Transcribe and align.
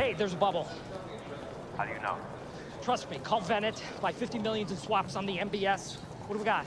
Hey, 0.00 0.14
there's 0.14 0.32
a 0.32 0.36
bubble. 0.36 0.66
How 1.76 1.84
do 1.84 1.92
you 1.92 2.00
know? 2.00 2.16
Trust 2.80 3.10
me, 3.10 3.18
call 3.18 3.42
Venet. 3.42 3.78
Buy 4.00 4.12
50 4.12 4.38
millions 4.38 4.70
in 4.70 4.78
swaps 4.78 5.14
on 5.14 5.26
the 5.26 5.36
MBS. 5.36 5.98
What 6.26 6.32
do 6.32 6.38
we 6.38 6.44
got? 6.46 6.64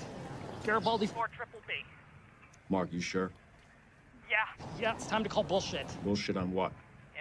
Garibaldi 0.64 1.08
4 1.08 1.30
triple 1.36 1.60
B. 1.68 1.74
Mark, 2.70 2.94
you 2.94 3.02
sure? 3.02 3.32
Yeah, 4.30 4.46
yeah, 4.80 4.94
it's 4.94 5.08
time 5.08 5.24
to 5.24 5.30
call 5.30 5.44
bullshit. 5.44 5.88
Bullshit 6.04 6.38
on 6.38 6.54
what? 6.54 6.74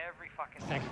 Every 0.06 0.28
fucking 0.36 0.60
thing. 0.68 0.82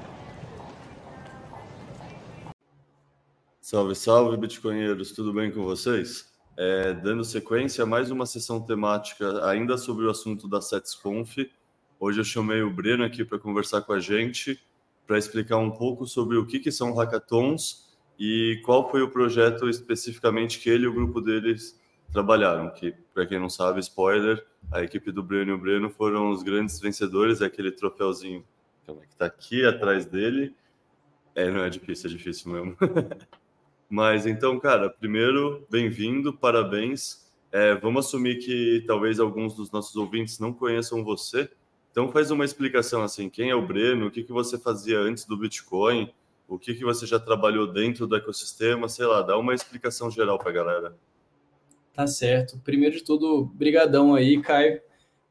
Salve, 3.61 3.95
salve, 3.95 4.39
bitcoinheiros, 4.39 5.13
tudo 5.13 5.35
bem 5.35 5.53
com 5.53 5.63
vocês? 5.65 6.33
É, 6.57 6.95
dando 6.95 7.25
sequência 7.25 7.85
a 7.85 7.87
mais 7.87 8.11
uma 8.11 8.25
sessão 8.25 8.59
temática 8.59 9.47
ainda 9.47 9.77
sobre 9.77 10.07
o 10.07 10.11
assunto 10.11 10.49
da 10.49 10.63
SetsConf. 10.63 11.37
Hoje 12.01 12.21
eu 12.21 12.25
chamei 12.25 12.63
o 12.63 12.71
Breno 12.71 13.05
aqui 13.05 13.23
para 13.23 13.39
conversar 13.39 13.83
com 13.83 13.93
a 13.93 14.01
gente, 14.01 14.59
para 15.11 15.19
explicar 15.19 15.57
um 15.57 15.73
pouco 15.73 16.07
sobre 16.07 16.37
o 16.37 16.47
que, 16.47 16.61
que 16.61 16.71
são 16.71 16.95
hackathons 16.95 17.99
e 18.17 18.63
qual 18.65 18.89
foi 18.89 19.03
o 19.03 19.11
projeto 19.11 19.69
especificamente 19.69 20.61
que 20.61 20.71
ele 20.71 20.85
e 20.85 20.87
o 20.87 20.95
grupo 20.95 21.21
deles 21.21 21.77
trabalharam. 22.13 22.71
Que, 22.71 22.95
para 23.13 23.27
quem 23.27 23.41
não 23.41 23.51
sabe, 23.51 23.81
spoiler, 23.81 24.47
a 24.71 24.85
equipe 24.85 25.11
do 25.11 25.21
Breno 25.21 25.51
e 25.51 25.55
o 25.55 25.59
Breno 25.59 25.91
foram 25.91 26.31
os 26.31 26.45
grandes 26.45 26.79
vencedores, 26.79 27.41
é 27.41 27.47
aquele 27.47 27.73
troféuzinho 27.73 28.45
que 28.87 28.93
está 29.11 29.27
aqui 29.27 29.67
atrás 29.67 30.07
dele. 30.07 30.55
É, 31.35 31.51
não 31.51 31.65
é 31.65 31.69
difícil, 31.69 32.09
é 32.09 32.13
difícil 32.13 32.53
mesmo. 32.53 32.77
Mas 33.91 34.27
então, 34.27 34.61
cara, 34.61 34.89
primeiro, 34.89 35.67
bem-vindo, 35.69 36.33
parabéns. 36.33 37.29
É, 37.51 37.75
vamos 37.75 38.07
assumir 38.07 38.37
que 38.37 38.85
talvez 38.87 39.19
alguns 39.19 39.57
dos 39.57 39.73
nossos 39.73 39.97
ouvintes 39.97 40.39
não 40.39 40.53
conheçam 40.53 41.03
você. 41.03 41.51
Então, 41.91 42.11
faz 42.11 42.31
uma 42.31 42.45
explicação 42.45 43.03
assim: 43.03 43.29
quem 43.29 43.51
é 43.51 43.55
o 43.55 43.67
Breno, 43.67 44.07
o 44.07 44.11
que, 44.11 44.23
que 44.23 44.33
você 44.33 44.59
fazia 44.59 44.99
antes 44.99 45.25
do 45.25 45.37
Bitcoin, 45.37 46.13
o 46.49 46.59
que, 46.59 46.75
que 46.75 46.85
você 46.85 47.07
já 47.07 47.19
trabalhou 47.19 47.73
dentro 47.73 48.07
do 48.07 48.17
ecossistema, 48.17 48.89
sei 48.89 49.07
lá, 49.07 49.23
dá 49.23 49.39
uma 49.39 49.55
explicação 49.55 50.11
geral 50.11 50.39
para 50.39 50.51
a 50.51 50.55
galera. 50.55 50.97
Tá 51.95 52.07
certo. 52.07 52.59
Primeiro 52.65 52.97
de 52.97 53.05
tudo, 53.05 53.45
brigadão 53.55 54.15
aí, 54.15 54.41
Caio. 54.41 54.81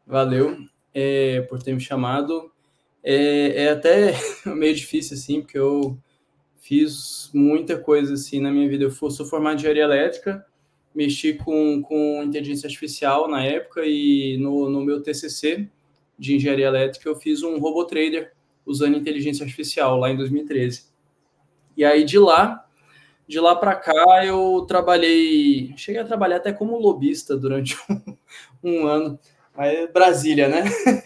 Valeu 0.06 0.58
é, 0.94 1.42
por 1.42 1.62
ter 1.62 1.74
me 1.74 1.80
chamado. 1.80 2.52
É, 3.04 3.66
é 3.66 3.70
até 3.70 4.14
meio 4.46 4.76
difícil, 4.76 5.16
assim, 5.16 5.42
porque 5.42 5.58
eu 5.58 5.98
fiz 6.58 7.30
muita 7.34 7.78
coisa 7.78 8.14
assim 8.14 8.40
na 8.40 8.52
minha 8.52 8.68
vida. 8.68 8.84
Eu 8.84 8.92
sou 8.92 9.26
formado 9.26 9.56
em 9.56 9.60
engenharia 9.60 9.84
elétrica, 9.84 10.46
mexi 10.94 11.34
com, 11.34 11.82
com 11.82 12.24
inteligência 12.24 12.68
artificial 12.68 13.28
na 13.28 13.44
época 13.44 13.82
e 13.86 14.38
no, 14.38 14.70
no 14.70 14.82
meu 14.82 15.02
TCC 15.02 15.70
de 16.20 16.36
engenharia 16.36 16.68
elétrica 16.68 17.08
eu 17.08 17.16
fiz 17.16 17.42
um 17.42 17.58
robô 17.58 17.86
trader 17.86 18.34
usando 18.66 18.98
inteligência 18.98 19.44
artificial 19.44 19.98
lá 19.98 20.12
em 20.12 20.18
2013. 20.18 20.90
E 21.76 21.86
aí 21.86 22.04
de 22.04 22.20
lá, 22.20 22.68
de 23.28 23.40
lá 23.40 23.56
para 23.56 23.76
cá 23.76 24.26
eu 24.26 24.66
trabalhei, 24.68 25.74
cheguei 25.78 26.02
a 26.02 26.06
trabalhar 26.06 26.38
até 26.38 26.52
como 26.52 26.78
lobista 26.78 27.38
durante 27.38 27.78
um, 28.62 28.84
um 28.84 28.88
ano, 28.88 29.20
mas 29.56 29.92
Brasília, 29.92 30.50
né? 30.50 30.66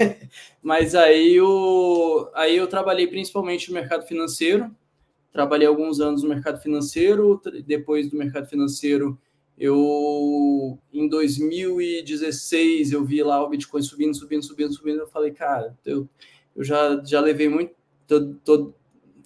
mas 0.62 0.96
aí 0.96 1.36
eu, 1.36 2.30
aí 2.34 2.58
eu 2.58 2.68
trabalhei 2.68 3.08
principalmente 3.08 3.70
no 3.70 3.76
mercado 3.76 4.06
financeiro, 4.08 4.76
trabalhei 5.32 5.68
alguns 5.68 6.00
anos 6.00 6.24
no 6.24 6.30
mercado 6.30 6.60
financeiro, 6.60 7.42
depois 7.66 8.10
do 8.10 8.18
mercado 8.18 8.48
financeiro, 8.48 9.20
eu 9.58 10.80
em 10.92 11.08
2016 11.08 12.92
eu 12.92 13.04
vi 13.04 13.24
lá 13.24 13.44
o 13.44 13.50
Bitcoin 13.50 13.82
subindo, 13.82 14.16
subindo, 14.16 14.44
subindo, 14.44 14.74
subindo, 14.74 15.00
eu 15.00 15.08
falei, 15.08 15.32
cara, 15.32 15.78
eu, 15.86 16.08
eu 16.56 16.64
já, 16.64 17.02
já 17.04 17.20
levei 17.20 17.50
muito, 17.50 17.74
tô, 18.08 18.34
tô, 18.44 18.74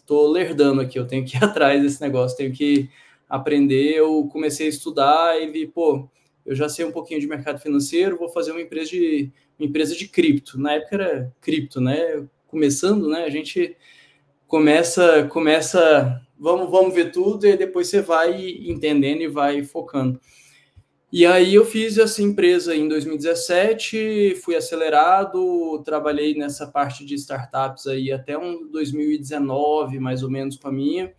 tô 0.06 0.32
lerdando 0.32 0.82
aqui, 0.82 1.00
eu 1.00 1.08
tenho 1.08 1.26
que 1.26 1.38
ir 1.38 1.44
atrás 1.44 1.82
desse 1.82 2.02
negócio, 2.02 2.38
tenho 2.38 2.54
que 2.54 2.90
aprender, 3.30 3.96
eu 3.96 4.28
comecei 4.32 4.68
a 4.68 4.70
estudar 4.70 5.42
e 5.42 5.50
vi, 5.52 5.68
pô, 5.68 6.10
eu 6.46 6.56
já 6.56 6.70
sei 6.70 6.86
um 6.86 6.92
pouquinho 6.92 7.20
de 7.20 7.28
mercado 7.28 7.60
financeiro, 7.60 8.18
vou 8.18 8.30
fazer 8.30 8.52
uma 8.52 8.62
empresa 8.62 8.92
de 8.92 9.32
uma 9.60 9.68
empresa 9.68 9.96
de 9.96 10.08
cripto. 10.08 10.60
Na 10.60 10.74
época 10.74 10.96
era 10.96 11.34
cripto, 11.42 11.82
né? 11.82 12.26
Começando, 12.48 13.10
né? 13.10 13.24
A 13.24 13.30
gente 13.30 13.76
começa, 14.48 15.28
começa, 15.28 16.22
vamos, 16.40 16.70
vamos 16.70 16.94
ver 16.94 17.12
tudo 17.12 17.46
e 17.46 17.58
depois 17.58 17.88
você 17.88 18.02
vai 18.02 18.40
entendendo 18.66 19.22
e 19.22 19.28
vai 19.28 19.64
focando. 19.64 20.20
E 21.10 21.26
aí 21.26 21.56
eu 21.56 21.64
fiz 21.64 21.98
essa 21.98 22.22
empresa 22.22 22.76
em 22.76 22.88
2017, 22.88 24.36
fui 24.44 24.58
acelerado, 24.58 25.82
trabalhei 25.86 26.36
nessa 26.36 26.68
parte 26.68 27.06
de 27.06 27.16
startups 27.16 27.88
aí 27.88 28.12
até 28.12 28.38
um 28.38 28.70
2019, 28.70 30.00
mais 30.00 30.22
ou 30.22 30.30
menos, 30.30 30.58
com 30.58 30.68
a 30.68 30.72
minha, 30.72 31.14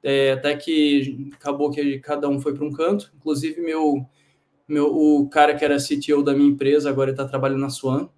é, 0.00 0.30
até 0.32 0.56
que 0.56 1.28
acabou 1.34 1.72
que 1.72 1.98
cada 1.98 2.28
um 2.28 2.40
foi 2.40 2.54
para 2.54 2.64
um 2.64 2.72
canto, 2.72 3.12
inclusive 3.16 3.60
meu, 3.60 4.06
meu, 4.68 4.86
o 4.96 5.28
cara 5.28 5.56
que 5.56 5.64
era 5.64 5.78
CTO 5.78 6.22
da 6.22 6.32
minha 6.32 6.48
empresa 6.48 6.88
agora 6.88 7.10
está 7.10 7.24
trabalhando 7.24 7.60
na 7.60 7.70
Swan, 7.70 8.08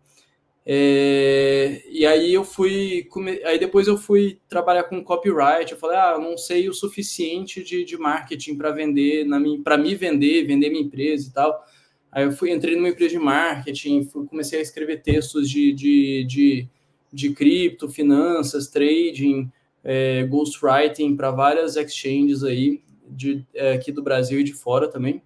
é, 0.70 1.80
e 1.90 2.04
aí 2.04 2.34
eu 2.34 2.44
fui, 2.44 3.08
aí 3.46 3.58
depois 3.58 3.88
eu 3.88 3.96
fui 3.96 4.38
trabalhar 4.50 4.84
com 4.84 5.02
copyright. 5.02 5.72
Eu 5.72 5.78
falei, 5.78 5.96
ah, 5.96 6.18
não 6.18 6.36
sei 6.36 6.68
o 6.68 6.74
suficiente 6.74 7.64
de, 7.64 7.84
de 7.84 7.96
marketing 7.96 8.54
para 8.54 8.70
vender, 8.70 9.26
para 9.64 9.78
me 9.78 9.94
vender, 9.94 10.46
vender 10.46 10.68
minha 10.68 10.82
empresa 10.82 11.26
e 11.26 11.32
tal. 11.32 11.64
Aí 12.12 12.24
eu 12.24 12.32
fui, 12.32 12.52
entrei 12.52 12.76
numa 12.76 12.90
empresa 12.90 13.12
de 13.12 13.18
marketing, 13.18 14.04
fui, 14.04 14.26
comecei 14.26 14.58
a 14.58 14.62
escrever 14.62 15.00
textos 15.00 15.48
de, 15.48 15.72
de, 15.72 16.24
de, 16.24 16.68
de 17.10 17.30
cripto, 17.32 17.88
finanças, 17.88 18.68
trading, 18.68 19.50
é, 19.82 20.24
ghostwriting 20.24 21.16
para 21.16 21.30
várias 21.30 21.76
exchanges 21.76 22.44
aí, 22.44 22.82
de, 23.08 23.42
é, 23.54 23.72
aqui 23.72 23.90
do 23.90 24.02
Brasil 24.02 24.40
e 24.40 24.44
de 24.44 24.52
fora 24.52 24.86
também. 24.86 25.22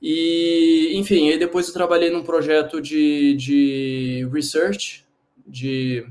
E, 0.00 0.92
enfim, 0.94 1.30
aí 1.30 1.38
depois 1.38 1.68
eu 1.68 1.74
trabalhei 1.74 2.10
num 2.10 2.22
projeto 2.22 2.80
de, 2.80 3.34
de 3.34 4.28
research, 4.32 5.04
de, 5.46 6.06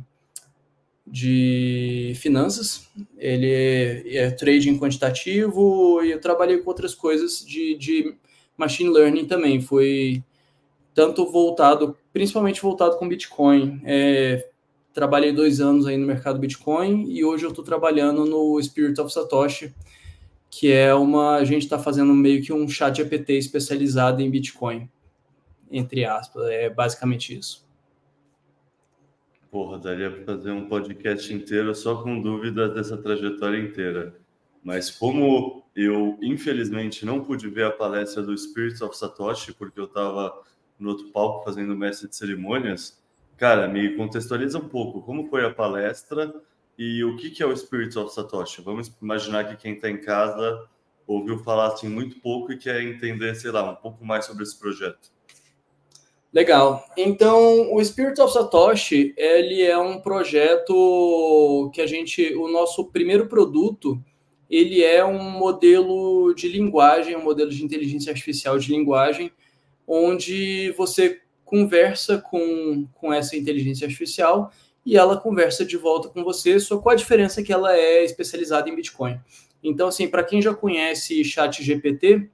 de 1.05 2.13
finanças. 2.15 2.89
Ele 3.17 3.51
é, 3.51 4.17
é 4.17 4.31
trading 4.31 4.77
quantitativo 4.77 6.03
e 6.03 6.11
eu 6.11 6.19
trabalhei 6.19 6.57
com 6.57 6.69
outras 6.69 6.95
coisas 6.95 7.45
de, 7.45 7.75
de 7.75 8.15
machine 8.57 8.89
learning 8.89 9.25
também. 9.25 9.61
Foi 9.61 10.23
tanto 10.93 11.29
voltado, 11.29 11.95
principalmente 12.11 12.61
voltado 12.61 12.97
com 12.97 13.07
Bitcoin. 13.07 13.81
É, 13.83 14.49
trabalhei 14.93 15.33
dois 15.33 15.59
anos 15.59 15.85
aí 15.85 15.97
no 15.97 16.07
mercado 16.07 16.39
Bitcoin 16.39 17.11
e 17.11 17.23
hoje 17.23 17.43
eu 17.45 17.49
estou 17.49 17.65
trabalhando 17.65 18.25
no 18.25 18.61
Spirit 18.63 18.99
of 19.01 19.11
Satoshi, 19.11 19.73
que 20.57 20.71
é 20.71 20.95
uma. 20.95 21.35
A 21.35 21.43
gente 21.43 21.63
está 21.63 21.77
fazendo 21.77 22.13
meio 22.13 22.41
que 22.41 22.53
um 22.53 22.65
chat 22.65 22.95
GPT 22.95 23.33
especializado 23.33 24.21
em 24.21 24.29
Bitcoin, 24.29 24.89
entre 25.69 26.05
aspas. 26.05 26.47
É 26.47 26.69
basicamente 26.69 27.37
isso. 27.37 27.67
Porra, 29.51 29.77
daria 29.77 30.09
para 30.09 30.23
fazer 30.23 30.51
um 30.51 30.69
podcast 30.69 31.33
inteiro 31.33 31.75
só 31.75 32.01
com 32.01 32.21
dúvidas 32.21 32.73
dessa 32.73 32.95
trajetória 32.95 33.57
inteira. 33.59 34.15
Mas 34.63 34.89
como 34.89 35.63
eu, 35.75 36.17
infelizmente, 36.21 37.05
não 37.05 37.21
pude 37.21 37.49
ver 37.49 37.65
a 37.65 37.71
palestra 37.71 38.23
do 38.23 38.37
Spirits 38.37 38.81
of 38.81 38.97
Satoshi, 38.97 39.53
porque 39.53 39.77
eu 39.77 39.85
estava 39.85 40.41
no 40.79 40.89
outro 40.89 41.09
palco 41.09 41.43
fazendo 41.43 41.75
mestre 41.75 42.07
de 42.07 42.15
cerimônias, 42.15 43.01
cara, 43.35 43.67
me 43.67 43.93
contextualiza 43.97 44.57
um 44.57 44.69
pouco. 44.69 45.01
Como 45.01 45.27
foi 45.27 45.45
a 45.45 45.53
palestra? 45.53 46.33
E 46.77 47.03
o 47.03 47.15
que, 47.15 47.41
é 47.41 47.45
o 47.45 47.55
Spirit 47.55 47.97
of 47.97 48.13
Satoshi? 48.13 48.61
Vamos 48.61 48.91
imaginar 49.01 49.45
que 49.45 49.55
quem 49.55 49.73
está 49.75 49.89
em 49.89 49.97
casa 49.97 50.67
ouviu 51.07 51.39
falar 51.39 51.67
assim 51.67 51.87
muito 51.87 52.19
pouco 52.19 52.51
e 52.51 52.57
quer 52.57 52.81
entender, 52.81 53.35
sei 53.35 53.51
lá, 53.51 53.69
um 53.71 53.75
pouco 53.75 54.03
mais 54.05 54.25
sobre 54.25 54.43
esse 54.43 54.57
projeto. 54.57 55.13
Legal. 56.33 56.85
Então, 56.97 57.73
o 57.73 57.83
Spirit 57.83 58.19
of 58.19 58.33
Satoshi, 58.33 59.13
ele 59.15 59.61
é 59.61 59.77
um 59.77 60.01
projeto 60.01 61.71
que 61.73 61.81
a 61.81 61.87
gente, 61.87 62.35
o 62.35 62.49
nosso 62.49 62.91
primeiro 62.91 63.27
produto, 63.27 64.03
ele 64.49 64.83
é 64.83 65.03
um 65.05 65.23
modelo 65.23 66.33
de 66.33 66.49
linguagem, 66.49 67.15
um 67.15 67.23
modelo 67.23 67.49
de 67.49 67.63
inteligência 67.63 68.11
artificial 68.11 68.59
de 68.59 68.69
linguagem, 68.69 69.31
onde 69.87 70.71
você 70.71 71.21
conversa 71.45 72.17
com, 72.17 72.85
com 72.95 73.13
essa 73.13 73.37
inteligência 73.37 73.85
artificial 73.85 74.51
e 74.85 74.95
ela 74.95 75.17
conversa 75.17 75.65
de 75.65 75.77
volta 75.77 76.09
com 76.09 76.23
você, 76.23 76.59
só 76.59 76.77
com 76.77 76.89
a 76.89 76.95
diferença 76.95 77.41
que 77.41 77.51
ela 77.51 77.75
é 77.75 78.03
especializada 78.03 78.69
em 78.69 78.75
Bitcoin. 78.75 79.19
Então, 79.63 79.87
assim, 79.87 80.07
para 80.07 80.23
quem 80.23 80.41
já 80.41 80.53
conhece 80.53 81.23
Chat 81.23 81.63
GPT, 81.63 82.29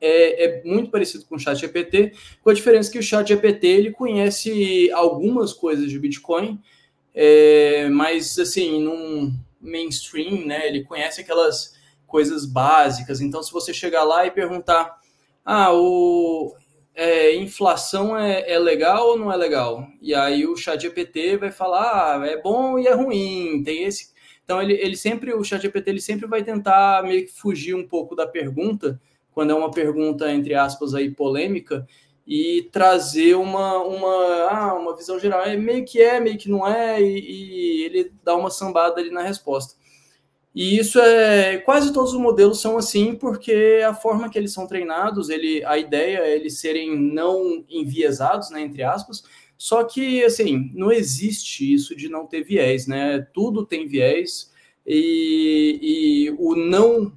é, 0.00 0.44
é, 0.44 0.62
muito 0.64 0.90
parecido 0.90 1.24
com 1.24 1.36
o 1.36 1.38
Chat 1.38 1.58
GPT, 1.58 2.12
com 2.42 2.50
a 2.50 2.54
diferença 2.54 2.92
que 2.92 2.98
o 2.98 3.02
Chat 3.02 3.26
GPT 3.26 3.66
ele 3.66 3.90
conhece 3.90 4.90
algumas 4.92 5.54
coisas 5.54 5.88
de 5.88 5.98
Bitcoin, 5.98 6.60
é, 7.14 7.88
mas 7.88 8.38
assim, 8.38 8.82
num 8.82 9.34
mainstream, 9.58 10.44
né? 10.44 10.68
Ele 10.68 10.84
conhece 10.84 11.22
aquelas 11.22 11.74
coisas 12.06 12.44
básicas. 12.44 13.22
Então, 13.22 13.42
se 13.42 13.50
você 13.50 13.72
chegar 13.72 14.04
lá 14.04 14.26
e 14.26 14.30
perguntar, 14.30 14.98
ah, 15.44 15.72
o 15.72 16.54
é, 16.94 17.34
inflação 17.34 18.16
é, 18.16 18.50
é, 18.50 18.58
legal 18.58 19.08
ou 19.08 19.18
não 19.18 19.32
é 19.32 19.36
legal? 19.36 19.86
E 20.00 20.14
aí 20.14 20.46
o 20.46 20.56
chat 20.56 20.80
GPT 20.80 21.36
vai 21.36 21.50
falar, 21.50 22.20
ah, 22.20 22.26
é 22.26 22.40
bom 22.40 22.78
e 22.78 22.86
é 22.86 22.94
ruim, 22.94 23.62
tem 23.64 23.84
esse... 23.84 24.12
Então 24.44 24.60
ele, 24.60 24.74
ele 24.74 24.96
sempre, 24.96 25.32
o 25.32 25.42
chat 25.42 25.60
GPT 25.62 25.90
ele 25.90 26.00
sempre 26.00 26.26
vai 26.26 26.44
tentar 26.44 27.02
meio 27.02 27.24
que 27.24 27.32
fugir 27.32 27.74
um 27.74 27.86
pouco 27.86 28.14
da 28.14 28.26
pergunta, 28.26 29.00
quando 29.32 29.50
é 29.50 29.54
uma 29.54 29.70
pergunta, 29.70 30.30
entre 30.32 30.54
aspas, 30.54 30.94
aí 30.94 31.10
polêmica, 31.10 31.86
e 32.26 32.68
trazer 32.72 33.34
uma, 33.34 33.78
uma, 33.78 34.48
ah, 34.50 34.74
uma 34.74 34.96
visão 34.96 35.18
geral. 35.18 35.42
É 35.42 35.56
meio 35.56 35.84
que 35.84 36.00
é, 36.00 36.20
meio 36.20 36.38
que 36.38 36.48
não 36.48 36.66
é, 36.66 37.00
e, 37.02 37.20
e 37.20 37.84
ele 37.84 38.12
dá 38.22 38.34
uma 38.34 38.50
sambada 38.50 39.00
ali 39.00 39.10
na 39.10 39.22
resposta. 39.22 39.74
E 40.54 40.78
isso 40.78 41.00
é 41.00 41.58
quase 41.58 41.92
todos 41.92 42.12
os 42.12 42.20
modelos 42.20 42.60
são 42.60 42.78
assim, 42.78 43.14
porque 43.14 43.82
a 43.84 43.92
forma 43.92 44.30
que 44.30 44.38
eles 44.38 44.52
são 44.52 44.68
treinados, 44.68 45.28
ele, 45.28 45.64
a 45.64 45.76
ideia 45.76 46.18
é 46.18 46.36
eles 46.36 46.60
serem 46.60 46.96
não 46.96 47.64
enviesados, 47.68 48.50
né, 48.50 48.60
entre 48.60 48.84
aspas. 48.84 49.24
Só 49.58 49.82
que 49.82 50.22
assim, 50.22 50.70
não 50.72 50.92
existe 50.92 51.72
isso 51.72 51.96
de 51.96 52.08
não 52.08 52.26
ter 52.26 52.44
viés, 52.44 52.86
né? 52.86 53.26
Tudo 53.32 53.66
tem 53.66 53.88
viés 53.88 54.52
e, 54.86 55.78
e 55.82 56.30
o 56.38 56.54
não 56.54 57.12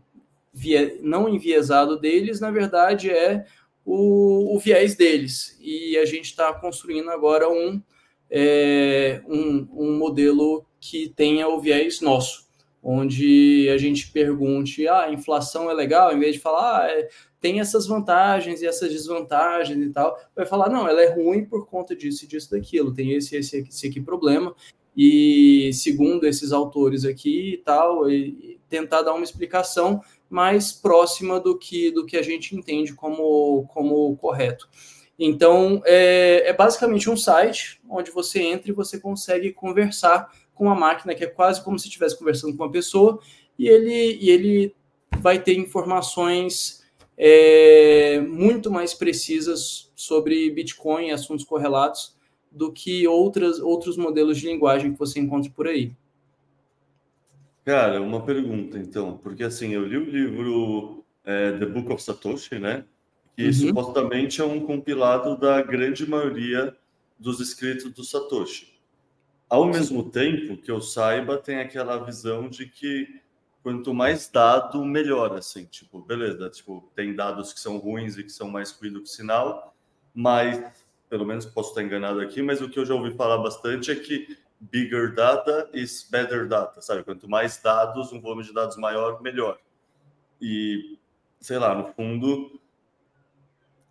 vie, 0.52 1.00
não 1.04 1.30
enviesado 1.30 2.00
deles, 2.00 2.40
na 2.40 2.50
verdade, 2.50 3.12
é 3.12 3.46
o, 3.86 4.56
o 4.56 4.60
viés 4.60 4.96
deles. 4.96 5.58
E 5.62 5.96
a 5.98 6.06
gente 6.06 6.26
está 6.26 6.52
construindo 6.54 7.12
agora 7.12 7.48
um, 7.50 7.82
é, 8.32 9.22
um, 9.28 9.68
um 9.74 9.98
modelo 9.98 10.66
que 10.80 11.10
tenha 11.10 11.48
o 11.48 11.60
viés 11.60 12.02
nosso 12.02 12.47
onde 12.90 13.70
a 13.70 13.78
gente 13.78 14.10
pergunte, 14.14 14.88
ah, 14.88 15.02
a 15.02 15.12
inflação 15.12 15.70
é 15.70 15.74
legal, 15.74 16.16
em 16.16 16.20
vez 16.20 16.36
de 16.36 16.42
falar, 16.42 16.86
ah, 16.86 16.90
é, 16.90 17.10
tem 17.42 17.60
essas 17.60 17.86
vantagens 17.86 18.62
e 18.62 18.66
essas 18.66 18.90
desvantagens 18.90 19.78
e 19.78 19.90
tal, 19.90 20.18
vai 20.34 20.46
falar, 20.46 20.70
não, 20.70 20.88
ela 20.88 21.02
é 21.02 21.14
ruim 21.14 21.44
por 21.44 21.68
conta 21.68 21.94
disso 21.94 22.24
e 22.24 22.28
disso 22.30 22.50
daquilo, 22.50 22.94
tem 22.94 23.12
esse, 23.12 23.36
esse, 23.36 23.58
esse 23.58 23.88
aqui 23.88 24.00
problema, 24.00 24.56
e 24.96 25.70
segundo 25.74 26.26
esses 26.26 26.54
autores 26.54 27.04
aqui 27.04 27.56
e 27.56 27.58
tal, 27.58 28.10
e 28.10 28.58
tentar 28.70 29.02
dar 29.02 29.14
uma 29.16 29.24
explicação 29.26 30.02
mais 30.30 30.72
próxima 30.72 31.42
do 31.42 31.58
que, 31.58 31.92
do 31.92 32.06
que 32.06 32.16
a 32.16 32.22
gente 32.22 32.56
entende 32.56 32.94
como, 32.94 33.68
como 33.68 34.16
correto. 34.16 34.70
Então, 35.20 35.82
é, 35.84 36.44
é 36.48 36.54
basicamente 36.54 37.10
um 37.10 37.18
site 37.18 37.82
onde 37.90 38.12
você 38.12 38.42
entra 38.42 38.72
e 38.72 38.74
você 38.74 38.98
consegue 38.98 39.52
conversar 39.52 40.32
com 40.58 40.66
uma 40.66 40.76
máquina 40.76 41.14
que 41.14 41.24
é 41.24 41.28
quase 41.28 41.64
como 41.64 41.78
se 41.78 41.88
estivesse 41.88 42.18
conversando 42.18 42.56
com 42.56 42.64
uma 42.64 42.72
pessoa, 42.72 43.20
e 43.58 43.68
ele, 43.68 44.18
e 44.20 44.30
ele 44.30 44.76
vai 45.20 45.42
ter 45.42 45.58
informações 45.58 46.86
é, 47.18 48.20
muito 48.22 48.70
mais 48.70 48.94
precisas 48.94 49.92
sobre 49.96 50.50
Bitcoin 50.52 51.08
e 51.08 51.12
assuntos 51.12 51.46
correlatos 51.46 52.16
do 52.52 52.72
que 52.72 53.08
outras, 53.08 53.60
outros 53.60 53.98
modelos 53.98 54.38
de 54.38 54.48
linguagem 54.48 54.94
que 54.94 55.00
você 55.00 55.20
encontra 55.20 55.52
por 55.52 55.68
aí. 55.68 55.94
Cara, 57.66 58.02
uma 58.02 58.24
pergunta 58.24 58.78
então, 58.78 59.18
porque 59.18 59.44
assim, 59.44 59.74
eu 59.74 59.86
li 59.86 59.98
o 59.98 60.10
livro 60.10 61.04
é, 61.26 61.52
The 61.52 61.66
Book 61.66 61.92
of 61.92 62.02
Satoshi, 62.02 62.60
né? 62.60 62.86
Que 63.36 63.46
uhum. 63.48 63.54
supostamente 63.54 64.40
é 64.40 64.46
um 64.46 64.62
compilado 64.62 65.38
da 65.38 65.62
grande 65.62 66.10
maioria 66.10 66.76
dos 67.20 67.40
escritos 67.40 67.92
do 67.94 68.04
Satoshi. 68.04 68.77
Ao 69.50 69.66
mesmo 69.66 70.10
tempo 70.10 70.58
que 70.58 70.70
eu 70.70 70.82
saiba, 70.82 71.38
tem 71.38 71.60
aquela 71.60 71.98
visão 72.04 72.50
de 72.50 72.66
que 72.66 73.22
quanto 73.64 73.94
mais 73.94 74.30
dado, 74.30 74.84
melhor, 74.86 75.36
assim, 75.36 75.66
tipo, 75.66 76.02
beleza, 76.02 76.50
tipo, 76.50 76.90
tem 76.96 77.16
dados 77.16 77.54
que 77.54 77.60
são 77.60 77.78
ruins 77.78 78.18
e 78.18 78.24
que 78.24 78.30
são 78.30 78.50
mais 78.50 78.72
ruído 78.72 79.02
que 79.02 79.10
sinal, 79.10 79.76
mas, 80.14 80.86
pelo 81.10 81.26
menos 81.26 81.46
posso 81.46 81.70
estar 81.70 81.84
enganado 81.84 82.20
aqui, 82.22 82.42
mas 82.42 82.62
o 82.62 82.70
que 82.70 82.80
eu 82.80 82.86
já 82.86 82.94
ouvi 82.94 83.12
falar 83.16 83.38
bastante 83.40 83.92
é 83.92 83.96
que 83.96 84.38
bigger 84.60 85.14
data 85.14 85.70
is 85.74 86.08
better 86.10 86.48
data, 86.48 86.82
sabe? 86.82 87.04
Quanto 87.04 87.30
mais 87.30 87.62
dados, 87.62 88.12
um 88.12 88.20
volume 88.22 88.44
de 88.44 88.54
dados 88.54 88.78
maior, 88.78 89.22
melhor. 89.22 89.60
E, 90.42 90.98
sei 91.40 91.58
lá, 91.58 91.76
no 91.76 91.94
fundo, 91.94 92.60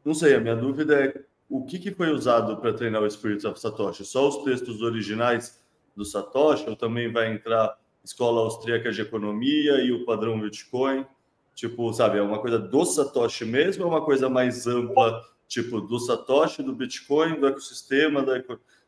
não 0.04 0.14
sei, 0.14 0.34
a 0.34 0.40
minha 0.40 0.56
dúvida 0.56 1.04
é 1.04 1.24
o 1.48 1.64
que, 1.64 1.78
que 1.78 1.92
foi 1.92 2.10
usado 2.10 2.56
para 2.56 2.72
treinar 2.72 3.02
o 3.02 3.10
Spirit 3.10 3.46
of 3.46 3.58
Satoshi? 3.58 4.04
Só 4.04 4.28
os 4.28 4.44
textos 4.44 4.82
originais 4.82 5.62
do 5.94 6.04
Satoshi 6.04 6.68
ou 6.68 6.76
também 6.76 7.10
vai 7.10 7.32
entrar 7.32 7.78
escola 8.04 8.40
austríaca 8.40 8.92
de 8.92 9.00
economia 9.00 9.80
e 9.82 9.92
o 9.92 10.04
padrão 10.04 10.40
Bitcoin? 10.40 11.06
Tipo, 11.54 11.92
sabe, 11.92 12.18
é 12.18 12.22
uma 12.22 12.38
coisa 12.38 12.58
do 12.58 12.84
Satoshi 12.84 13.44
mesmo 13.44 13.84
ou 13.84 13.90
é 13.90 13.94
uma 13.94 14.04
coisa 14.04 14.28
mais 14.28 14.66
ampla, 14.66 15.22
tipo, 15.48 15.80
do 15.80 15.98
Satoshi, 15.98 16.62
do 16.62 16.74
Bitcoin, 16.74 17.40
do 17.40 17.46
ecossistema 17.46 18.22
da 18.22 18.42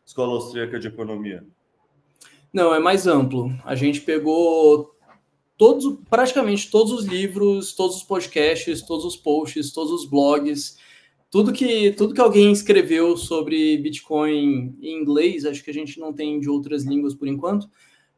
escola 0.04 0.34
austríaca 0.34 0.78
de 0.78 0.88
economia? 0.88 1.46
Não, 2.52 2.74
é 2.74 2.78
mais 2.78 3.06
amplo. 3.06 3.52
A 3.64 3.74
gente 3.74 4.00
pegou 4.00 4.94
todos, 5.56 5.98
praticamente 6.08 6.70
todos 6.70 6.92
os 6.92 7.04
livros, 7.04 7.72
todos 7.74 7.96
os 7.96 8.02
podcasts, 8.02 8.82
todos 8.82 9.04
os 9.04 9.16
posts, 9.16 9.72
todos 9.72 9.92
os 9.92 10.04
blogs, 10.04 10.76
tudo 11.30 11.52
que, 11.52 11.92
tudo 11.92 12.14
que 12.14 12.20
alguém 12.20 12.50
escreveu 12.52 13.16
sobre 13.16 13.76
Bitcoin 13.78 14.76
em 14.80 15.00
inglês, 15.00 15.44
acho 15.44 15.62
que 15.62 15.70
a 15.70 15.74
gente 15.74 16.00
não 16.00 16.12
tem 16.12 16.40
de 16.40 16.48
outras 16.48 16.84
línguas 16.84 17.14
por 17.14 17.28
enquanto, 17.28 17.68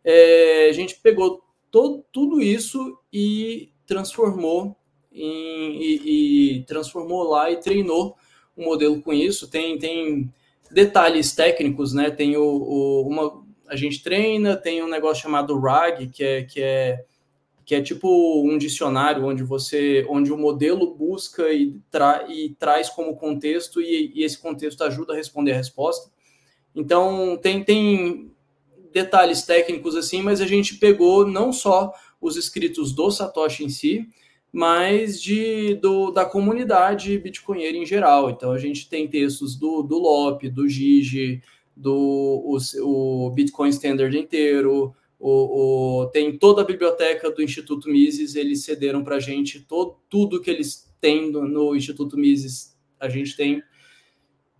é, 0.04 0.68
a 0.68 0.72
gente 0.72 0.98
pegou 1.00 1.42
todo, 1.70 2.04
tudo 2.12 2.40
isso 2.40 2.98
e 3.12 3.70
transformou 3.86 4.76
em, 5.12 5.82
e, 5.82 6.58
e, 6.58 6.62
transformou 6.64 7.24
lá 7.24 7.50
e 7.50 7.56
treinou 7.56 8.16
o 8.56 8.62
um 8.62 8.64
modelo 8.66 9.00
com 9.02 9.12
isso. 9.12 9.50
Tem, 9.50 9.78
tem 9.78 10.32
detalhes 10.70 11.32
técnicos, 11.32 11.92
né? 11.92 12.10
Tem 12.10 12.36
o, 12.36 12.42
o, 12.44 13.08
uma, 13.08 13.44
a 13.68 13.76
gente 13.76 14.02
treina, 14.02 14.56
tem 14.56 14.82
um 14.82 14.88
negócio 14.88 15.22
chamado 15.22 15.58
RAG, 15.58 16.08
que 16.08 16.22
é, 16.22 16.42
que 16.44 16.60
é 16.62 17.04
que 17.70 17.74
é 17.76 17.80
tipo 17.80 18.42
um 18.44 18.58
dicionário 18.58 19.24
onde 19.24 19.44
você, 19.44 20.04
onde 20.08 20.32
o 20.32 20.36
modelo 20.36 20.92
busca 20.92 21.52
e, 21.52 21.78
tra 21.88 22.26
e 22.28 22.48
traz 22.58 22.90
como 22.90 23.14
contexto 23.14 23.80
e, 23.80 24.10
e, 24.12 24.24
esse 24.24 24.36
contexto 24.36 24.82
ajuda 24.82 25.12
a 25.12 25.16
responder 25.16 25.52
a 25.52 25.56
resposta. 25.56 26.10
Então 26.74 27.38
tem, 27.40 27.62
tem 27.62 28.32
detalhes 28.92 29.42
técnicos 29.42 29.94
assim, 29.94 30.20
mas 30.20 30.40
a 30.40 30.48
gente 30.48 30.78
pegou 30.78 31.24
não 31.24 31.52
só 31.52 31.92
os 32.20 32.36
escritos 32.36 32.92
do 32.92 33.08
Satoshi 33.08 33.62
em 33.62 33.68
si, 33.68 34.04
mas 34.52 35.22
de, 35.22 35.76
do, 35.76 36.10
da 36.10 36.24
comunidade 36.24 37.16
bitcoinheira 37.18 37.76
em 37.76 37.86
geral. 37.86 38.30
Então 38.30 38.50
a 38.50 38.58
gente 38.58 38.88
tem 38.88 39.06
textos 39.06 39.54
do, 39.54 39.84
do 39.84 39.96
Lop, 39.96 40.42
do 40.48 40.68
Gigi, 40.68 41.40
do 41.76 41.94
o, 41.94 42.58
o 42.82 43.30
Bitcoin 43.30 43.68
Standard 43.68 44.18
inteiro, 44.18 44.92
o, 45.20 46.00
o, 46.00 46.06
tem 46.06 46.38
toda 46.38 46.62
a 46.62 46.64
biblioteca 46.64 47.30
do 47.30 47.42
Instituto 47.42 47.90
Mises, 47.90 48.34
eles 48.34 48.64
cederam 48.64 49.04
para 49.04 49.16
a 49.16 49.20
gente 49.20 49.60
todo, 49.60 49.98
tudo 50.08 50.40
que 50.40 50.50
eles 50.50 50.90
têm 50.98 51.30
no, 51.30 51.46
no, 51.46 51.76
Instituto 51.76 52.16
Mises, 52.16 52.74
a 52.98 53.06
gente 53.06 53.36
tem. 53.36 53.62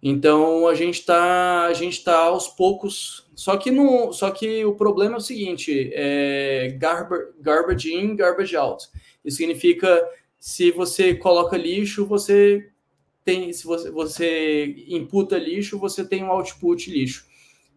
Então 0.02 0.68
a 0.68 0.74
gente 0.74 1.00
está 1.00 1.64
a 1.64 1.72
gente 1.72 2.04
tá 2.04 2.18
aos 2.18 2.46
poucos. 2.46 3.26
Só 3.34 3.56
que 3.56 3.70
no, 3.70 4.12
só 4.12 4.30
que 4.30 4.62
o 4.66 4.74
problema 4.74 5.14
é 5.14 5.18
o 5.18 5.22
seguinte: 5.22 5.90
é 5.94 6.76
garbage, 6.78 7.94
in, 7.94 8.14
garbage 8.14 8.54
out. 8.54 8.86
Isso 9.24 9.38
significa 9.38 10.06
se 10.38 10.70
você 10.70 11.14
coloca 11.14 11.56
lixo, 11.56 12.04
você 12.04 12.70
tem, 13.24 13.50
se 13.52 13.64
você, 13.64 13.90
você 13.90 14.84
imputa 14.88 15.38
lixo, 15.38 15.78
você 15.78 16.04
tem 16.04 16.22
um 16.22 16.30
output 16.30 16.90
lixo. 16.90 17.29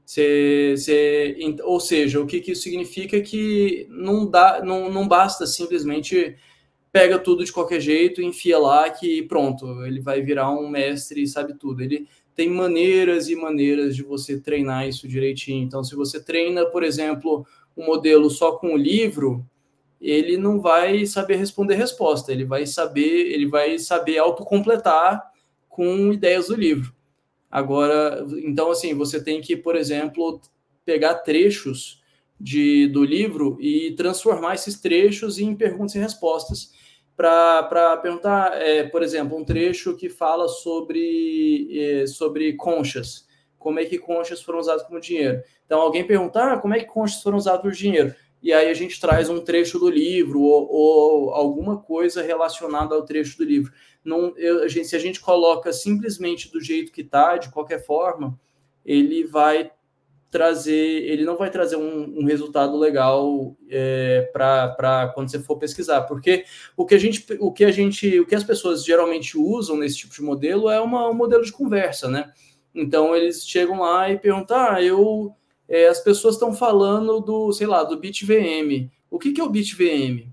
Você, 0.05 0.75
você, 0.77 1.38
ou 1.63 1.79
seja, 1.79 2.19
o 2.19 2.25
que, 2.25 2.41
que 2.41 2.51
isso 2.51 2.63
significa 2.63 3.17
é 3.17 3.22
que 3.22 3.88
não, 3.89 4.25
dá, 4.25 4.62
não, 4.63 4.91
não 4.91 5.07
basta 5.07 5.48
simplesmente 5.48 6.36
pega 6.91 7.17
tudo 7.17 7.43
de 7.43 7.51
qualquer 7.51 7.79
jeito, 7.79 8.22
enfia 8.22 8.60
lá 8.60 8.88
que 8.89 9.24
pronto, 9.24 9.83
ele 9.83 10.00
vai 10.00 10.22
virar 10.22 10.51
um 10.51 10.69
mestre 10.69 11.24
e 11.24 11.27
sabe 11.27 11.55
tudo. 11.55 11.81
Ele 11.81 12.07
tem 12.36 12.50
maneiras 12.50 13.29
e 13.29 13.36
maneiras 13.36 13.95
de 13.95 14.03
você 14.03 14.39
treinar 14.39 14.88
isso 14.88 15.07
direitinho. 15.07 15.63
Então, 15.63 15.83
se 15.83 15.95
você 15.95 16.24
treina, 16.24 16.65
por 16.65 16.83
exemplo, 16.83 17.45
um 17.75 17.86
modelo 17.86 18.29
só 18.29 18.53
com 18.53 18.74
o 18.74 18.77
livro, 18.77 19.43
ele 20.00 20.38
não 20.38 20.60
vai 20.60 21.05
saber 21.05 21.38
responder 21.38 21.75
resposta, 21.75 22.31
ele 22.31 22.45
vai 22.45 22.65
saber, 22.67 23.31
ele 23.31 23.48
vai 23.48 23.79
saber 23.79 24.17
autocompletar 24.17 25.24
com 25.69 26.13
ideias 26.13 26.48
do 26.48 26.55
livro. 26.55 26.93
Agora, 27.53 28.25
então, 28.43 28.72
assim, 28.72 28.95
você 28.95 29.24
tem 29.24 29.39
que, 29.39 29.55
por 29.55 29.75
exemplo, 29.75 30.41
pegar 30.83 31.13
trechos 31.19 32.01
de, 32.39 32.88
do 32.88 33.03
livro 33.03 33.60
e 33.62 33.91
transformar 33.91 34.55
esses 34.55 34.81
trechos 34.81 35.38
em 35.38 35.55
perguntas 35.55 35.93
e 35.93 36.00
respostas 36.00 36.72
para 37.15 37.95
perguntar, 37.98 38.60
é, 38.60 38.81
por 38.81 39.03
exemplo, 39.03 39.38
um 39.38 39.45
trecho 39.45 39.95
que 39.95 40.10
fala 40.10 40.48
sobre, 40.48 41.69
é, 41.79 42.07
sobre 42.07 42.53
conchas. 42.53 43.27
Como 43.60 43.79
é 43.79 43.86
que 43.86 44.00
conchas 44.00 44.41
foram 44.41 44.57
usadas 44.57 44.81
como 44.81 45.00
dinheiro? 45.00 45.43
Então, 45.63 45.79
alguém 45.79 46.07
perguntar 46.07 46.53
ah, 46.53 46.57
como 46.57 46.74
é 46.74 46.79
que 46.79 46.88
conchas 46.88 47.22
foram 47.22 47.38
usadas 47.38 47.62
por 47.62 47.72
dinheiro? 47.72 48.15
e 48.43 48.51
aí 48.51 48.69
a 48.69 48.74
gente 48.74 49.00
traz 49.00 49.29
um 49.29 49.39
trecho 49.39 49.79
do 49.79 49.89
livro 49.89 50.41
ou, 50.41 50.69
ou 50.69 51.33
alguma 51.33 51.77
coisa 51.77 52.22
relacionada 52.22 52.93
ao 52.93 53.05
trecho 53.05 53.38
do 53.38 53.45
livro. 53.45 53.72
Não, 54.03 54.33
eu, 54.38 54.63
a 54.63 54.67
gente, 54.67 54.88
se 54.88 54.95
a 54.95 55.00
gente 55.00 55.19
coloca 55.19 55.72
simplesmente 55.72 56.51
do 56.51 56.60
jeito 56.60 56.91
que 56.91 57.01
está, 57.01 57.38
de 57.38 57.50
qualquer 57.50 57.86
forma, 57.86 58.38
ele 58.86 59.24
vai 59.25 59.72
trazer, 60.33 60.74
ele 60.74 61.24
não 61.24 61.38
vai 61.38 61.51
trazer 61.51 61.75
um, 61.75 62.22
um 62.22 62.25
resultado 62.25 62.75
legal 62.75 63.55
é, 63.69 64.31
para 64.33 65.12
quando 65.13 65.29
você 65.29 65.38
for 65.38 65.57
pesquisar, 65.57 66.01
porque 66.01 66.43
o 66.75 66.88
que 66.88 66.95
a 66.95 66.98
gente, 66.98 67.24
o 67.39 67.51
que 67.51 67.63
a 67.63 67.72
gente, 67.72 68.19
o 68.19 68.25
que 68.25 68.33
as 68.33 68.43
pessoas 68.43 68.83
geralmente 68.83 69.38
usam 69.38 69.77
nesse 69.77 69.98
tipo 69.98 70.15
de 70.15 70.24
modelo 70.24 70.72
é 70.72 70.81
uma, 70.81 71.07
um 71.07 71.13
modelo 71.13 71.45
de 71.45 71.51
conversa, 71.51 72.10
né? 72.10 72.33
Então 72.74 73.15
eles 73.15 73.48
chegam 73.48 73.81
lá 73.81 74.10
e 74.10 74.17
perguntam, 74.17 74.57
ah, 74.57 74.81
eu, 74.81 75.36
é, 75.69 75.88
as 75.88 76.00
pessoas 76.00 76.33
estão 76.33 76.51
falando 76.51 77.19
do, 77.19 77.53
sei 77.53 77.67
lá, 77.67 77.83
do 77.83 78.00
BitVM. 78.00 78.89
O 79.12 79.19
que, 79.19 79.33
que 79.33 79.39
é 79.39 79.43
o 79.43 79.50
BitVM? 79.50 80.32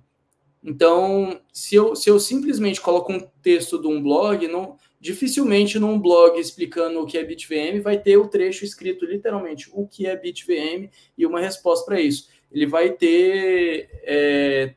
Então, 0.62 1.40
se 1.52 1.75
eu, 1.75 1.97
se 1.97 2.11
eu 2.11 2.21
simplesmente 2.21 2.81
coloco 2.81 3.12
um 3.12 3.21
texto 3.43 3.81
de 3.81 3.87
um 3.87 4.02
blog, 4.02 4.47
não, 4.47 4.76
dificilmente 5.00 5.79
num 5.79 5.99
blog 5.99 6.38
explicando 6.38 7.00
o 7.00 7.07
que 7.07 7.17
é 7.17 7.25
BitVM 7.25 7.81
vai 7.83 7.99
ter 7.99 8.19
o 8.19 8.29
trecho 8.29 8.64
escrito 8.64 9.07
literalmente 9.07 9.71
o 9.73 9.87
que 9.88 10.07
é 10.07 10.14
BitVM 10.14 10.90
e 11.17 11.25
uma 11.25 11.40
resposta 11.40 11.87
para 11.87 12.00
isso. 12.00 12.29
Ele 12.52 12.67
vai 12.67 12.90
ter 12.90 13.88
é, 14.02 14.75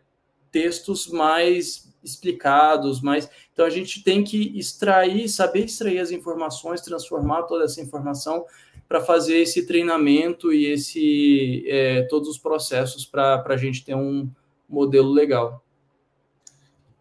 textos 0.49 1.07
mais 1.07 1.91
explicados, 2.01 3.01
mais. 3.01 3.29
Então 3.51 3.65
a 3.65 3.69
gente 3.69 4.03
tem 4.03 4.23
que 4.23 4.57
extrair, 4.57 5.27
saber 5.27 5.65
extrair 5.65 5.99
as 5.99 6.11
informações, 6.11 6.81
transformar 6.81 7.43
toda 7.43 7.65
essa 7.65 7.81
informação 7.81 8.45
para 8.87 9.01
fazer 9.01 9.37
esse 9.37 9.65
treinamento 9.65 10.53
e 10.53 10.67
esse 10.67 11.63
é, 11.67 12.03
todos 12.03 12.29
os 12.29 12.37
processos 12.37 13.05
para 13.05 13.43
a 13.45 13.57
gente 13.57 13.83
ter 13.83 13.95
um 13.95 14.29
modelo 14.69 15.11
legal. 15.11 15.62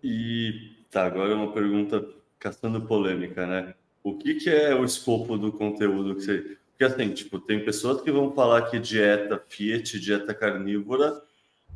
E 0.02 0.72
tá, 0.90 1.04
agora 1.06 1.34
uma 1.34 1.52
pergunta 1.52 2.04
caçando 2.38 2.80
polêmica, 2.82 3.46
né? 3.46 3.74
O 4.02 4.16
que, 4.16 4.34
que 4.34 4.50
é 4.50 4.74
o 4.74 4.84
escopo 4.84 5.38
do 5.38 5.52
conteúdo 5.52 6.16
que 6.16 6.22
você. 6.22 6.56
Porque 6.70 6.84
assim, 6.84 7.10
tipo, 7.10 7.38
tem 7.38 7.64
pessoas 7.64 8.02
que 8.02 8.10
vão 8.10 8.32
falar 8.32 8.62
que 8.62 8.78
dieta 8.78 9.40
Fiat, 9.48 10.00
dieta 10.00 10.34
carnívora, 10.34 11.22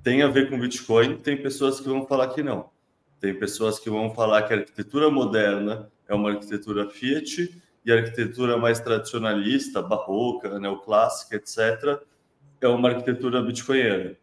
tem 0.02 0.22
a 0.22 0.28
ver 0.28 0.50
com 0.50 0.58
Bitcoin, 0.58 1.18
tem 1.18 1.36
pessoas 1.36 1.80
que 1.80 1.88
vão 1.88 2.06
falar 2.06 2.28
que 2.28 2.42
não. 2.42 2.70
Tem 3.20 3.34
pessoas 3.34 3.78
que 3.78 3.88
vão 3.88 4.14
falar 4.14 4.42
que 4.42 4.54
a 4.54 4.58
arquitetura 4.58 5.10
moderna 5.10 5.90
é 6.08 6.14
uma 6.14 6.30
arquitetura 6.30 6.88
Fiat 6.90 7.60
e 7.84 7.92
a 7.92 7.96
arquitetura 7.96 8.56
mais 8.56 8.80
tradicionalista, 8.80 9.80
barroca, 9.80 10.58
neoclássica, 10.58 11.36
etc., 11.36 12.00
é 12.60 12.68
uma 12.68 12.88
arquitetura 12.88 13.42
bitcoinera. 13.42 14.16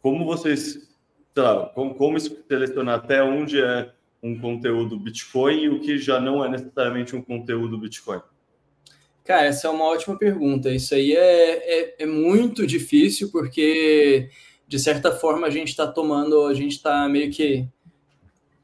Como 0.00 0.24
vocês, 0.24 0.89
tá, 1.34 1.70
como, 1.74 1.94
como 1.94 2.18
selecionar 2.20 2.96
até 2.96 3.22
onde 3.22 3.60
é 3.60 3.90
um 4.22 4.38
conteúdo 4.38 4.98
Bitcoin 4.98 5.62
e 5.62 5.68
o 5.68 5.80
que 5.80 5.98
já 5.98 6.20
não 6.20 6.44
é 6.44 6.48
necessariamente 6.48 7.16
um 7.16 7.22
conteúdo 7.22 7.78
Bitcoin? 7.78 8.20
Cara, 9.24 9.46
essa 9.46 9.68
é 9.68 9.70
uma 9.70 9.84
ótima 9.84 10.18
pergunta. 10.18 10.70
Isso 10.70 10.94
aí 10.94 11.12
é, 11.12 11.80
é, 11.80 11.94
é 12.00 12.06
muito 12.06 12.66
difícil 12.66 13.30
porque, 13.30 14.28
de 14.66 14.78
certa 14.78 15.12
forma, 15.12 15.46
a 15.46 15.50
gente 15.50 15.68
está 15.68 15.86
tomando, 15.86 16.46
a 16.46 16.54
gente 16.54 16.72
está 16.72 17.08
meio 17.08 17.30
que 17.30 17.66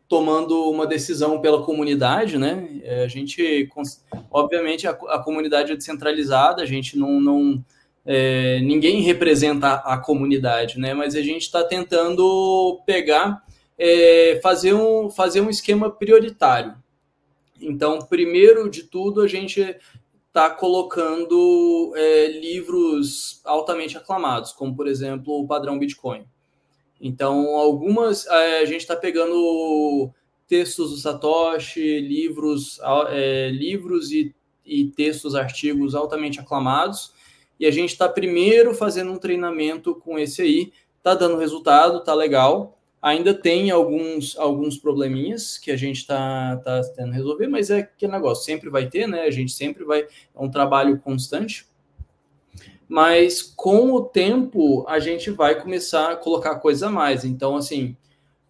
tomando 0.08 0.70
uma 0.70 0.86
decisão 0.86 1.40
pela 1.40 1.62
comunidade, 1.62 2.38
né? 2.38 2.80
É, 2.82 3.04
a 3.04 3.08
gente, 3.08 3.68
obviamente, 4.30 4.86
a, 4.86 4.90
a 4.90 5.22
comunidade 5.22 5.72
é 5.72 5.76
descentralizada, 5.76 6.62
a 6.62 6.66
gente 6.66 6.98
não, 6.98 7.20
não 7.20 7.64
é, 8.06 8.60
ninguém 8.60 9.02
representa 9.02 9.74
a, 9.74 9.98
comunidade, 9.98 10.78
né? 10.78 10.94
Mas 10.94 11.16
a 11.16 11.22
gente 11.22 11.42
está 11.42 11.64
tentando 11.64 12.80
pegar 12.86 13.44
é 13.78 14.40
fazer, 14.42 14.72
um, 14.72 15.10
fazer 15.10 15.40
um 15.40 15.50
esquema 15.50 15.90
prioritário. 15.90 16.74
Então, 17.60 17.98
primeiro 17.98 18.70
de 18.70 18.84
tudo, 18.84 19.20
a 19.20 19.28
gente 19.28 19.60
está 20.28 20.50
colocando 20.50 21.92
é, 21.96 22.26
livros 22.28 23.40
altamente 23.44 23.96
aclamados, 23.96 24.52
como, 24.52 24.74
por 24.74 24.86
exemplo, 24.86 25.40
o 25.40 25.46
padrão 25.46 25.78
Bitcoin. 25.78 26.24
Então, 27.00 27.56
algumas 27.56 28.26
é, 28.26 28.60
a 28.60 28.64
gente 28.64 28.80
está 28.80 28.96
pegando 28.96 30.10
textos 30.46 30.90
do 30.90 30.96
Satoshi, 30.96 32.00
livros, 32.00 32.78
é, 33.08 33.50
livros 33.50 34.12
e, 34.12 34.34
e 34.64 34.86
textos, 34.86 35.34
artigos 35.34 35.94
altamente 35.94 36.40
aclamados, 36.40 37.12
e 37.58 37.66
a 37.66 37.70
gente 37.70 37.90
está 37.90 38.08
primeiro 38.08 38.74
fazendo 38.74 39.12
um 39.12 39.18
treinamento 39.18 39.94
com 39.94 40.18
esse 40.18 40.42
aí, 40.42 40.72
está 40.98 41.14
dando 41.14 41.38
resultado, 41.38 41.98
está 41.98 42.14
legal. 42.14 42.78
Ainda 43.00 43.32
tem 43.32 43.70
alguns, 43.70 44.36
alguns 44.36 44.76
probleminhas 44.76 45.58
que 45.58 45.70
a 45.70 45.76
gente 45.76 45.98
está 45.98 46.56
tá 46.56 46.82
tendo 46.94 47.12
resolver, 47.12 47.46
mas 47.46 47.70
é 47.70 47.82
que 47.82 48.08
negócio 48.08 48.44
sempre 48.44 48.68
vai 48.68 48.88
ter, 48.88 49.06
né? 49.06 49.22
A 49.22 49.30
gente 49.30 49.52
sempre 49.52 49.84
vai. 49.84 50.00
É 50.00 50.08
um 50.34 50.50
trabalho 50.50 50.98
constante. 50.98 51.66
Mas 52.88 53.42
com 53.42 53.92
o 53.92 54.02
tempo 54.02 54.84
a 54.88 54.98
gente 54.98 55.30
vai 55.30 55.60
começar 55.60 56.12
a 56.12 56.16
colocar 56.16 56.56
coisa 56.56 56.88
a 56.88 56.90
mais. 56.90 57.24
Então, 57.24 57.56
assim, 57.56 57.96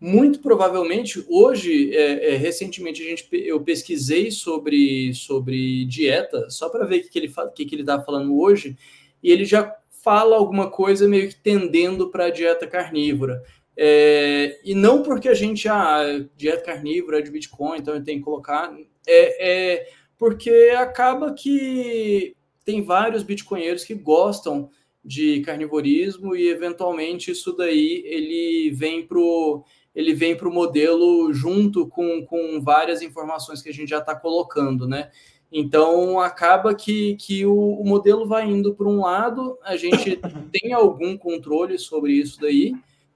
muito 0.00 0.41
provavelmente 0.41 1.25
hoje, 1.29 1.95
é, 1.95 2.35
é, 2.35 2.37
recentemente 2.37 3.03
a 3.03 3.05
gente, 3.05 3.29
eu 3.33 3.61
pesquisei 3.62 4.31
sobre, 4.31 5.15
sobre 5.15 5.87
dieta, 5.87 6.50
só 6.50 6.69
para 6.69 6.85
ver 6.85 6.99
o 6.99 7.03
que, 7.03 7.09
que 7.09 7.19
ele 7.19 7.33
o 7.37 7.50
que, 7.50 7.65
que 7.65 7.75
ele 7.75 7.83
está 7.83 8.00
falando 8.00 8.38
hoje, 8.38 8.76
e 9.23 9.31
ele 9.31 9.45
já 9.45 9.75
fala 10.03 10.37
alguma 10.37 10.71
coisa 10.71 11.09
meio 11.09 11.29
que 11.29 11.37
tendendo 11.37 12.11
para 12.11 12.26
a 12.26 12.31
dieta 12.31 12.67
carnívora. 12.67 13.43
É, 13.76 14.59
e 14.65 14.75
não 14.75 15.03
porque 15.03 15.29
a 15.29 15.35
gente, 15.35 15.69
ah, 15.69 16.25
dieta 16.37 16.62
carnívora 16.62 17.19
é 17.19 17.23
de 17.23 17.31
Bitcoin, 17.31 17.79
então 17.79 18.03
tenho 18.03 18.19
que 18.19 18.25
colocar. 18.25 18.75
É, 19.07 19.75
é 19.75 19.88
porque 20.19 20.73
acaba 20.76 21.35
que 21.35 22.35
tem 22.65 22.83
vários 22.83 23.23
bitcoinheiros 23.23 23.85
que 23.85 23.95
gostam 23.95 24.71
de 25.05 25.41
carnivorismo 25.43 26.35
e 26.35 26.49
eventualmente 26.49 27.31
isso 27.31 27.53
daí 27.53 28.03
ele 28.05 28.71
vem 28.73 29.07
pro 29.07 29.65
ele 29.97 30.12
vem 30.12 30.37
para 30.37 30.47
o 30.47 30.53
modelo 30.53 31.33
junto 31.33 31.88
com, 31.88 32.23
com 32.26 32.61
várias 32.61 33.00
informações 33.00 33.62
que 33.62 33.71
a 33.71 33.73
gente 33.73 33.88
já 33.88 33.99
está 33.99 34.15
colocando, 34.15 34.87
né? 34.87 35.11
Então 35.50 36.21
acaba 36.21 36.75
que, 36.75 37.17
que 37.17 37.47
o, 37.47 37.55
o 37.55 37.85
modelo 37.85 38.26
vai 38.26 38.47
indo 38.47 38.75
para 38.75 38.87
um 38.87 39.00
lado, 39.00 39.59
a 39.65 39.75
gente 39.75 40.21
tem 40.53 40.75
algum 40.75 41.17
controle 41.17 41.79
sobre 41.79 42.12
isso 42.12 42.38
daí, 42.38 42.75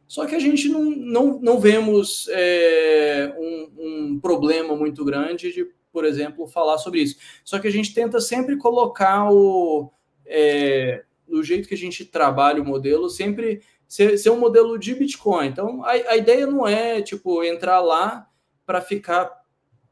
só 0.09 0.25
que 0.25 0.35
a 0.35 0.39
gente 0.39 0.71
não, 0.71 0.91
não, 0.91 1.39
não 1.39 1.61
vemos 1.61 2.29
é, 2.31 3.33
um, 3.39 3.71
um, 3.79 4.21
problema 4.21 4.75
muito 4.75 5.05
grande 5.05 5.53
de, 5.53 5.67
por 5.93 6.07
exemplo, 6.07 6.49
falar 6.49 6.79
sobre 6.79 7.03
isso. 7.03 7.17
Só 7.45 7.59
que 7.59 7.69
a 7.69 7.71
gente 7.71 7.93
tenta 7.93 8.21
sempre 8.21 8.57
colocar 8.57 9.31
o. 9.31 9.93
É, 10.27 11.05
do 11.29 11.45
jeito 11.45 11.69
que 11.69 11.75
a 11.75 11.79
gente 11.79 12.05
trabalha 12.05 12.61
o 12.61 12.67
modelo, 12.67 13.09
sempre 13.09 13.61
ser, 13.91 14.17
ser 14.17 14.31
um 14.31 14.39
modelo 14.39 14.79
de 14.79 14.95
Bitcoin. 14.95 15.49
Então, 15.49 15.85
a, 15.85 15.91
a 15.91 16.17
ideia 16.17 16.47
não 16.47 16.67
é, 16.67 17.03
tipo, 17.03 17.43
entrar 17.43 17.81
lá 17.81 18.29
para 18.65 18.81
ficar 18.81 19.29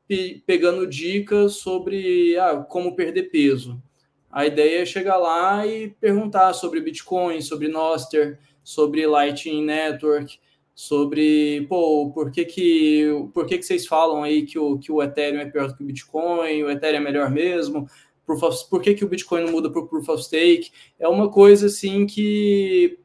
pe 0.06 0.40
pegando 0.46 0.86
dicas 0.86 1.54
sobre 1.56 2.38
ah, 2.38 2.58
como 2.58 2.94
perder 2.94 3.24
peso. 3.24 3.82
A 4.30 4.46
ideia 4.46 4.82
é 4.82 4.86
chegar 4.86 5.16
lá 5.16 5.66
e 5.66 5.90
perguntar 6.00 6.52
sobre 6.52 6.80
Bitcoin, 6.80 7.40
sobre 7.40 7.66
Noster, 7.66 8.38
sobre 8.62 9.04
Lightning 9.04 9.64
Network, 9.64 10.38
sobre 10.74 11.66
pô, 11.68 12.12
por 12.14 12.30
que, 12.30 12.44
que, 12.44 13.08
por 13.34 13.46
que, 13.46 13.58
que 13.58 13.64
vocês 13.64 13.84
falam 13.84 14.22
aí 14.22 14.46
que 14.46 14.60
o, 14.60 14.78
que 14.78 14.92
o 14.92 15.02
Ethereum 15.02 15.40
é 15.40 15.50
pior 15.50 15.66
do 15.66 15.76
que 15.76 15.82
o 15.82 15.86
Bitcoin, 15.86 16.62
o 16.62 16.70
Ethereum 16.70 17.00
é 17.00 17.04
melhor 17.04 17.30
mesmo, 17.30 17.88
of, 18.28 18.70
por 18.70 18.80
que, 18.80 18.94
que 18.94 19.04
o 19.04 19.08
Bitcoin 19.08 19.44
não 19.44 19.52
muda 19.52 19.70
para 19.70 19.80
o 19.80 19.88
Proof 19.88 20.08
of 20.08 20.22
Stake? 20.22 20.70
É 21.00 21.08
uma 21.08 21.28
coisa 21.30 21.66
assim 21.66 22.06
que 22.06 22.98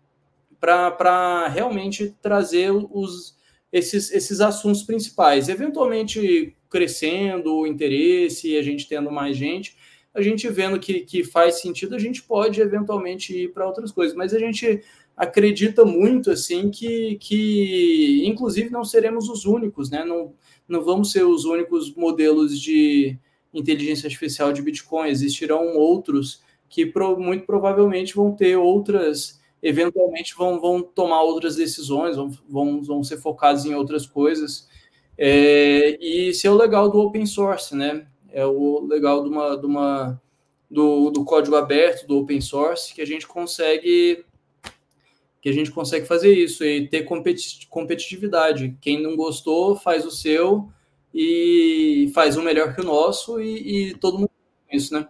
para 0.64 1.48
realmente 1.50 2.16
trazer 2.22 2.72
os, 2.72 3.38
esses, 3.72 4.12
esses 4.12 4.40
assuntos 4.40 4.84
principais. 4.84 5.50
Eventualmente 5.50 6.56
crescendo 6.70 7.58
o 7.58 7.68
interesse, 7.68 8.56
a 8.56 8.62
gente 8.62 8.88
tendo 8.88 9.12
mais 9.12 9.36
gente, 9.36 9.76
a 10.14 10.22
gente 10.22 10.48
vendo 10.48 10.80
que, 10.80 11.02
que 11.02 11.24
faz 11.24 11.60
sentido, 11.60 11.96
a 11.96 12.00
gente 12.00 12.24
pode 12.24 12.62
eventualmente 12.62 13.36
ir 13.36 13.52
para 13.52 13.68
outras 13.68 13.92
coisas, 13.92 14.16
mas 14.16 14.34
a 14.34 14.40
gente 14.40 14.82
acredita 15.18 15.84
muito 15.84 16.32
assim 16.32 16.70
que, 16.70 17.18
que 17.20 18.24
inclusive 18.26 18.70
não 18.70 18.86
seremos 18.86 19.28
os 19.28 19.46
únicos, 19.46 19.90
né? 19.90 20.06
Não, 20.06 20.34
não 20.68 20.82
vamos 20.82 21.12
ser 21.12 21.24
os 21.24 21.44
únicos 21.46 21.94
modelos 21.94 22.60
de 22.60 23.18
inteligência 23.54 24.08
artificial 24.08 24.54
de 24.54 24.62
Bitcoin. 24.62 25.10
Existirão 25.10 25.76
outros 25.76 26.42
que 26.70 26.86
pro, 26.86 27.20
muito 27.20 27.46
provavelmente 27.46 28.16
vão 28.16 28.32
ter 28.32 28.56
outras, 28.58 29.40
eventualmente 29.64 30.36
vão, 30.36 30.60
vão 30.60 30.84
tomar 30.84 31.24
outras 31.24 31.56
decisões, 31.56 32.18
vão, 32.18 32.30
vão, 32.50 32.84
vão 32.84 33.04
ser 33.04 33.18
focados 33.18 33.66
em 33.66 33.74
outras 33.74 34.06
coisas. 34.06 34.68
É, 35.18 35.98
e 36.02 36.30
isso 36.30 36.46
é 36.46 36.52
o 36.52 36.56
legal 36.56 36.90
do 36.90 37.00
open 37.00 37.26
source, 37.26 37.74
né? 37.74 38.06
É 38.30 38.46
o 38.46 38.86
legal 38.86 39.24
de 39.24 39.30
uma, 39.30 39.56
de 39.56 39.66
uma 39.66 40.22
do, 40.70 41.10
do 41.12 41.24
código 41.24 41.56
aberto, 41.56 42.06
do 42.06 42.18
open 42.18 42.42
source, 42.42 42.94
que 42.94 43.02
a 43.02 43.06
gente 43.06 43.26
consegue 43.26 44.26
que 45.42 45.50
a 45.50 45.54
gente 45.54 45.72
consegue 45.72 46.06
fazer 46.06 46.34
isso 46.34 46.64
e 46.64 46.88
ter 46.88 47.06
competitividade. 47.70 48.78
Quem 48.80 49.02
não 49.02 49.18
gostou, 49.18 49.76
faz 49.76 50.06
o 50.06 50.12
seu 50.12 50.70
e 51.14 52.10
faz 52.16 52.38
um 52.38 52.42
melhor 52.42 52.74
que 52.74 52.80
o 52.80 52.86
nosso 52.86 53.42
e, 53.42 53.90
e 53.90 53.94
todo 53.96 54.20
mundo 54.20 54.32
isso, 54.72 54.94
né? 54.94 55.06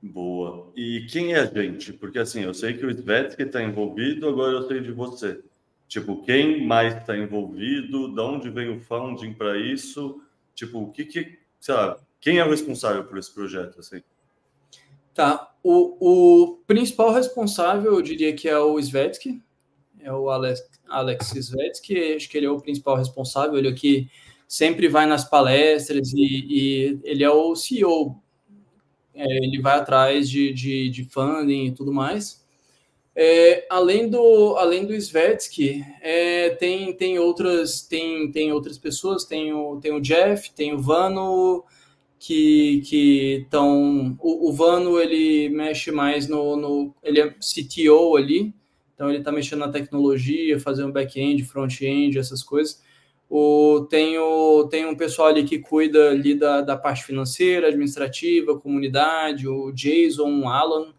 Boa. 0.00 0.72
E 0.76 1.06
quem 1.10 1.34
é 1.34 1.40
a 1.40 1.44
gente? 1.46 1.92
Porque 1.92 2.18
assim, 2.18 2.42
eu 2.42 2.54
sei 2.54 2.74
que 2.74 2.86
o 2.86 2.90
Svetsky 2.90 3.42
está 3.42 3.62
envolvido, 3.62 4.28
agora 4.28 4.52
eu 4.52 4.68
sei 4.68 4.80
de 4.80 4.92
você. 4.92 5.40
Tipo, 5.88 6.22
quem 6.22 6.64
mais 6.66 6.96
está 6.96 7.16
envolvido? 7.16 8.14
De 8.14 8.20
onde 8.20 8.50
vem 8.50 8.68
o 8.68 8.80
funding 8.80 9.32
para 9.32 9.58
isso? 9.58 10.20
Tipo, 10.54 10.82
o 10.82 10.92
que 10.92 11.04
que, 11.04 11.38
lá, 11.68 11.98
quem 12.20 12.38
é 12.38 12.44
o 12.44 12.50
responsável 12.50 13.04
por 13.04 13.18
esse 13.18 13.32
projeto 13.32 13.80
assim? 13.80 14.02
Tá. 15.14 15.52
O, 15.64 15.96
o 16.00 16.56
principal 16.66 17.12
responsável, 17.12 17.94
eu 17.94 18.02
diria 18.02 18.34
que 18.34 18.48
é 18.48 18.58
o 18.58 18.78
Svetsky, 18.78 19.42
é 20.00 20.12
o 20.12 20.30
Alex, 20.30 20.60
Alex 20.88 21.32
Svetsky, 21.32 22.14
acho 22.14 22.28
que 22.28 22.36
ele 22.36 22.46
é 22.46 22.50
o 22.50 22.60
principal 22.60 22.96
responsável, 22.96 23.58
ele 23.58 23.68
aqui 23.68 24.08
sempre 24.46 24.88
vai 24.88 25.06
nas 25.06 25.28
palestras 25.28 26.12
e, 26.12 26.46
e 26.48 27.00
ele 27.02 27.24
é 27.24 27.30
o 27.30 27.54
CEO, 27.56 28.22
é, 29.18 29.44
ele 29.44 29.60
vai 29.60 29.76
atrás 29.78 30.30
de, 30.30 30.52
de, 30.52 30.88
de 30.88 31.04
funding 31.04 31.66
e 31.66 31.72
tudo 31.72 31.92
mais. 31.92 32.46
É, 33.20 33.66
além 33.68 34.08
do 34.08 34.56
além 34.56 34.86
do 34.86 34.94
Svetsky, 34.94 35.84
é, 36.00 36.50
tem 36.50 36.92
tem 36.92 37.18
outras 37.18 37.82
tem 37.82 38.30
tem 38.30 38.52
outras 38.52 38.78
pessoas, 38.78 39.24
tem 39.24 39.52
o, 39.52 39.80
tem 39.80 39.92
o 39.92 40.00
Jeff, 40.00 40.52
tem 40.52 40.72
o 40.72 40.78
Vano 40.78 41.64
que 42.16 42.80
que 42.86 43.40
estão 43.42 44.16
o, 44.20 44.48
o, 44.48 44.52
Vano 44.52 45.00
ele 45.00 45.48
mexe 45.48 45.90
mais 45.90 46.28
no, 46.28 46.54
no 46.56 46.94
ele 47.02 47.20
é 47.20 47.30
CTO 47.30 48.16
ali, 48.16 48.54
então 48.94 49.08
ele 49.08 49.18
está 49.18 49.32
mexendo 49.32 49.60
na 49.60 49.68
tecnologia, 49.72 50.60
fazendo 50.60 50.92
back-end, 50.92 51.44
front-end, 51.44 52.16
essas 52.18 52.42
coisas. 52.42 52.80
O, 53.30 53.86
tem, 53.90 54.18
o, 54.18 54.66
tem 54.70 54.86
um 54.86 54.96
pessoal 54.96 55.28
ali 55.28 55.44
que 55.44 55.58
cuida 55.58 56.10
ali 56.10 56.34
da, 56.34 56.62
da 56.62 56.76
parte 56.76 57.04
financeira, 57.04 57.68
administrativa, 57.68 58.58
comunidade, 58.58 59.46
o 59.46 59.70
Jason, 59.72 60.40
o 60.40 60.48
Alan, 60.48 60.94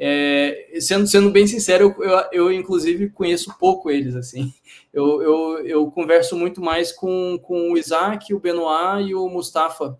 é, 0.00 0.78
sendo, 0.80 1.08
sendo 1.08 1.28
bem 1.28 1.44
sincero, 1.44 1.92
eu, 1.98 2.04
eu, 2.04 2.24
eu, 2.32 2.52
inclusive 2.52 3.10
conheço 3.10 3.52
pouco 3.58 3.90
eles, 3.90 4.14
assim. 4.14 4.54
Eu, 4.94 5.20
eu, 5.20 5.66
eu 5.66 5.90
converso 5.90 6.36
muito 6.36 6.60
mais 6.60 6.92
com, 6.92 7.36
com 7.42 7.72
o 7.72 7.76
Isaac, 7.76 8.32
o 8.32 8.38
Benoit 8.38 9.08
e 9.08 9.14
o 9.14 9.28
Mustafa, 9.28 9.98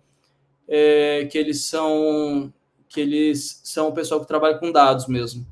é, 0.67 1.27
que 1.29 1.37
eles 1.37 1.65
são 1.65 2.53
que 2.87 2.99
eles 2.99 3.61
são 3.63 3.89
o 3.89 3.93
pessoal 3.93 4.19
que 4.19 4.27
trabalha 4.27 4.57
com 4.57 4.71
dados 4.71 5.05
mesmo. 5.05 5.45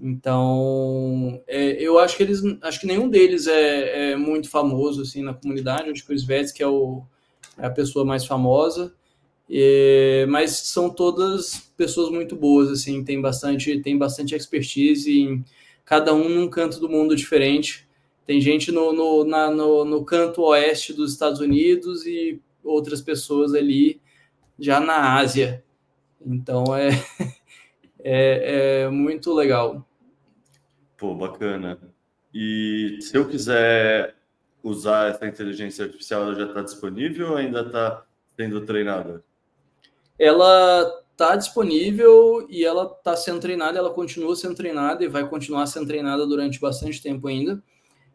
Então, 0.00 1.42
é, 1.46 1.72
eu 1.82 1.98
acho 1.98 2.16
que 2.16 2.22
eles, 2.22 2.40
acho 2.62 2.80
que 2.80 2.86
nenhum 2.86 3.08
deles 3.08 3.48
é, 3.48 4.12
é, 4.12 4.16
muito 4.16 4.48
famoso 4.48 5.02
assim 5.02 5.22
na 5.22 5.34
comunidade. 5.34 5.90
Acho 5.90 6.06
que 6.06 6.12
o 6.12 6.16
Svetsky 6.16 6.62
é, 6.62 6.68
o, 6.68 7.02
é 7.58 7.66
a 7.66 7.70
pessoa 7.70 8.04
mais 8.04 8.24
famosa. 8.24 8.94
É, 9.50 10.26
mas 10.28 10.52
são 10.52 10.90
todas 10.90 11.72
pessoas 11.76 12.10
muito 12.10 12.36
boas, 12.36 12.70
assim, 12.70 13.02
tem 13.02 13.20
bastante, 13.20 13.80
tem 13.80 13.96
bastante 13.96 14.34
expertise 14.34 15.10
em 15.10 15.44
cada 15.86 16.14
um 16.14 16.28
num 16.28 16.48
canto 16.48 16.78
do 16.78 16.88
mundo 16.88 17.16
diferente. 17.16 17.88
Tem 18.26 18.40
gente 18.40 18.70
no, 18.70 18.92
no, 18.92 19.24
na, 19.24 19.50
no, 19.50 19.84
no 19.86 20.04
canto 20.04 20.42
oeste 20.42 20.92
dos 20.92 21.12
Estados 21.12 21.40
Unidos 21.40 22.06
e 22.06 22.40
outras 22.62 23.00
pessoas 23.00 23.54
ali 23.54 24.00
já 24.58 24.80
na 24.80 25.16
Ásia. 25.16 25.64
Então 26.24 26.76
é, 26.76 26.90
é, 27.98 28.82
é 28.84 28.90
muito 28.90 29.32
legal. 29.32 29.87
Pô, 30.98 31.14
bacana. 31.14 31.78
E 32.34 32.98
se 33.00 33.16
eu 33.16 33.26
quiser 33.26 34.14
usar 34.62 35.12
essa 35.12 35.26
inteligência 35.26 35.86
artificial, 35.86 36.24
ela 36.24 36.34
já 36.34 36.44
está 36.44 36.60
disponível 36.60 37.30
ou 37.30 37.36
ainda 37.36 37.62
está 37.62 38.04
sendo 38.36 38.60
treinada? 38.66 39.24
ela 40.18 41.02
está 41.12 41.36
disponível 41.36 42.44
e 42.50 42.64
ela 42.64 42.92
está 42.98 43.14
sendo 43.16 43.38
treinada, 43.40 43.78
ela 43.78 43.90
continua 43.90 44.34
sendo 44.34 44.56
treinada 44.56 45.04
e 45.04 45.08
vai 45.08 45.28
continuar 45.28 45.66
sendo 45.66 45.86
treinada 45.86 46.26
durante 46.26 46.58
bastante 46.60 47.00
tempo 47.02 47.28
ainda. 47.28 47.62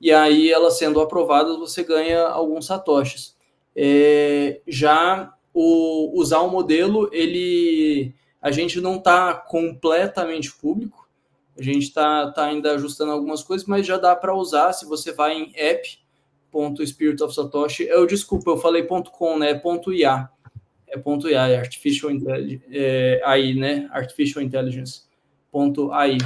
E 0.00 0.10
aí, 0.10 0.50
elas 0.50 0.78
sendo 0.78 1.00
aprovadas, 1.00 1.58
você 1.58 1.82
ganha 1.84 2.22
alguns 2.22 2.66
satoshis. 2.66 3.36
É, 3.74 4.60
já 4.66 5.34
o, 5.52 6.18
usar 6.18 6.40
o 6.40 6.50
modelo, 6.50 7.08
ele 7.12 8.14
a 8.42 8.50
gente 8.50 8.78
não 8.80 8.96
está 8.96 9.32
completamente 9.32 10.52
público, 10.52 11.08
a 11.56 11.62
gente 11.62 11.84
está 11.84 12.28
tá 12.32 12.46
ainda 12.46 12.72
ajustando 12.72 13.12
algumas 13.12 13.40
coisas, 13.42 13.64
mas 13.66 13.86
já 13.86 13.96
dá 13.96 14.14
para 14.16 14.34
usar 14.34 14.72
se 14.72 14.84
você 14.84 15.12
vai 15.12 15.34
em 15.34 15.52
app 15.54 15.88
ponto 16.50 16.84
Spirit 16.86 17.22
of 17.22 17.34
Satoshi. 17.34 17.84
Eu 17.84 18.06
desculpa, 18.06 18.50
eu 18.50 18.58
falei 18.58 18.82
.com, 18.82 19.38
né? 19.38 19.54
Ponto 19.54 19.92
.ia. 19.92 20.28
É 20.86 20.98
ponto 20.98 21.28
.ia, 21.28 21.48
é 21.48 21.56
Artificial 21.56 22.10
Intelligence, 22.10 22.64
é, 22.70 23.22
AI, 23.24 23.54
né? 23.54 23.88
Artificial 23.92 24.44
Intelligence. 24.44 25.02
Ponto 25.50 25.90
.ai. 25.92 26.18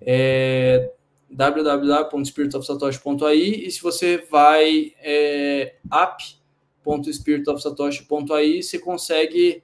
É, 0.00 0.90
www.spiritofsatoshi.ai 1.30 3.36
e 3.36 3.70
se 3.70 3.82
você 3.82 4.18
vai 4.30 4.94
é, 5.00 5.74
app.spiritofsatoshi.ai, 5.90 8.62
você 8.62 8.78
consegue 8.78 9.62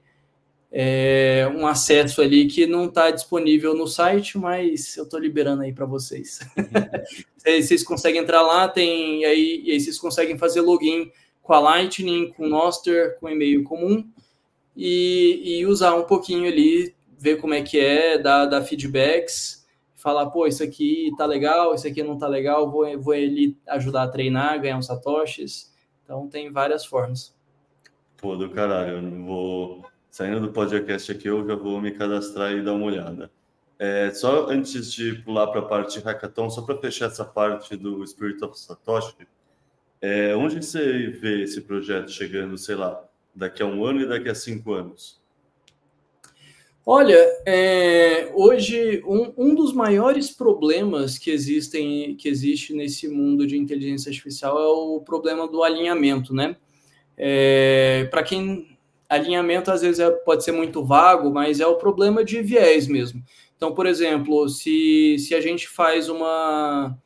é, 0.75 1.47
um 1.55 1.67
acesso 1.67 2.19
ali 2.19 2.47
que 2.47 2.65
não 2.65 2.85
está 2.85 3.11
disponível 3.11 3.75
no 3.75 3.85
site, 3.85 4.39
mas 4.39 4.97
eu 4.97 5.03
estou 5.03 5.19
liberando 5.19 5.61
aí 5.61 5.71
para 5.71 5.85
vocês. 5.85 6.39
vocês 7.37 7.83
conseguem 7.83 8.19
entrar 8.19 8.41
lá, 8.41 8.67
tem 8.67 9.21
e 9.21 9.25
aí, 9.25 9.61
e 9.65 9.71
aí 9.71 9.79
vocês 9.79 9.99
conseguem 9.99 10.35
fazer 10.35 10.61
login 10.61 11.11
com 11.43 11.53
a 11.53 11.59
Lightning, 11.59 12.31
com 12.31 12.45
o 12.45 12.49
Noster, 12.49 13.19
com 13.19 13.29
e-mail 13.29 13.63
comum 13.63 14.03
e, 14.75 15.59
e, 15.59 15.65
usar 15.67 15.93
um 15.93 16.05
pouquinho 16.05 16.47
ali, 16.47 16.95
ver 17.19 17.39
como 17.39 17.53
é 17.53 17.61
que 17.61 17.79
é, 17.79 18.17
dar, 18.17 18.47
dar 18.47 18.63
feedbacks, 18.63 19.67
falar, 19.93 20.25
pô, 20.31 20.47
isso 20.47 20.63
aqui 20.63 21.11
tá 21.15 21.27
legal, 21.27 21.75
isso 21.75 21.87
aqui 21.87 22.01
não 22.01 22.17
tá 22.17 22.27
legal, 22.27 22.71
vou, 22.71 22.99
vou 22.99 23.13
ele 23.13 23.55
ajudar 23.67 24.03
a 24.03 24.07
treinar, 24.07 24.59
ganhar 24.59 24.79
uns 24.79 24.87
satoshis. 24.87 25.71
Então 26.03 26.27
tem 26.27 26.51
várias 26.51 26.83
formas. 26.83 27.35
Pô, 28.17 28.35
do 28.35 28.49
caralho, 28.49 28.93
eu 28.93 29.01
não 29.03 29.23
vou 29.23 29.92
saindo 30.13 30.39
do 30.39 30.51
podcast 30.51 31.11
aqui, 31.11 31.27
eu 31.27 31.43
já 31.43 31.55
vou 31.55 31.81
me 31.81 31.89
cadastrar 31.89 32.51
e 32.51 32.61
dar 32.61 32.73
uma 32.73 32.85
olhada. 32.85 33.31
É, 33.79 34.11
só 34.11 34.47
antes 34.47 34.93
de 34.93 35.15
pular 35.23 35.47
para 35.47 35.61
a 35.61 35.65
parte 35.65 35.99
hackathon, 35.99 36.51
só 36.51 36.61
para 36.61 36.77
fechar 36.77 37.07
essa 37.07 37.25
parte 37.25 37.75
do 37.75 38.05
Spirit 38.05 38.43
of 38.45 38.57
Satoshi, 38.57 39.27
é, 39.99 40.35
onde 40.35 40.63
você 40.63 41.07
vê 41.07 41.41
esse 41.41 41.61
projeto 41.61 42.11
chegando, 42.11 42.55
sei 42.59 42.75
lá, 42.75 43.03
daqui 43.33 43.63
a 43.63 43.65
um 43.65 43.83
ano 43.83 44.01
e 44.01 44.07
daqui 44.07 44.29
a 44.29 44.35
cinco 44.35 44.73
anos? 44.73 45.19
Olha, 46.85 47.17
é, 47.43 48.31
hoje 48.35 49.01
um, 49.07 49.33
um, 49.35 49.55
dos 49.55 49.73
maiores 49.73 50.29
problemas 50.29 51.17
que 51.17 51.31
existem, 51.31 52.15
que 52.17 52.29
existe 52.29 52.71
nesse 52.75 53.07
mundo 53.07 53.47
de 53.47 53.57
inteligência 53.57 54.11
artificial 54.11 54.59
é 54.59 54.67
o 54.67 54.99
problema 54.99 55.47
do 55.47 55.63
alinhamento, 55.63 56.35
né? 56.35 56.55
É, 57.17 58.07
para 58.11 58.21
quem 58.21 58.72
alinhamento 59.13 59.71
às 59.71 59.81
vezes 59.81 59.99
é, 59.99 60.09
pode 60.09 60.43
ser 60.43 60.51
muito 60.51 60.83
vago, 60.83 61.31
mas 61.31 61.59
é 61.59 61.67
o 61.67 61.75
problema 61.75 62.23
de 62.23 62.41
viés 62.41 62.87
mesmo. 62.87 63.23
Então, 63.55 63.71
por 63.73 63.85
exemplo, 63.85 64.49
se, 64.49 65.17
se 65.19 65.35
a 65.35 65.41
gente 65.41 65.69
faz 65.69 66.09
uma. 66.09 66.97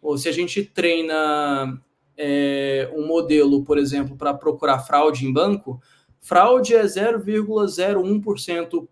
Ou 0.00 0.16
se 0.18 0.28
a 0.28 0.32
gente 0.32 0.64
treina 0.64 1.80
é, 2.16 2.90
um 2.94 3.06
modelo, 3.06 3.64
por 3.64 3.78
exemplo, 3.78 4.16
para 4.16 4.34
procurar 4.34 4.80
fraude 4.80 5.26
em 5.26 5.32
banco, 5.32 5.80
fraude 6.20 6.74
é 6.74 6.84
0,01% 6.84 8.88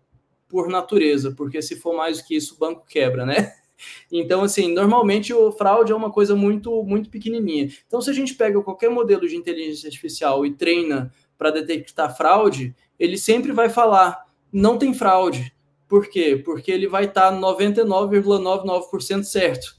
por 0.49 0.69
natureza, 0.69 1.33
porque 1.35 1.61
se 1.61 1.75
for 1.75 1.95
mais 1.95 2.17
do 2.17 2.23
que 2.25 2.35
isso, 2.35 2.55
o 2.55 2.57
banco 2.57 2.83
quebra, 2.87 3.25
né? 3.25 3.53
Então, 4.09 4.43
assim, 4.43 4.71
normalmente 4.71 5.33
o 5.33 5.51
fraude 5.51 5.91
é 5.91 5.95
uma 5.95 6.11
coisa 6.11 6.35
muito, 6.35 6.83
muito 6.83 7.09
pequenininha. 7.09 7.69
Então, 7.85 8.01
se 8.01 8.09
a 8.09 8.13
gente 8.13 8.35
pega 8.35 8.61
qualquer 8.61 8.89
modelo 8.89 9.27
de 9.27 9.35
inteligência 9.35 9.87
artificial 9.87 10.45
e 10.45 10.53
treina 10.53 11.11
para 11.37 11.51
detectar 11.51 12.15
fraude, 12.15 12.75
ele 12.99 13.17
sempre 13.17 13.51
vai 13.51 13.69
falar 13.69 14.23
não 14.53 14.77
tem 14.77 14.93
fraude, 14.93 15.51
Por 15.87 16.07
quê? 16.07 16.39
Porque 16.43 16.71
ele 16.71 16.87
vai 16.87 17.05
estar 17.05 17.31
tá 17.31 17.37
99,99% 17.37 19.23
certo. 19.23 19.75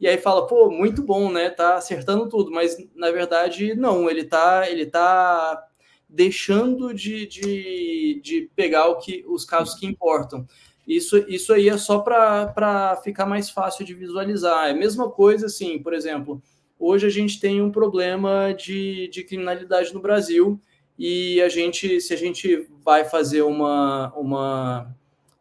E 0.00 0.08
aí 0.08 0.16
fala, 0.18 0.46
pô, 0.46 0.70
muito 0.70 1.02
bom, 1.02 1.30
né? 1.30 1.50
Tá 1.50 1.74
acertando 1.74 2.28
tudo, 2.28 2.50
mas 2.50 2.76
na 2.94 3.10
verdade 3.10 3.74
não, 3.74 4.08
ele 4.10 4.24
tá, 4.24 4.68
ele 4.68 4.86
tá 4.86 5.64
deixando 6.08 6.92
de, 6.92 7.26
de, 7.26 8.20
de 8.22 8.50
pegar 8.56 8.88
o 8.88 8.98
que, 8.98 9.24
os 9.28 9.44
casos 9.44 9.74
que 9.74 9.86
importam. 9.86 10.46
Isso, 10.86 11.18
isso 11.28 11.52
aí 11.52 11.68
é 11.68 11.78
só 11.78 12.00
para 12.00 13.00
ficar 13.04 13.26
mais 13.26 13.48
fácil 13.50 13.84
de 13.84 13.94
visualizar. 13.94 14.66
É 14.66 14.70
a 14.72 14.76
mesma 14.76 15.10
coisa, 15.10 15.46
assim, 15.46 15.80
por 15.80 15.94
exemplo, 15.94 16.42
hoje 16.78 17.06
a 17.06 17.10
gente 17.10 17.38
tem 17.38 17.62
um 17.62 17.70
problema 17.70 18.52
de, 18.52 19.08
de 19.08 19.22
criminalidade 19.22 19.94
no 19.94 20.00
Brasil 20.00 20.60
e 21.04 21.42
a 21.42 21.48
gente, 21.48 22.00
se 22.00 22.14
a 22.14 22.16
gente 22.16 22.64
vai 22.84 23.04
fazer 23.04 23.42
uma, 23.42 24.14
uma 24.16 24.96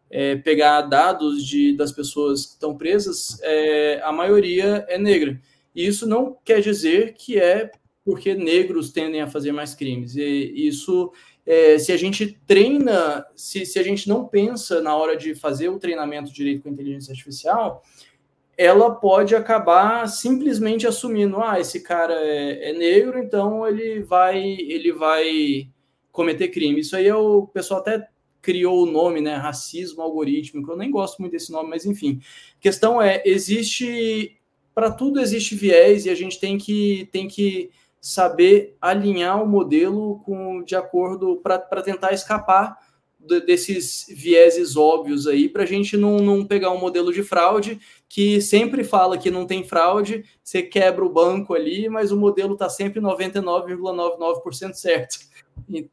é, 0.10 0.36
pegar 0.36 0.82
dados 0.82 1.45
de, 1.45 1.78
das 1.78 1.91
pessoas 1.91 2.47
que 2.47 2.54
estão 2.54 2.76
presas, 2.76 3.39
é, 3.43 4.02
a 4.04 4.12
maioria 4.12 4.84
é 4.89 4.97
negra. 4.97 5.39
E 5.76 5.86
isso 5.86 6.08
não 6.08 6.36
quer 6.43 6.62
dizer 6.62 7.13
que 7.13 7.39
é 7.39 7.69
porque 8.04 8.34
negros 8.34 8.91
tendem 8.91 9.21
a 9.21 9.30
fazer 9.30 9.52
mais 9.52 9.76
crimes. 9.76 10.15
E 10.15 10.67
isso 10.67 11.12
é, 11.45 11.78
se 11.78 11.91
a 11.91 11.97
gente 11.97 12.39
treina, 12.47 13.24
se, 13.36 13.63
se 13.63 13.78
a 13.78 13.84
gente 13.84 14.10
não 14.10 14.28
pensa 14.28 14.82
na 14.82 14.95
hora 14.95 15.15
de 15.15 15.36
fazer 15.36 15.69
o 15.69 15.78
treinamento 15.78 16.34
direito 16.34 16.63
com 16.63 16.69
inteligência 16.69 17.12
artificial, 17.12 17.84
ela 18.62 18.93
pode 18.93 19.36
acabar 19.36 20.08
simplesmente 20.08 20.86
assumindo, 20.86 21.41
ah, 21.41 21.60
esse 21.60 21.82
cara 21.82 22.13
é, 22.13 22.69
é, 22.69 22.74
negro, 22.74 23.17
então 23.17 23.67
ele 23.67 24.04
vai, 24.04 24.39
ele 24.39 24.91
vai 24.91 25.67
cometer 26.12 26.50
crime. 26.50 26.80
Isso 26.80 26.95
aí 26.95 27.08
é 27.08 27.15
o 27.15 27.47
pessoal 27.47 27.80
até 27.80 28.08
criou 28.39 28.84
o 28.84 28.91
nome, 28.91 29.19
né, 29.19 29.36
racismo 29.36 30.04
algorítmico. 30.04 30.71
Eu 30.71 30.78
nem 30.78 30.91
gosto 30.91 31.19
muito 31.19 31.32
desse 31.32 31.52
nome, 31.52 31.69
mas 31.69 31.86
enfim. 31.88 32.21
A 32.60 32.62
questão 32.62 33.02
é, 33.02 33.24
existe 33.26 34.38
para 34.76 34.91
tudo 34.91 35.19
existe 35.19 35.56
viés 35.56 36.06
e 36.06 36.10
a 36.12 36.15
gente 36.15 36.39
tem 36.39 36.58
que 36.58 37.10
tem 37.12 37.28
que 37.28 37.71
saber 38.00 38.78
alinhar 38.80 39.43
o 39.43 39.47
modelo 39.47 40.19
com 40.19 40.63
de 40.63 40.76
acordo 40.76 41.38
para 41.38 41.82
tentar 41.82 42.13
escapar 42.13 42.78
desses 43.45 44.07
vieses 44.10 44.75
óbvios 44.75 45.27
aí, 45.27 45.47
para 45.47 45.63
a 45.63 45.65
gente 45.65 45.95
não, 45.95 46.17
não 46.17 46.45
pegar 46.45 46.71
um 46.71 46.79
modelo 46.79 47.13
de 47.13 47.23
fraude 47.23 47.79
que 48.10 48.41
sempre 48.41 48.84
fala 48.84 49.17
que 49.17 49.31
não 49.31 49.45
tem 49.45 49.63
fraude, 49.63 50.25
você 50.43 50.62
quebra 50.62 51.05
o 51.05 51.10
banco 51.10 51.53
ali, 51.53 51.88
mas 51.88 52.12
o 52.12 52.17
modelo 52.17 52.53
está 52.53 52.67
sempre 52.67 52.99
99,99% 52.99 54.73
certo. 54.73 55.19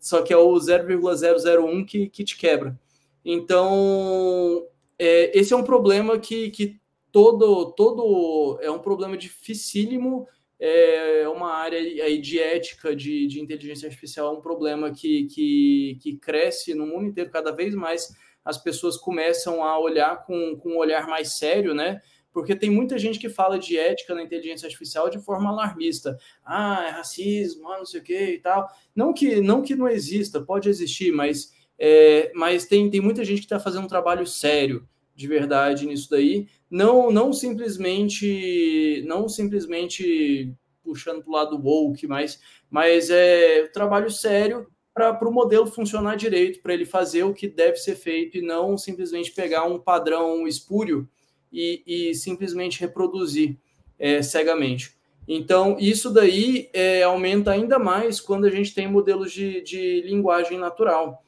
Só 0.01 0.23
que 0.23 0.33
é 0.33 0.37
o 0.37 0.59
0,001 0.59 1.85
que, 1.85 2.09
que 2.09 2.25
te 2.25 2.37
quebra. 2.37 2.79
Então, 3.25 4.67
é, 4.99 5.39
esse 5.39 5.53
é 5.53 5.57
um 5.57 5.63
problema 5.63 6.19
que, 6.19 6.51
que 6.51 6.81
todo, 7.13 7.73
todo 7.73 8.59
é 8.63 8.71
um 8.71 8.79
problema 8.79 9.17
dificílimo 9.17 10.27
é 10.61 11.29
uma 11.29 11.53
área 11.53 11.79
aí 11.79 12.19
de 12.19 12.39
ética 12.39 12.95
de, 12.95 13.27
de 13.27 13.41
inteligência 13.41 13.87
artificial, 13.87 14.35
é 14.35 14.39
um 14.39 14.41
problema 14.41 14.91
que, 14.91 15.25
que, 15.25 15.99
que 16.03 16.17
cresce 16.17 16.75
no 16.75 16.87
mundo 16.87 17.07
inteiro 17.07 17.31
cada 17.31 17.53
vez 17.53 17.75
mais. 17.75 18.09
As 18.45 18.59
pessoas 18.59 18.97
começam 18.97 19.63
a 19.63 19.79
olhar 19.79 20.25
com, 20.25 20.57
com 20.57 20.71
um 20.71 20.79
olhar 20.79 21.07
mais 21.07 21.39
sério, 21.39 21.75
né? 21.75 22.01
Porque 22.33 22.55
tem 22.55 22.71
muita 22.71 22.99
gente 22.99 23.19
que 23.19 23.29
fala 23.29 23.59
de 23.59 23.77
ética 23.77 24.15
na 24.15 24.23
inteligência 24.23 24.67
artificial 24.67 25.09
de 25.09 25.19
forma 25.19 25.51
alarmista. 25.51 26.19
Ah, 26.45 26.85
é 26.89 26.91
racismo, 26.91 27.69
ah, 27.69 27.79
não 27.79 27.87
sei 27.87 28.01
o 28.01 28.03
que 28.03 28.33
e 28.33 28.39
tal. 28.39 28.69
Não 28.95 29.13
que 29.13 29.41
não, 29.41 29.63
que 29.63 29.75
não 29.75 29.89
exista, 29.89 30.41
pode 30.41 30.69
existir, 30.69 31.13
mas, 31.13 31.53
é, 31.79 32.31
mas 32.35 32.67
tem, 32.67 32.91
tem 32.91 33.01
muita 33.01 33.25
gente 33.25 33.39
que 33.39 33.47
está 33.47 33.61
fazendo 33.61 33.85
um 33.85 33.89
trabalho 33.89 34.27
sério 34.27 34.87
de 35.19 35.27
verdade 35.27 35.85
nisso 35.85 36.09
daí, 36.09 36.47
não 36.71 37.11
não 37.11 37.33
simplesmente 37.33 39.03
não 39.07 39.29
simplesmente 39.29 40.55
puxando 40.89 41.23
para 41.23 41.31
o 41.31 41.35
lado 41.35 41.61
woke, 41.63 42.07
mas, 42.07 42.41
mas 42.71 43.11
é 43.11 43.69
trabalho 43.69 44.11
sério 44.11 44.67
para 44.95 45.29
o 45.29 45.33
modelo 45.33 45.67
funcionar 45.67 46.17
direito, 46.17 46.61
para 46.61 46.75
ele 46.75 46.85
fazer 46.85 47.23
o 47.23 47.35
que 47.35 47.47
deve 47.47 47.77
ser 47.77 47.95
feito 47.95 48.39
e 48.39 48.43
não 48.43 48.77
simplesmente 48.77 49.33
pegar 49.33 49.65
um 49.65 49.79
padrão 49.79 50.47
espúrio 50.49 51.09
e, 51.53 51.83
e 51.87 52.15
simplesmente 52.15 52.81
reproduzir 52.81 53.57
é, 53.99 54.23
cegamente. 54.23 54.97
Então, 55.29 55.77
isso 55.79 56.11
daí 56.11 56.71
é, 56.73 57.03
aumenta 57.03 57.53
ainda 57.53 57.79
mais 57.79 58.19
quando 58.19 58.47
a 58.47 58.51
gente 58.51 58.75
tem 58.75 58.91
modelos 58.91 59.31
de, 59.31 59.61
de 59.61 60.01
linguagem 60.01 60.59
natural, 60.59 61.23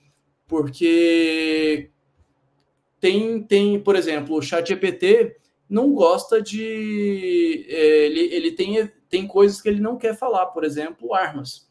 porque 0.48 1.90
tem, 3.00 3.42
tem, 3.42 3.80
por 3.80 3.96
exemplo, 3.96 4.36
o 4.36 4.42
ChatGPT 4.42 5.36
não 5.68 5.92
gosta 5.92 6.42
de. 6.42 7.64
É, 7.68 8.06
ele, 8.06 8.34
ele 8.34 8.52
tem, 8.52 8.90
tem 9.08 9.26
coisas 9.26 9.60
que 9.60 9.68
ele 9.68 9.80
não 9.80 9.96
quer 9.96 10.16
falar, 10.16 10.46
por 10.46 10.64
exemplo, 10.64 11.14
armas. 11.14 11.68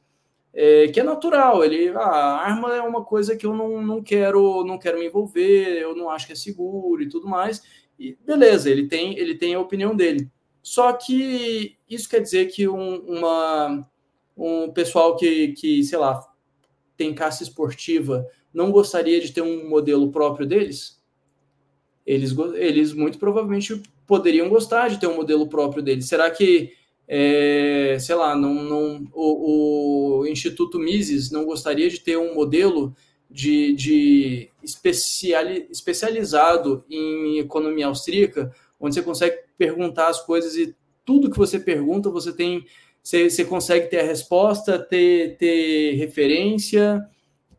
É, 0.53 0.87
que 0.87 0.99
é 0.99 1.03
natural, 1.03 1.63
ele. 1.63 1.89
Ah, 1.89 2.39
arma 2.41 2.75
é 2.75 2.81
uma 2.81 3.03
coisa 3.03 3.35
que 3.35 3.45
eu 3.45 3.53
não, 3.53 3.81
não 3.81 4.01
quero 4.01 4.63
não 4.65 4.79
quero 4.79 4.97
me 4.97 5.05
envolver, 5.05 5.81
eu 5.81 5.95
não 5.95 6.09
acho 6.09 6.25
que 6.25 6.33
é 6.33 6.35
seguro 6.35 7.01
e 7.03 7.09
tudo 7.09 7.27
mais. 7.27 7.61
E 7.99 8.17
beleza, 8.25 8.69
ele 8.69 8.87
tem, 8.87 9.17
ele 9.17 9.35
tem 9.35 9.53
a 9.53 9.59
opinião 9.59 9.95
dele. 9.95 10.29
Só 10.63 10.93
que 10.93 11.77
isso 11.89 12.09
quer 12.09 12.21
dizer 12.21 12.47
que 12.47 12.67
um, 12.67 12.97
uma, 13.05 13.87
um 14.37 14.71
pessoal 14.71 15.15
que, 15.15 15.49
que, 15.53 15.83
sei 15.83 15.97
lá, 15.97 16.25
tem 16.97 17.13
caça 17.13 17.43
esportiva 17.43 18.25
não 18.53 18.71
gostaria 18.71 19.19
de 19.21 19.31
ter 19.31 19.41
um 19.41 19.69
modelo 19.69 20.11
próprio 20.11 20.47
deles? 20.47 20.98
Eles, 22.10 22.36
eles 22.56 22.91
muito 22.91 23.19
provavelmente 23.19 23.84
poderiam 24.08 24.50
gostar 24.50 24.88
de 24.88 25.00
ter 25.00 25.06
um 25.06 25.15
modelo 25.15 25.48
próprio 25.48 25.84
deles. 25.84 26.08
Será 26.08 26.32
que, 26.32 26.74
é, 27.08 27.98
sei 28.00 28.15
lá, 28.15 28.36
não, 28.36 28.56
não, 28.63 29.08
o, 29.13 30.22
o, 30.22 30.28
Instituto 30.28 30.80
Mises 30.80 31.30
não 31.30 31.45
gostaria 31.45 31.88
de 31.88 32.00
ter 32.00 32.17
um 32.17 32.34
modelo 32.34 32.95
de, 33.30 33.74
de 33.74 34.50
especiali, 34.63 35.67
especializado 35.69 36.84
em 36.89 37.38
economia 37.38 37.86
austríaca, 37.86 38.52
onde 38.80 38.95
você 38.95 39.04
consegue 39.04 39.38
perguntar 39.56 40.08
as 40.08 40.19
coisas 40.19 40.56
e 40.56 40.76
tudo 41.06 41.30
que 41.30 41.38
você 41.38 41.60
pergunta 41.60 42.10
você 42.10 42.34
tem, 42.34 42.65
você, 43.04 43.30
você 43.30 43.45
consegue 43.45 43.88
ter 43.88 44.00
a 44.00 44.04
resposta, 44.04 44.80
ter, 44.80 45.38
ter 45.38 45.93
referência, 45.93 47.08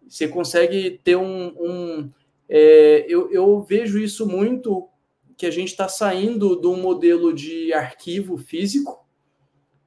você 0.09 0.27
consegue 0.27 0.99
ter 1.05 1.15
um, 1.15 1.55
um 1.57 2.11
é, 2.53 3.07
eu, 3.09 3.31
eu 3.31 3.63
vejo 3.63 3.97
isso 3.97 4.27
muito 4.27 4.89
que 5.37 5.47
a 5.47 5.51
gente 5.53 5.69
está 5.69 5.89
saindo 5.89 6.61
de 6.61 6.67
um 6.67 6.77
modelo 6.77 7.33
de 7.33 7.73
arquivo 7.73 8.37
físico, 8.37 9.07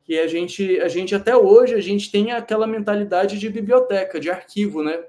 que 0.05 0.17
a 0.17 0.27
gente, 0.27 0.79
a 0.79 0.87
gente 0.87 1.13
até 1.13 1.35
hoje 1.35 1.75
a 1.75 1.81
gente 1.81 2.09
tem 2.09 2.31
aquela 2.31 2.65
mentalidade 2.65 3.37
de 3.37 3.49
biblioteca, 3.49 4.19
de 4.19 4.29
arquivo, 4.29 4.81
né? 4.81 5.03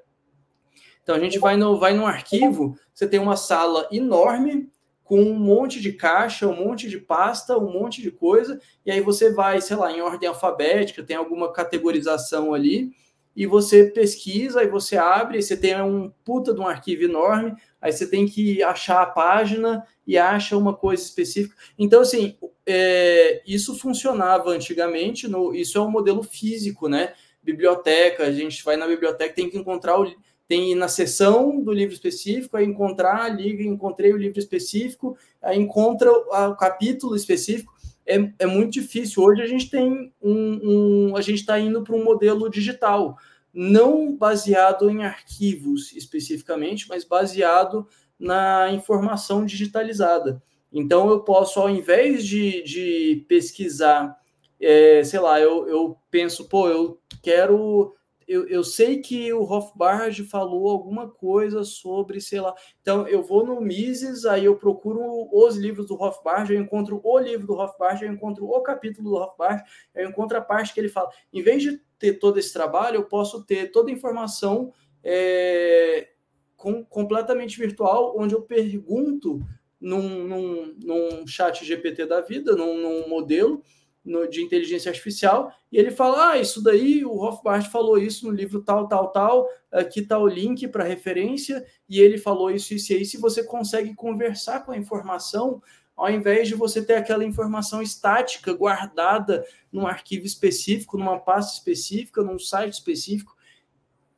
Então 1.03 1.15
a 1.15 1.21
gente 1.21 1.39
vai 1.39 1.57
no 1.57 1.79
vai 1.79 1.95
no 1.95 2.07
arquivo, 2.07 2.77
você 2.93 3.07
tem 3.07 3.21
uma 3.21 3.37
sala 3.37 3.89
enorme 3.93 4.69
com 5.05 5.21
um 5.21 5.35
monte 5.35 5.81
de 5.81 5.93
caixa, 5.93 6.49
um 6.49 6.57
monte 6.57 6.89
de 6.89 6.99
pasta, 6.99 7.57
um 7.57 7.71
monte 7.71 8.03
de 8.03 8.11
coisa, 8.11 8.59
e 8.85 8.91
aí 8.91 9.01
você 9.01 9.33
vai, 9.33 9.61
sei 9.61 9.77
lá, 9.77 9.93
em 9.93 10.01
ordem 10.01 10.29
alfabética, 10.29 11.05
tem 11.05 11.17
alguma 11.17 11.53
categorização 11.53 12.53
ali, 12.53 12.91
e 13.37 13.47
você 13.47 13.85
pesquisa, 13.85 14.63
e 14.63 14.69
você 14.69 14.97
abre, 14.97 15.39
e 15.39 15.43
você 15.43 15.57
tem 15.57 15.81
um 15.83 16.11
puta 16.25 16.55
de 16.55 16.61
um 16.61 16.67
arquivo 16.67 17.05
enorme, 17.05 17.55
aí 17.81 17.93
você 17.93 18.07
tem 18.07 18.27
que 18.27 18.63
achar 18.63 19.03
a 19.03 19.07
página 19.07 19.85
e 20.07 20.17
acha 20.17 20.57
uma 20.57 20.75
coisa 20.75 21.03
específica. 21.03 21.57
Então, 21.79 22.03
assim, 22.03 22.37
é, 22.67 23.43
isso 23.47 23.77
funcionava 23.77 24.51
antigamente, 24.51 25.27
no, 25.27 25.55
isso 25.55 25.79
é 25.79 25.81
um 25.81 25.91
modelo 25.91 26.23
físico, 26.23 26.89
né? 26.89 27.15
Biblioteca, 27.43 28.25
a 28.25 28.33
gente 28.33 28.65
vai 28.65 28.77
na 28.77 28.87
biblioteca, 28.87 29.35
tem 29.35 29.51
que 29.51 29.59
encontrar 29.59 30.01
o 30.01 30.05
tem 30.47 30.75
na 30.75 30.89
seção 30.89 31.61
do 31.61 31.73
livro 31.73 31.95
específico, 31.95 32.57
aí 32.57 32.67
encontrar 32.67 33.23
ali, 33.23 33.67
encontrei 33.67 34.13
o 34.13 34.17
livro 34.17 34.39
específico, 34.39 35.17
aí 35.43 35.59
encontra 35.59 36.11
o 36.13 36.55
capítulo 36.55 37.17
específico. 37.17 37.74
É, 38.07 38.17
é 38.39 38.47
muito 38.47 38.73
difícil. 38.73 39.23
Hoje 39.23 39.43
a 39.43 39.47
gente 39.47 39.71
tem 39.71 40.13
um, 40.23 41.11
um 41.11 41.17
a 41.17 41.21
gente 41.21 41.41
está 41.41 41.59
indo 41.59 41.83
para 41.83 41.95
um 41.95 42.05
modelo 42.05 42.49
digital, 42.51 43.17
não 43.53 44.15
baseado 44.17 44.91
em 44.91 45.05
arquivos 45.05 45.93
especificamente, 45.93 46.89
mas 46.89 47.05
baseado 47.05 47.87
na 48.19 48.71
informação 48.73 49.45
digitalizada. 49.45 50.43
Então 50.73 51.09
eu 51.09 51.21
posso, 51.21 51.61
ao 51.61 51.71
invés 51.71 52.27
de, 52.27 52.63
de 52.63 53.25
pesquisar, 53.29 54.17
é, 54.61 55.03
sei 55.05 55.21
lá, 55.21 55.41
eu, 55.41 55.69
eu 55.69 55.97
penso, 56.11 56.49
pô, 56.49 56.69
eu 56.69 56.99
quero 57.23 57.95
eu, 58.27 58.47
eu 58.49 58.65
sei 58.65 59.01
que 59.01 59.33
o 59.33 59.43
Hofbard 59.43 60.23
falou 60.25 60.69
alguma 60.69 61.09
coisa 61.09 61.65
sobre, 61.65 62.21
sei 62.21 62.41
lá. 62.41 62.55
Então, 62.81 63.07
eu 63.07 63.23
vou 63.23 63.45
no 63.45 63.61
Mises, 63.61 64.25
aí 64.25 64.45
eu 64.45 64.57
procuro 64.57 65.29
os 65.33 65.57
livros 65.57 65.87
do 65.87 66.01
Hofbard, 66.01 66.53
eu 66.53 66.61
encontro 66.61 67.01
o 67.03 67.19
livro 67.19 67.47
do 67.47 67.55
Hofbard, 67.55 68.05
eu 68.05 68.13
encontro 68.13 68.47
o 68.47 68.61
capítulo 68.63 69.11
do 69.11 69.17
Hofbard, 69.17 69.63
eu 69.95 70.09
encontro 70.09 70.37
a 70.37 70.41
parte 70.41 70.73
que 70.73 70.81
ele 70.81 70.89
fala. 70.89 71.11
Em 71.33 71.43
vez 71.43 71.63
de 71.63 71.81
ter 71.99 72.15
todo 72.15 72.39
esse 72.39 72.53
trabalho, 72.53 72.97
eu 72.97 73.05
posso 73.05 73.45
ter 73.45 73.71
toda 73.71 73.91
a 73.91 73.95
informação 73.95 74.73
é, 75.03 76.09
com, 76.57 76.85
completamente 76.85 77.59
virtual, 77.59 78.15
onde 78.19 78.35
eu 78.35 78.43
pergunto 78.43 79.41
num, 79.81 80.25
num, 80.25 80.77
num 80.83 81.27
chat 81.27 81.65
GPT 81.65 82.07
da 82.07 82.21
vida, 82.21 82.57
num, 82.57 82.81
num 82.81 83.09
modelo 83.09 83.63
no, 84.05 84.29
de 84.29 84.43
inteligência 84.43 84.91
artificial, 84.91 85.53
e 85.73 85.79
ele 85.79 85.91
fala: 85.91 86.33
Ah, 86.33 86.39
isso 86.39 86.63
daí, 86.63 87.05
o 87.05 87.15
Rothbard 87.15 87.69
falou 87.71 87.97
isso 87.97 88.27
no 88.27 88.33
livro 88.33 88.63
tal, 88.63 88.87
tal, 88.87 89.11
tal, 89.11 89.49
aqui 89.73 90.01
está 90.01 90.19
o 90.19 90.29
link 90.29 90.69
para 90.69 90.85
referência, 90.85 91.65
e 91.89 92.01
ele 92.01 92.19
falou 92.19 92.51
isso, 92.51 92.75
isso 92.75 92.93
e 92.93 92.97
aí. 92.97 93.05
Se 93.05 93.17
você 93.17 93.43
consegue 93.43 93.95
conversar 93.95 94.65
com 94.65 94.73
a 94.73 94.77
informação, 94.77 95.63
ao 95.97 96.11
invés 96.11 96.49
de 96.49 96.55
você 96.55 96.85
ter 96.85 96.95
aquela 96.95 97.25
informação 97.25 97.81
estática 97.81 98.53
guardada 98.53 99.45
num 99.73 99.87
arquivo 99.87 100.27
específico, 100.27 100.99
numa 100.99 101.19
pasta 101.19 101.55
específica, 101.55 102.23
num 102.23 102.39
site 102.39 102.75
específico, 102.75 103.35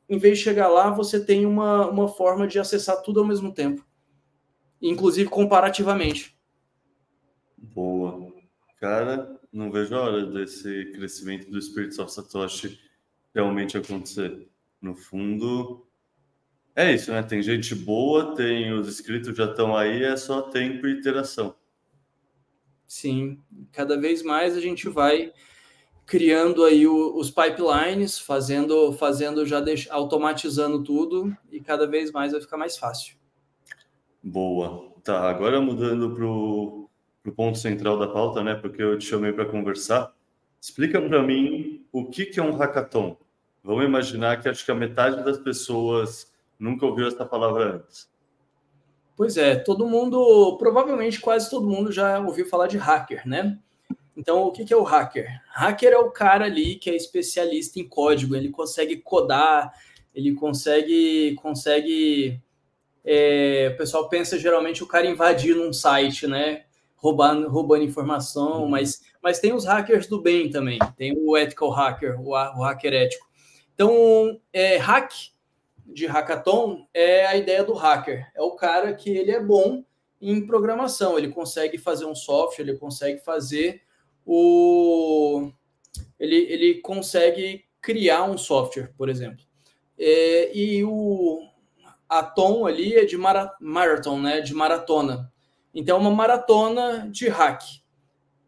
em 0.09 0.17
vez 0.17 0.37
de 0.37 0.43
chegar 0.43 0.67
lá, 0.69 0.89
você 0.89 1.23
tem 1.23 1.45
uma, 1.45 1.87
uma 1.87 2.07
forma 2.07 2.47
de 2.47 2.59
acessar 2.59 3.01
tudo 3.01 3.19
ao 3.19 3.25
mesmo 3.25 3.53
tempo, 3.53 3.85
inclusive 4.81 5.29
comparativamente. 5.29 6.35
Boa. 7.57 8.33
Cara, 8.79 9.36
não 9.57 9.71
vejo 9.71 9.95
a 9.95 10.01
hora 10.01 10.25
desse 10.27 10.91
crescimento 10.93 11.49
do 11.49 11.59
Spirits 11.59 11.97
of 11.97 12.13
Satoshi 12.13 12.79
realmente 13.33 13.75
acontecer. 13.75 14.47
No 14.79 14.95
fundo, 14.95 15.87
é 16.75 16.93
isso, 16.93 17.11
né? 17.11 17.23
Tem 17.23 17.41
gente 17.41 17.73
boa, 17.73 18.35
tem 18.35 18.71
os 18.71 18.87
inscritos 18.87 19.35
já 19.35 19.45
estão 19.45 19.75
aí, 19.75 20.03
é 20.03 20.15
só 20.15 20.43
tempo 20.43 20.85
e 20.85 20.91
iteração. 20.91 21.55
Sim, 22.85 23.39
cada 23.71 23.99
vez 23.99 24.21
mais 24.21 24.55
a 24.55 24.61
gente 24.61 24.87
vai 24.87 25.33
criando 26.05 26.63
aí 26.63 26.87
o, 26.87 27.17
os 27.17 27.31
pipelines, 27.31 28.19
fazendo, 28.19 28.93
fazendo 28.93 29.43
já 29.43 29.59
deix, 29.59 29.87
automatizando 29.89 30.83
tudo 30.83 31.35
e 31.51 31.59
cada 31.59 31.87
vez 31.87 32.11
mais 32.11 32.31
vai 32.31 32.41
ficar 32.41 32.57
mais 32.57 32.77
fácil. 32.77 33.17
Boa. 34.21 34.93
Tá, 35.03 35.27
agora 35.27 35.59
mudando 35.59 36.13
para 36.13 36.25
o 36.25 36.86
ponto 37.31 37.57
central 37.57 37.97
da 37.97 38.07
pauta, 38.07 38.43
né? 38.43 38.55
Porque 38.55 38.81
eu 38.81 38.97
te 38.97 39.05
chamei 39.05 39.31
para 39.31 39.45
conversar. 39.45 40.13
Explica 40.59 41.01
para 41.01 41.21
mim 41.21 41.85
o 41.91 42.05
que, 42.05 42.25
que 42.25 42.39
é 42.39 42.43
um 42.43 42.55
hackathon. 42.55 43.17
Vamos 43.63 43.85
imaginar 43.85 44.41
que 44.41 44.47
acho 44.47 44.63
que 44.63 44.71
a 44.71 44.75
metade 44.75 45.23
das 45.23 45.37
pessoas 45.37 46.31
nunca 46.59 46.85
ouviu 46.85 47.07
essa 47.07 47.25
palavra 47.25 47.75
antes. 47.75 48.09
Pois 49.15 49.35
é, 49.35 49.55
todo 49.55 49.87
mundo, 49.87 50.57
provavelmente 50.57 51.19
quase 51.19 51.49
todo 51.49 51.67
mundo 51.67 51.91
já 51.91 52.19
ouviu 52.19 52.47
falar 52.47 52.67
de 52.67 52.77
hacker, 52.77 53.27
né? 53.27 53.57
Então, 54.15 54.43
o 54.43 54.51
que 54.51 54.71
é 54.71 54.77
o 54.77 54.83
hacker? 54.83 55.27
Hacker 55.49 55.93
é 55.93 55.97
o 55.97 56.11
cara 56.11 56.45
ali 56.45 56.75
que 56.75 56.89
é 56.89 56.95
especialista 56.95 57.79
em 57.79 57.87
código, 57.87 58.35
ele 58.35 58.49
consegue 58.49 58.97
codar, 58.97 59.73
ele 60.13 60.33
consegue, 60.33 61.35
consegue. 61.35 62.41
É, 63.03 63.71
o 63.73 63.77
pessoal 63.77 64.07
pensa 64.07 64.37
geralmente 64.37 64.83
o 64.83 64.87
cara 64.87 65.07
invadir 65.07 65.55
num 65.55 65.73
site, 65.73 66.25
né? 66.27 66.66
Roubando, 66.97 67.47
roubando 67.47 67.83
informação, 67.83 68.63
uhum. 68.63 68.69
mas, 68.69 69.01
mas 69.21 69.39
tem 69.39 69.53
os 69.53 69.65
hackers 69.65 70.07
do 70.07 70.19
bem 70.19 70.49
também, 70.49 70.79
tem 70.97 71.15
o 71.15 71.37
ethical 71.37 71.69
hacker, 71.69 72.19
o, 72.19 72.31
o 72.31 72.63
hacker 72.63 72.93
ético. 72.93 73.27
Então, 73.73 74.41
é, 74.51 74.77
hack 74.77 75.11
de 75.85 76.05
hackathon 76.05 76.87
é 76.93 77.25
a 77.25 77.37
ideia 77.37 77.63
do 77.63 77.73
hacker. 77.73 78.29
É 78.35 78.41
o 78.41 78.55
cara 78.55 78.93
que 78.93 79.09
ele 79.09 79.31
é 79.31 79.39
bom 79.39 79.83
em 80.19 80.45
programação, 80.45 81.17
ele 81.17 81.29
consegue 81.29 81.77
fazer 81.77 82.05
um 82.05 82.15
software, 82.15 82.63
ele 82.63 82.77
consegue 82.77 83.19
fazer 83.19 83.81
o. 84.25 85.51
Ele, 86.19 86.35
ele 86.35 86.81
consegue 86.81 87.65
criar 87.79 88.23
um 88.23 88.37
software, 88.37 88.91
por 88.97 89.09
exemplo. 89.09 89.45
É, 89.97 90.55
e 90.55 90.83
o 90.83 91.47
Atom 92.09 92.65
ali 92.65 92.95
é 92.95 93.05
de 93.05 93.17
mara, 93.17 93.55
marathon, 93.59 94.19
né? 94.19 94.41
De 94.41 94.53
maratona. 94.53 95.31
Então, 95.79 95.97
é 95.97 95.99
uma 95.99 96.09
maratona 96.09 97.07
de 97.11 97.27
hack. 97.27 97.61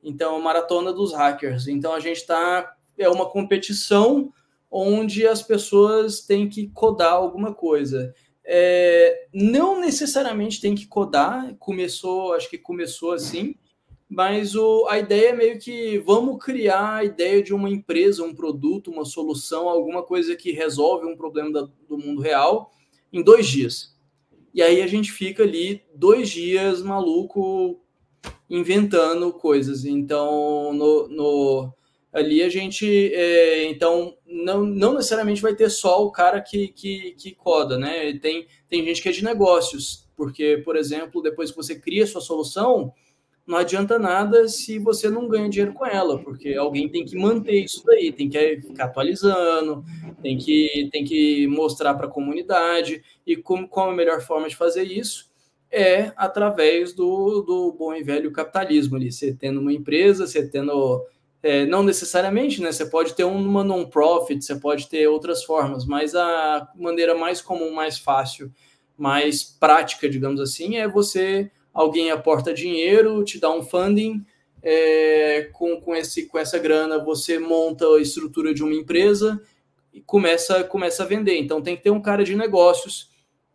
Então, 0.03 0.35
é 0.35 0.41
maratona 0.41 0.91
dos 0.91 1.13
hackers. 1.13 1.67
Então, 1.67 1.93
a 1.93 1.99
gente 1.99 2.17
está. 2.17 2.75
É 2.97 3.07
uma 3.07 3.29
competição 3.29 4.33
onde 4.71 5.27
as 5.27 5.43
pessoas 5.43 6.21
têm 6.21 6.49
que 6.49 6.69
codar 6.69 7.13
alguma 7.13 7.53
coisa. 7.53 8.15
É, 8.43 9.27
não 9.31 9.79
necessariamente 9.79 10.59
tem 10.59 10.73
que 10.73 10.87
codar, 10.87 11.53
começou, 11.59 12.33
acho 12.33 12.49
que 12.49 12.57
começou 12.57 13.11
assim, 13.11 13.53
mas 14.09 14.55
o, 14.55 14.87
a 14.89 14.97
ideia 14.97 15.29
é 15.29 15.33
meio 15.33 15.59
que 15.59 15.99
vamos 15.99 16.43
criar 16.43 16.95
a 16.95 17.03
ideia 17.03 17.43
de 17.43 17.53
uma 17.53 17.69
empresa, 17.69 18.23
um 18.23 18.33
produto, 18.33 18.89
uma 18.89 19.05
solução, 19.05 19.69
alguma 19.69 20.01
coisa 20.01 20.35
que 20.35 20.51
resolve 20.51 21.05
um 21.05 21.15
problema 21.15 21.51
da, 21.51 21.67
do 21.87 21.95
mundo 21.95 22.23
real 22.23 22.71
em 23.13 23.21
dois 23.21 23.47
dias. 23.47 23.98
E 24.53 24.61
aí 24.61 24.81
a 24.81 24.87
gente 24.87 25.11
fica 25.11 25.43
ali 25.43 25.83
dois 25.93 26.29
dias 26.29 26.81
maluco 26.81 27.79
inventando 28.49 29.31
coisas. 29.31 29.85
Então, 29.85 30.73
no, 30.73 31.07
no 31.07 31.73
ali 32.11 32.41
a 32.41 32.49
gente 32.49 33.13
é, 33.13 33.69
então 33.69 34.17
não, 34.25 34.65
não 34.65 34.93
necessariamente 34.95 35.41
vai 35.41 35.55
ter 35.55 35.69
só 35.69 36.03
o 36.03 36.11
cara 36.11 36.41
que, 36.41 36.69
que, 36.69 37.11
que 37.11 37.35
coda, 37.35 37.77
né? 37.77 38.13
Tem, 38.19 38.47
tem 38.67 38.83
gente 38.83 39.01
que 39.01 39.09
é 39.09 39.11
de 39.11 39.23
negócios, 39.23 40.07
porque, 40.15 40.61
por 40.65 40.75
exemplo, 40.75 41.21
depois 41.21 41.51
que 41.51 41.57
você 41.57 41.79
cria 41.79 42.07
sua 42.07 42.21
solução, 42.21 42.93
não 43.49 43.57
adianta 43.57 43.97
nada 43.97 44.47
se 44.47 44.77
você 44.77 45.09
não 45.09 45.27
ganha 45.27 45.49
dinheiro 45.49 45.73
com 45.73 45.83
ela, 45.83 46.19
porque 46.19 46.53
alguém 46.53 46.87
tem 46.87 47.03
que 47.03 47.17
manter 47.17 47.63
isso 47.63 47.83
daí, 47.83 48.11
tem 48.11 48.29
que 48.29 48.61
ficar 48.61 48.85
atualizando, 48.85 49.83
tem 50.21 50.37
que, 50.37 50.87
tem 50.91 51.03
que 51.03 51.47
mostrar 51.47 51.95
para 51.95 52.05
a 52.05 52.11
comunidade. 52.11 53.03
E 53.25 53.35
como, 53.35 53.67
como 53.67 53.89
a 53.89 53.95
melhor 53.95 54.21
forma 54.21 54.47
de 54.47 54.55
fazer 54.55 54.83
isso 54.83 55.31
é 55.71 56.13
através 56.15 56.93
do, 56.93 57.41
do 57.41 57.73
bom 57.73 57.91
e 57.95 58.03
velho 58.03 58.31
capitalismo 58.31 58.97
ali. 58.97 59.11
Você 59.11 59.33
tendo 59.33 59.59
uma 59.59 59.73
empresa, 59.73 60.27
você 60.27 60.47
tendo 60.47 61.03
é, 61.41 61.65
não 61.65 61.81
necessariamente, 61.81 62.61
né? 62.61 62.71
Você 62.71 62.85
pode 62.85 63.15
ter 63.15 63.23
uma 63.23 63.63
non-profit, 63.63 64.45
você 64.45 64.57
pode 64.57 64.87
ter 64.87 65.07
outras 65.07 65.43
formas, 65.43 65.87
mas 65.87 66.13
a 66.13 66.69
maneira 66.75 67.15
mais 67.15 67.41
comum, 67.41 67.73
mais 67.73 67.97
fácil, 67.97 68.51
mais 68.95 69.41
prática, 69.43 70.07
digamos 70.07 70.39
assim, 70.39 70.77
é 70.77 70.87
você 70.87 71.49
alguém 71.79 72.11
aporta 72.11 72.53
dinheiro, 72.53 73.23
te 73.23 73.39
dá 73.39 73.49
um 73.49 73.63
funding, 73.63 74.21
é, 74.61 75.49
com, 75.53 75.79
com, 75.79 75.95
esse, 75.95 76.25
com 76.25 76.37
essa 76.37 76.59
grana 76.59 77.01
você 77.01 77.39
monta 77.39 77.85
a 77.87 78.01
estrutura 78.01 78.53
de 78.53 78.61
uma 78.61 78.73
empresa 78.73 79.41
e 79.93 80.01
começa, 80.01 80.61
começa 80.65 81.03
a 81.03 81.05
vender. 81.05 81.37
Então 81.37 81.61
tem 81.61 81.77
que 81.77 81.83
ter 81.83 81.89
um 81.89 82.01
cara 82.01 82.25
de 82.25 82.35
negócios 82.35 83.09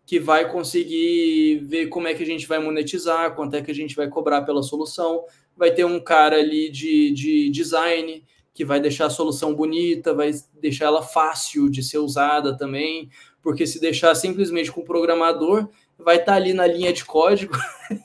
que 0.07 0.19
vai 0.19 0.51
conseguir 0.51 1.59
ver 1.65 1.89
como 1.89 2.09
é 2.09 2.15
que 2.15 2.23
a 2.23 2.27
gente 2.27 2.47
vai 2.47 2.59
monetizar, 2.59 3.35
quanto 3.35 3.57
é 3.57 3.63
que 3.63 3.71
a 3.71 3.75
gente 3.75 3.95
vai 3.95 4.09
cobrar 4.09 4.41
pela 4.41 4.63
solução, 4.63 5.25
vai 5.55 5.75
ter 5.75 5.85
um 5.85 6.01
cara 6.01 6.37
ali 6.37 6.71
de, 6.71 7.11
de 7.13 7.51
design 7.51 8.25
que 8.55 8.65
vai 8.65 8.81
deixar 8.81 9.07
a 9.07 9.11
solução 9.11 9.55
bonita, 9.55 10.15
vai 10.15 10.31
deixar 10.63 10.87
ela 10.87 11.03
fácil 11.03 11.69
de 11.69 11.83
ser 11.83 11.99
usada 11.99 12.57
também, 12.57 13.11
porque 13.43 13.67
se 13.67 13.79
deixar 13.79 14.15
simplesmente 14.15 14.73
com 14.73 14.81
o 14.81 14.85
programador, 14.85 15.69
vai 15.99 16.17
estar 16.17 16.33
tá 16.33 16.35
ali 16.37 16.53
na 16.53 16.67
linha 16.67 16.93
de 16.93 17.05
código 17.05 17.55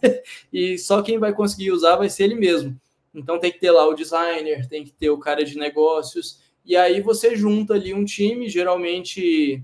e 0.51 0.77
só 0.77 1.01
quem 1.01 1.17
vai 1.17 1.33
conseguir 1.33 1.71
usar 1.71 1.95
vai 1.95 2.09
ser 2.09 2.25
ele 2.25 2.35
mesmo. 2.35 2.79
Então 3.13 3.39
tem 3.39 3.51
que 3.51 3.59
ter 3.59 3.71
lá 3.71 3.87
o 3.87 3.93
designer, 3.93 4.67
tem 4.67 4.83
que 4.83 4.91
ter 4.91 5.09
o 5.09 5.17
cara 5.17 5.43
de 5.43 5.57
negócios, 5.57 6.39
e 6.65 6.75
aí 6.77 7.01
você 7.01 7.35
junta 7.35 7.73
ali 7.73 7.93
um 7.93 8.05
time, 8.05 8.47
geralmente 8.47 9.63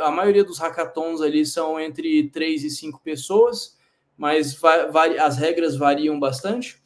a 0.00 0.10
maioria 0.10 0.44
dos 0.44 0.58
hackathons 0.58 1.20
ali 1.20 1.46
são 1.46 1.78
entre 1.78 2.28
três 2.30 2.64
e 2.64 2.70
cinco 2.70 3.00
pessoas, 3.02 3.76
mas 4.16 4.58
as 5.20 5.36
regras 5.36 5.76
variam 5.76 6.18
bastante. 6.18 6.80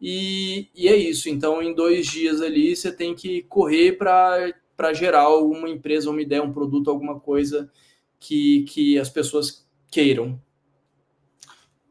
E, 0.00 0.68
e 0.74 0.88
é 0.88 0.96
isso. 0.96 1.28
Então, 1.28 1.62
em 1.62 1.74
dois 1.74 2.06
dias 2.06 2.40
ali, 2.40 2.74
você 2.74 2.90
tem 2.90 3.14
que 3.14 3.42
correr 3.42 3.92
para 3.92 4.92
gerar 4.92 5.28
uma 5.36 5.68
empresa, 5.68 6.10
uma 6.10 6.20
ideia, 6.20 6.42
um 6.42 6.52
produto, 6.52 6.90
alguma 6.90 7.20
coisa 7.20 7.70
que, 8.18 8.64
que 8.64 8.98
as 8.98 9.08
pessoas 9.08 9.61
queiram. 9.92 10.40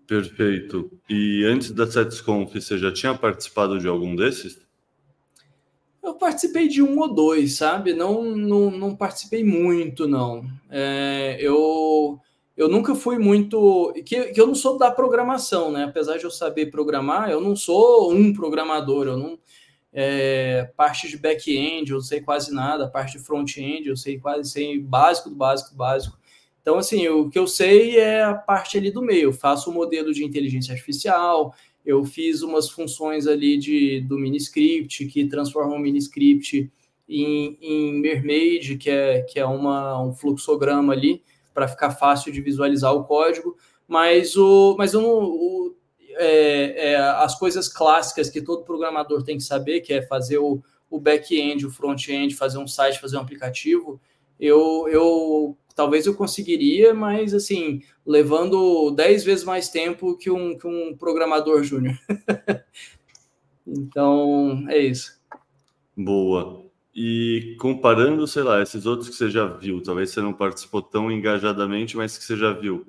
Perfeito. 0.05 0.91
E 1.09 1.45
antes 1.45 1.71
da 1.71 1.89
SetsConf, 1.89 2.53
você 2.53 2.77
já 2.77 2.91
tinha 2.91 3.17
participado 3.17 3.79
de 3.79 3.87
algum 3.87 4.13
desses? 4.13 4.59
Eu 6.03 6.15
participei 6.15 6.67
de 6.67 6.81
um 6.81 6.99
ou 6.99 7.13
dois, 7.13 7.55
sabe? 7.55 7.93
Não, 7.93 8.23
não, 8.35 8.69
não 8.71 8.95
participei 8.95 9.43
muito, 9.43 10.07
não. 10.07 10.43
É, 10.69 11.37
eu 11.39 12.19
eu 12.57 12.67
nunca 12.67 12.93
fui 12.93 13.17
muito. 13.17 13.93
Que, 14.05 14.33
que 14.33 14.41
eu 14.41 14.47
não 14.47 14.55
sou 14.55 14.77
da 14.77 14.91
programação, 14.91 15.71
né? 15.71 15.85
Apesar 15.85 16.17
de 16.17 16.25
eu 16.25 16.31
saber 16.31 16.69
programar, 16.69 17.31
eu 17.31 17.39
não 17.39 17.55
sou 17.55 18.13
um 18.13 18.33
programador, 18.33 19.07
eu 19.07 19.17
não. 19.17 19.39
É, 19.93 20.71
parte 20.77 21.09
de 21.09 21.17
back-end, 21.17 21.91
eu 21.91 22.01
sei 22.01 22.21
quase 22.21 22.53
nada, 22.53 22.87
parte 22.87 23.17
de 23.17 23.23
front-end, 23.23 23.89
eu 23.89 23.97
sei 23.97 24.19
quase 24.19 24.49
sei 24.49 24.79
básico 24.79 25.29
do 25.29 25.35
básico 25.35 25.71
do 25.71 25.75
básico. 25.75 26.17
Então, 26.61 26.77
assim, 26.77 27.07
o 27.07 27.29
que 27.29 27.39
eu 27.39 27.47
sei 27.47 27.97
é 27.97 28.23
a 28.23 28.33
parte 28.33 28.77
ali 28.77 28.91
do 28.91 29.01
meio. 29.01 29.23
Eu 29.23 29.33
faço 29.33 29.69
o 29.69 29.73
um 29.73 29.75
modelo 29.75 30.13
de 30.13 30.23
inteligência 30.23 30.73
artificial, 30.73 31.53
eu 31.85 32.05
fiz 32.05 32.41
umas 32.41 32.69
funções 32.69 33.25
ali 33.25 33.57
de, 33.57 34.01
do 34.01 34.17
miniscript, 34.17 35.05
que 35.07 35.27
transforma 35.27 35.75
o 35.75 35.79
miniscript 35.79 36.71
em, 37.09 37.57
em 37.59 37.99
Mermaid, 37.99 38.77
que 38.77 38.89
é, 38.89 39.21
que 39.21 39.39
é 39.39 39.45
uma, 39.45 40.01
um 40.01 40.13
fluxograma 40.13 40.93
ali 40.93 41.23
para 41.53 41.67
ficar 41.67 41.91
fácil 41.91 42.31
de 42.31 42.41
visualizar 42.41 42.93
o 42.93 43.03
código, 43.03 43.57
mas, 43.87 44.37
o, 44.37 44.75
mas 44.77 44.93
eu 44.93 45.03
o, 45.03 45.75
é, 46.11 46.91
é, 46.91 46.95
as 46.97 47.37
coisas 47.37 47.67
clássicas 47.67 48.29
que 48.29 48.41
todo 48.41 48.63
programador 48.63 49.23
tem 49.23 49.37
que 49.37 49.43
saber, 49.43 49.81
que 49.81 49.91
é 49.91 50.01
fazer 50.01 50.37
o, 50.37 50.61
o 50.89 50.99
back-end, 50.99 51.65
o 51.65 51.71
front-end, 51.71 52.35
fazer 52.35 52.57
um 52.57 52.67
site, 52.67 53.01
fazer 53.01 53.17
um 53.17 53.21
aplicativo, 53.21 53.99
eu, 54.39 54.87
eu 54.89 55.57
talvez 55.75 56.05
eu 56.05 56.15
conseguiria, 56.15 56.93
mas 56.93 57.33
assim, 57.33 57.81
levando 58.05 58.91
10 58.91 59.23
vezes 59.23 59.43
mais 59.43 59.69
tempo 59.69 60.17
que 60.17 60.29
um, 60.29 60.57
que 60.57 60.67
um 60.67 60.95
programador 60.97 61.63
júnior. 61.63 61.97
então, 63.65 64.65
é 64.69 64.77
isso. 64.77 65.19
Boa. 65.95 66.65
E 66.93 67.55
comparando, 67.59 68.27
sei 68.27 68.43
lá, 68.43 68.61
esses 68.61 68.85
outros 68.85 69.09
que 69.09 69.15
você 69.15 69.29
já 69.29 69.45
viu, 69.45 69.81
talvez 69.81 70.09
você 70.09 70.21
não 70.21 70.33
participou 70.33 70.81
tão 70.81 71.11
engajadamente, 71.11 71.95
mas 71.95 72.17
que 72.17 72.23
você 72.23 72.35
já 72.35 72.51
viu, 72.51 72.85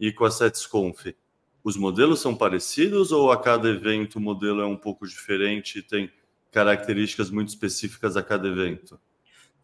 e 0.00 0.12
com 0.12 0.24
a 0.24 0.30
SetsConf, 0.30 1.14
os 1.62 1.76
modelos 1.76 2.20
são 2.20 2.34
parecidos 2.34 3.12
ou 3.12 3.30
a 3.32 3.40
cada 3.40 3.68
evento 3.68 4.16
o 4.16 4.20
modelo 4.20 4.60
é 4.60 4.66
um 4.66 4.76
pouco 4.76 5.06
diferente 5.06 5.78
e 5.78 5.82
tem 5.82 6.10
características 6.50 7.30
muito 7.30 7.48
específicas 7.48 8.16
a 8.16 8.22
cada 8.22 8.48
evento? 8.48 9.00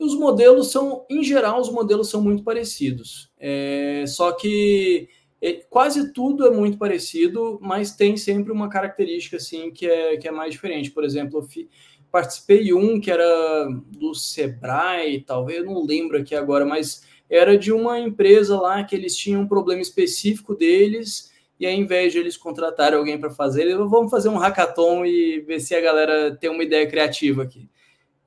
Os 0.01 0.15
modelos 0.15 0.73
são, 0.73 1.05
em 1.11 1.23
geral, 1.23 1.61
os 1.61 1.71
modelos 1.71 2.09
são 2.09 2.23
muito 2.23 2.43
parecidos. 2.43 3.31
É, 3.39 4.05
só 4.09 4.33
que 4.33 5.07
é, 5.43 5.53
quase 5.69 6.11
tudo 6.15 6.47
é 6.47 6.51
muito 6.51 6.79
parecido, 6.79 7.59
mas 7.61 7.95
tem 7.95 8.17
sempre 8.17 8.51
uma 8.51 8.71
característica 8.71 9.37
assim 9.37 9.71
que 9.71 9.87
é, 9.87 10.17
que 10.17 10.27
é 10.27 10.31
mais 10.31 10.53
diferente. 10.53 10.91
Por 10.91 11.05
exemplo, 11.05 11.41
eu 11.41 11.69
participei 12.11 12.73
um 12.73 12.99
que 12.99 13.11
era 13.11 13.69
do 13.89 14.15
Sebrae, 14.15 15.21
talvez, 15.21 15.59
eu 15.59 15.67
não 15.67 15.85
lembro 15.85 16.17
aqui 16.17 16.35
agora, 16.35 16.65
mas 16.65 17.07
era 17.29 17.59
de 17.59 17.71
uma 17.71 17.99
empresa 18.01 18.59
lá 18.59 18.83
que 18.83 18.97
eles 18.97 19.15
tinham 19.15 19.43
um 19.43 19.49
problema 19.49 19.83
específico 19.83 20.55
deles 20.55 21.31
e 21.59 21.67
ao 21.67 21.73
invés 21.73 22.11
de 22.11 22.19
eles 22.19 22.39
contratarem 22.39 22.99
alguém 22.99 23.21
para 23.21 23.29
fazer, 23.29 23.63
eles 23.63 23.77
vamos 23.77 24.11
fazer 24.11 24.31
um 24.31 24.39
hackathon 24.39 25.05
e 25.05 25.41
ver 25.41 25.61
se 25.61 25.75
a 25.75 25.81
galera 25.81 26.35
tem 26.35 26.49
uma 26.49 26.65
ideia 26.65 26.89
criativa 26.89 27.43
aqui. 27.43 27.69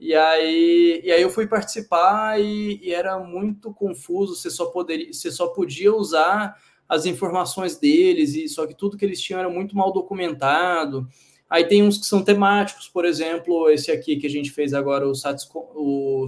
E 0.04 0.14
aí, 0.14 1.00
e 1.02 1.14
aí 1.14 1.22
eu 1.22 1.30
fui 1.30 1.48
participar 1.48 2.38
e, 2.38 2.78
e, 2.84 2.94
era 2.94 3.18
muito 3.20 3.74
confuso, 3.74 4.36
você 4.36 4.50
só, 4.50 4.66
poderia, 4.66 5.14
você 5.14 5.32
só 5.32 5.48
podia 5.48 5.96
usar 5.96 6.58
as 6.90 7.06
informações 7.06 7.78
deles, 7.78 8.36
e 8.36 8.50
só 8.50 8.68
que 8.68 8.76
tudo 8.76 8.98
que 8.98 9.06
eles 9.06 9.22
tinham 9.22 9.40
era 9.40 9.50
muito 9.50 9.78
mal 9.78 9.94
documentado. 9.94 11.08
Aí 11.50 11.64
tem 11.64 11.82
uns 11.82 11.98
que 11.98 12.06
são 12.06 12.22
temáticos, 12.22 12.90
por 12.90 13.06
exemplo, 13.06 13.70
esse 13.70 13.92
aqui 13.92 14.18
que 14.18 14.28
a 14.28 14.30
gente 14.30 14.52
fez 14.52 14.74
agora, 14.74 15.08
o, 15.08 15.16
Satsconf, 15.16 15.72
o 15.74 16.28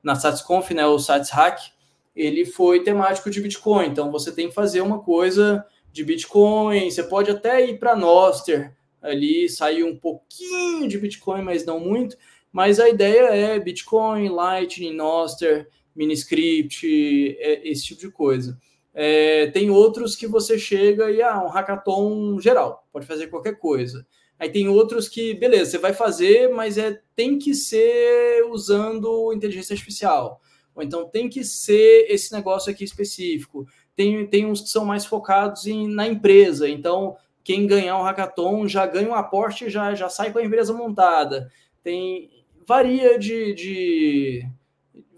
na 0.00 0.14
SatsConf, 0.14 0.70
né, 0.70 0.86
o 0.86 1.00
SatsHack, 1.00 1.72
ele 2.14 2.44
foi 2.44 2.84
temático 2.84 3.30
de 3.30 3.40
Bitcoin. 3.40 3.88
Então 3.88 4.12
você 4.12 4.30
tem 4.30 4.48
que 4.48 4.54
fazer 4.54 4.80
uma 4.80 5.00
coisa 5.00 5.66
de 5.90 6.04
Bitcoin, 6.04 6.88
você 6.88 7.02
pode 7.02 7.32
até 7.32 7.68
ir 7.68 7.80
para 7.80 7.96
Noster 7.96 8.76
ali, 9.02 9.48
sair 9.48 9.84
um 9.84 9.96
pouquinho 9.96 10.88
de 10.88 10.98
Bitcoin, 10.98 11.42
mas 11.42 11.64
não 11.64 11.80
muito. 11.80 12.16
Mas 12.52 12.78
a 12.78 12.88
ideia 12.88 13.28
é 13.34 13.58
Bitcoin, 13.58 14.28
Lightning, 14.28 14.94
Noster, 14.94 15.68
Miniscript, 15.94 17.36
é, 17.38 17.68
esse 17.68 17.84
tipo 17.84 18.00
de 18.00 18.10
coisa. 18.10 18.58
É, 18.94 19.46
tem 19.48 19.70
outros 19.70 20.14
que 20.14 20.26
você 20.26 20.58
chega 20.58 21.10
e 21.10 21.22
ah, 21.22 21.42
um 21.42 21.48
hackathon 21.48 22.38
geral, 22.38 22.86
pode 22.92 23.06
fazer 23.06 23.28
qualquer 23.28 23.58
coisa. 23.58 24.06
Aí 24.38 24.50
tem 24.50 24.68
outros 24.68 25.08
que, 25.08 25.34
beleza, 25.34 25.72
você 25.72 25.78
vai 25.78 25.92
fazer, 25.92 26.48
mas 26.50 26.76
é, 26.76 27.00
tem 27.16 27.38
que 27.38 27.54
ser 27.54 28.44
usando 28.50 29.32
inteligência 29.32 29.74
artificial 29.74 30.40
ou 30.74 30.82
então 30.82 31.08
tem 31.08 31.28
que 31.28 31.44
ser 31.44 32.06
esse 32.08 32.32
negócio 32.32 32.70
aqui 32.70 32.84
específico. 32.84 33.66
Tem, 33.94 34.26
tem 34.26 34.46
uns 34.46 34.62
que 34.62 34.68
são 34.68 34.84
mais 34.84 35.04
focados 35.04 35.66
em, 35.66 35.86
na 35.88 36.06
empresa, 36.06 36.68
então 36.68 37.16
quem 37.44 37.66
ganhar 37.66 37.98
um 37.98 38.02
hackathon 38.02 38.66
já 38.68 38.86
ganha 38.86 39.08
um 39.08 39.14
aporte 39.14 39.68
já 39.68 39.94
já 39.94 40.08
sai 40.08 40.32
com 40.32 40.38
a 40.38 40.44
empresa 40.44 40.72
montada. 40.72 41.50
Tem 41.82 42.30
varia 42.66 43.18
de, 43.18 43.54
de 43.54 44.48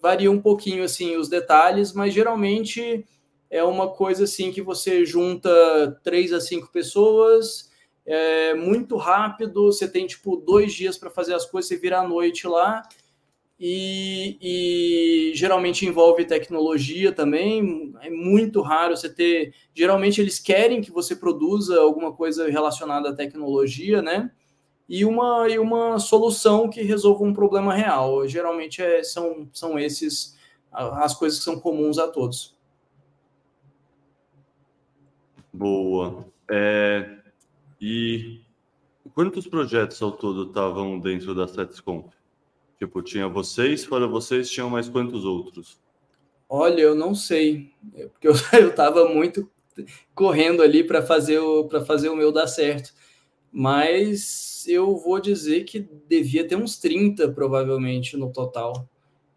varia 0.01 0.31
um 0.31 0.41
pouquinho 0.41 0.85
assim 0.85 1.17
os 1.17 1.29
detalhes, 1.29 1.93
mas 1.93 2.15
geralmente 2.15 3.05
é 3.51 3.63
uma 3.63 3.89
coisa 3.89 4.25
assim 4.25 4.51
que 4.51 4.63
você 4.63 5.05
junta 5.05 5.51
três 6.03 6.33
a 6.33 6.41
cinco 6.41 6.71
pessoas, 6.73 7.71
é 8.05 8.53
muito 8.55 8.97
rápido, 8.97 9.67
você 9.67 9.89
tem 9.89 10.07
tipo 10.07 10.37
dois 10.37 10.73
dias 10.73 10.99
para 10.99 11.11
fazer 11.11 11.35
as 11.35 11.47
coisas, 11.47 11.69
você 11.69 11.77
vira 11.77 12.01
à 12.01 12.09
noite 12.09 12.47
lá 12.47 12.83
e, 13.59 14.39
e, 14.41 15.35
geralmente 15.35 15.87
envolve 15.87 16.25
tecnologia 16.25 17.13
também. 17.13 17.95
É 18.01 18.11
muito 18.11 18.61
raro 18.61 18.97
você 18.97 19.09
ter. 19.09 19.55
Geralmente 19.75 20.21
eles 20.21 20.39
querem 20.39 20.81
que 20.83 20.91
você 20.91 21.15
produza 21.15 21.81
alguma 21.81 22.13
coisa 22.13 22.51
relacionada 22.51 23.11
à 23.11 23.15
tecnologia, 23.15 24.03
né? 24.03 24.31
E 24.89 25.05
uma, 25.05 25.49
e 25.49 25.59
uma 25.59 25.99
solução 25.99 26.69
que 26.69 26.83
resolva 26.83 27.25
um 27.25 27.33
problema 27.33 27.73
real. 27.75 28.27
Geralmente 28.29 28.83
é, 28.83 29.03
são, 29.03 29.49
são 29.53 29.79
esses 29.79 30.35
as 30.75 31.15
coisas 31.15 31.39
que 31.39 31.45
são 31.45 31.59
comuns 31.59 31.99
a 31.99 32.09
todos. 32.09 32.55
Boa. 35.53 36.27
É, 36.51 37.19
e 37.81 38.41
quantos 39.15 39.47
projetos 39.47 40.03
ao 40.03 40.11
todo 40.11 40.49
estavam 40.49 40.99
dentro 40.99 41.33
da 41.33 41.47
SetsConf? 41.47 42.13
Tipo, 42.79 43.03
tinha 43.03 43.29
vocês, 43.29 43.85
fora 43.85 44.07
vocês, 44.07 44.51
tinham 44.51 44.69
mais 44.69 44.89
quantos 44.89 45.25
outros? 45.25 45.79
Olha, 46.49 46.81
eu 46.81 46.95
não 46.95 47.15
sei, 47.15 47.73
porque 48.13 48.29
eu, 48.29 48.35
eu 48.61 48.75
tava 48.75 49.09
muito 49.09 49.51
correndo 50.15 50.63
ali 50.63 50.85
para 50.85 51.03
fazer 51.03 51.39
o 51.39 51.65
para 51.65 51.85
fazer 51.85 52.09
o 52.09 52.17
meu 52.17 52.31
dar 52.31 52.47
certo. 52.47 52.93
Mas 53.51 54.65
eu 54.67 54.97
vou 54.97 55.21
dizer 55.21 55.65
que 55.65 55.89
devia 56.09 56.47
ter 56.47 56.57
uns 56.57 56.77
30 56.79 57.31
provavelmente 57.33 58.17
no 58.17 58.33
total. 58.33 58.89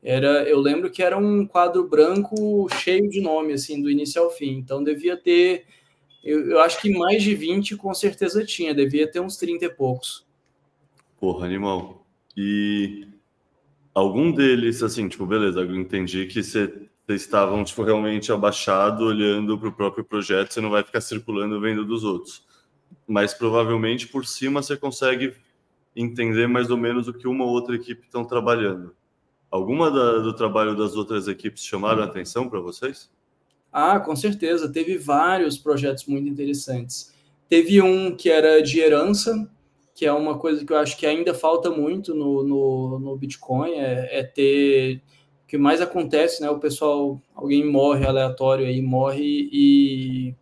Era, 0.01 0.43
eu 0.43 0.59
lembro 0.59 0.89
que 0.89 1.03
era 1.03 1.17
um 1.17 1.45
quadro 1.45 1.87
branco 1.87 2.67
cheio 2.75 3.09
de 3.09 3.19
nome 3.21 3.53
assim 3.53 3.81
do 3.81 3.89
início 3.89 4.21
ao 4.21 4.29
fim. 4.29 4.57
Então 4.57 4.83
devia 4.83 5.17
ter 5.17 5.65
eu, 6.23 6.49
eu 6.49 6.59
acho 6.59 6.81
que 6.81 6.89
mais 6.89 7.23
de 7.23 7.33
20 7.33 7.77
com 7.77 7.93
certeza 7.93 8.43
tinha, 8.45 8.73
devia 8.73 9.09
ter 9.09 9.19
uns 9.19 9.37
30 9.37 9.65
e 9.65 9.69
poucos. 9.69 10.27
Porra, 11.19 11.45
animal. 11.45 12.05
E 12.35 13.07
algum 13.97 14.31
deles, 14.31 14.83
assim, 14.83 15.07
tipo, 15.09 15.25
beleza, 15.25 15.59
eu 15.61 15.75
entendi 15.75 16.27
que 16.27 16.43
vocês 16.43 16.69
estavam, 17.09 17.63
tipo, 17.63 17.81
realmente 17.81 18.31
abaixado, 18.31 19.05
olhando 19.05 19.57
para 19.57 19.69
o 19.69 19.73
próprio 19.73 20.05
projeto, 20.05 20.53
você 20.53 20.61
não 20.61 20.69
vai 20.69 20.83
ficar 20.83 21.01
circulando 21.01 21.59
vendo 21.59 21.83
dos 21.83 22.03
outros. 22.03 22.45
Mas 23.07 23.33
provavelmente 23.33 24.07
por 24.07 24.23
cima 24.23 24.61
você 24.61 24.77
consegue 24.77 25.33
entender 25.95 26.45
mais 26.45 26.69
ou 26.69 26.77
menos 26.77 27.07
o 27.07 27.13
que 27.13 27.27
uma 27.27 27.43
ou 27.43 27.49
outra 27.49 27.75
equipe 27.75 28.03
estão 28.05 28.23
trabalhando. 28.23 28.95
Alguma 29.49 29.89
da, 29.89 30.19
do 30.19 30.35
trabalho 30.35 30.77
das 30.77 30.95
outras 30.95 31.27
equipes 31.27 31.63
chamaram 31.63 32.03
atenção 32.03 32.47
para 32.47 32.59
vocês? 32.59 33.09
Ah, 33.73 33.99
com 33.99 34.15
certeza. 34.15 34.71
Teve 34.71 34.95
vários 34.99 35.57
projetos 35.57 36.05
muito 36.05 36.29
interessantes. 36.29 37.11
Teve 37.49 37.81
um 37.81 38.15
que 38.15 38.29
era 38.29 38.61
de 38.61 38.79
herança, 38.79 39.49
que 39.97 40.05
é 40.05 40.13
uma 40.13 40.37
coisa 40.37 40.63
que 40.63 40.71
eu 40.71 40.77
acho 40.77 40.95
que 40.95 41.07
ainda 41.07 41.33
falta 41.33 41.71
muito 41.71 42.13
no, 42.13 42.43
no, 42.43 42.99
no 42.99 43.17
Bitcoin, 43.17 43.71
é, 43.71 44.19
é, 44.19 44.23
ter 44.23 45.01
o 45.43 45.47
que 45.47 45.57
mais 45.57 45.81
acontece, 45.81 46.39
né? 46.39 46.47
O 46.51 46.59
pessoal, 46.59 47.19
alguém 47.33 47.65
morre 47.65 48.05
aleatório 48.05 48.67
aí, 48.67 48.79
morre 48.79 49.49
e 49.51 50.35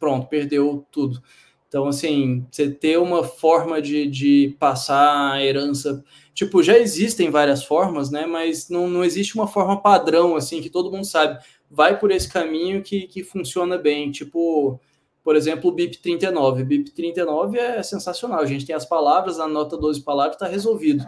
pronto, 0.00 0.26
perdeu 0.26 0.86
tudo. 0.90 1.22
Então, 1.68 1.86
assim, 1.86 2.46
você 2.50 2.70
ter 2.70 2.98
uma 2.98 3.22
forma 3.22 3.82
de, 3.82 4.06
de 4.06 4.56
passar 4.58 5.32
a 5.32 5.44
herança. 5.44 6.02
Tipo, 6.32 6.62
já 6.62 6.78
existem 6.78 7.28
várias 7.28 7.62
formas, 7.62 8.10
né? 8.10 8.24
Mas 8.24 8.70
não, 8.70 8.88
não 8.88 9.04
existe 9.04 9.34
uma 9.34 9.46
forma 9.46 9.82
padrão, 9.82 10.34
assim, 10.34 10.62
que 10.62 10.70
todo 10.70 10.90
mundo 10.90 11.04
sabe. 11.04 11.44
Vai 11.70 11.98
por 11.98 12.10
esse 12.10 12.32
caminho 12.32 12.82
que, 12.82 13.06
que 13.06 13.22
funciona 13.22 13.76
bem. 13.76 14.10
Tipo, 14.10 14.80
por 15.24 15.34
exemplo, 15.34 15.70
o 15.70 15.72
BIP 15.72 15.96
39. 15.98 16.62
O 16.62 16.66
BIP 16.66 16.90
39 16.90 17.58
é 17.58 17.82
sensacional. 17.82 18.40
A 18.40 18.46
gente 18.46 18.66
tem 18.66 18.76
as 18.76 18.84
palavras, 18.84 19.40
a 19.40 19.48
nota 19.48 19.74
12 19.74 20.02
palavras 20.02 20.36
está 20.36 20.46
resolvido. 20.46 21.04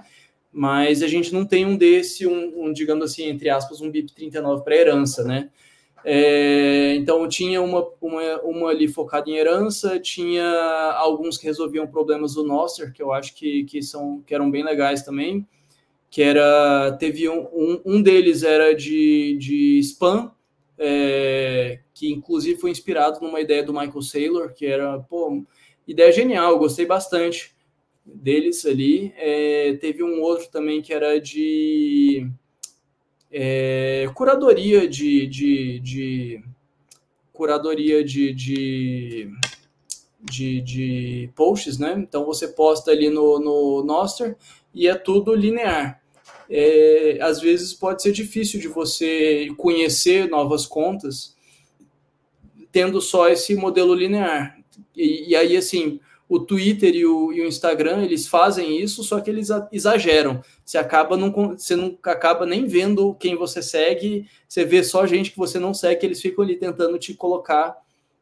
Mas 0.50 1.02
a 1.02 1.06
gente 1.06 1.34
não 1.34 1.44
tem 1.44 1.66
um 1.66 1.76
desse, 1.76 2.26
um, 2.26 2.64
um 2.64 2.72
digamos 2.72 3.04
assim, 3.04 3.24
entre 3.24 3.50
aspas, 3.50 3.82
um 3.82 3.90
BIP 3.90 4.14
39 4.14 4.64
para 4.64 4.74
herança, 4.74 5.22
né? 5.22 5.50
É, 6.02 6.94
então 6.94 7.28
tinha 7.28 7.60
uma, 7.60 7.86
uma, 8.00 8.40
uma 8.42 8.70
ali 8.70 8.88
focada 8.88 9.28
em 9.28 9.34
herança, 9.34 9.98
tinha 9.98 10.44
alguns 10.96 11.36
que 11.36 11.44
resolviam 11.44 11.86
problemas 11.86 12.34
do 12.34 12.44
Noster, 12.44 12.92
que 12.92 13.02
eu 13.02 13.12
acho 13.12 13.34
que, 13.34 13.64
que, 13.64 13.82
são, 13.82 14.22
que 14.24 14.32
eram 14.32 14.50
bem 14.50 14.64
legais 14.64 15.02
também, 15.02 15.46
que 16.08 16.22
era, 16.22 16.92
teve 16.92 17.28
um, 17.28 17.40
um, 17.52 17.80
um 17.84 18.02
deles 18.02 18.44
era 18.44 18.72
de, 18.72 19.36
de 19.36 19.80
spam, 19.80 20.30
é, 20.78 21.80
que 21.96 22.12
inclusive 22.12 22.60
foi 22.60 22.70
inspirado 22.70 23.20
numa 23.22 23.40
ideia 23.40 23.62
do 23.62 23.72
Michael 23.72 24.02
Saylor, 24.02 24.52
que 24.52 24.66
era, 24.66 24.98
pô, 24.98 25.42
ideia 25.88 26.12
genial, 26.12 26.58
gostei 26.58 26.84
bastante 26.84 27.56
deles 28.04 28.66
ali. 28.66 29.14
É, 29.16 29.78
teve 29.80 30.02
um 30.02 30.20
outro 30.20 30.46
também 30.50 30.82
que 30.82 30.92
era 30.92 31.18
de. 31.18 32.30
é, 33.32 34.10
curadoria 34.14 34.86
de, 34.86 35.26
de, 35.26 35.80
de 35.80 36.44
curadoria 37.32 38.04
de, 38.04 38.34
de, 38.34 39.30
de, 40.20 40.60
de, 40.60 41.30
posts, 41.34 41.78
né? 41.78 41.94
Então 41.96 42.26
você 42.26 42.48
posta 42.48 42.90
ali 42.90 43.08
no, 43.08 43.40
no 43.40 43.82
Noster 43.82 44.36
e 44.74 44.86
é 44.86 44.94
tudo 44.94 45.34
linear. 45.34 46.02
É, 46.50 47.18
às 47.22 47.40
vezes 47.40 47.72
pode 47.72 48.02
ser 48.02 48.12
difícil 48.12 48.60
de 48.60 48.68
você 48.68 49.48
conhecer 49.56 50.28
novas 50.28 50.66
contas 50.66 51.34
tendo 52.76 53.00
só 53.00 53.26
esse 53.26 53.56
modelo 53.56 53.94
linear. 53.94 54.54
E, 54.94 55.30
e 55.30 55.34
aí, 55.34 55.56
assim, 55.56 55.98
o 56.28 56.38
Twitter 56.38 56.94
e 56.94 57.06
o, 57.06 57.32
e 57.32 57.40
o, 57.40 57.46
Instagram 57.46 58.04
eles 58.04 58.28
fazem 58.28 58.78
isso, 58.78 59.02
só 59.02 59.18
que 59.18 59.30
eles 59.30 59.48
exageram. 59.72 60.42
Você 60.62 60.76
acaba 60.76 61.16
não, 61.16 61.32
você 61.32 61.74
não 61.74 61.96
acaba 62.02 62.44
nem 62.44 62.66
vendo 62.66 63.14
quem 63.14 63.34
você 63.34 63.62
segue, 63.62 64.28
você 64.46 64.62
vê 64.62 64.84
só 64.84 65.06
gente 65.06 65.30
que 65.30 65.38
você 65.38 65.58
não 65.58 65.72
segue, 65.72 66.04
eles 66.04 66.20
ficam 66.20 66.44
ali 66.44 66.56
tentando 66.56 66.98
te 66.98 67.14
colocar, 67.14 67.74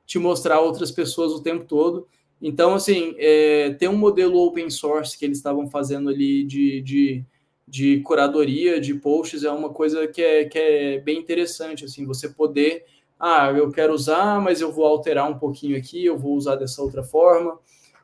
te 0.07 0.21
mostrar 0.21 0.61
outras 0.61 0.93
pessoas 0.93 1.33
o 1.33 1.43
tempo 1.43 1.65
todo. 1.65 2.07
Então, 2.41 2.75
assim, 2.75 3.17
é, 3.19 3.71
tem 3.71 3.89
um 3.89 3.97
modelo 3.97 4.39
open 4.39 4.71
source 4.71 5.19
que 5.19 5.25
eles 5.25 5.39
estavam 5.39 5.69
fazendo 5.69 6.11
ali 6.11 6.45
de, 6.45 6.81
de, 6.81 7.25
de 7.67 7.99
curadoria 8.03 8.81
de 8.81 8.95
posts, 8.95 9.43
é 9.43 9.51
uma 9.51 9.71
coisa 9.71 10.07
que 10.07 10.23
é, 10.23 10.45
que 10.45 10.59
é 10.61 10.99
bem 11.01 11.19
interessante, 11.19 11.85
assim, 11.85 12.07
você 12.07 12.29
poder, 12.29 12.85
ah, 13.27 13.51
eu 13.57 13.71
quero 13.71 13.95
usar, 13.95 14.39
mas 14.39 14.61
eu 14.61 14.71
vou 14.71 14.85
alterar 14.85 15.31
um 15.31 15.39
pouquinho 15.39 15.79
aqui, 15.79 16.05
eu 16.05 16.19
vou 16.19 16.35
usar 16.37 16.57
dessa 16.57 16.83
outra 16.83 17.03
forma. 17.03 17.59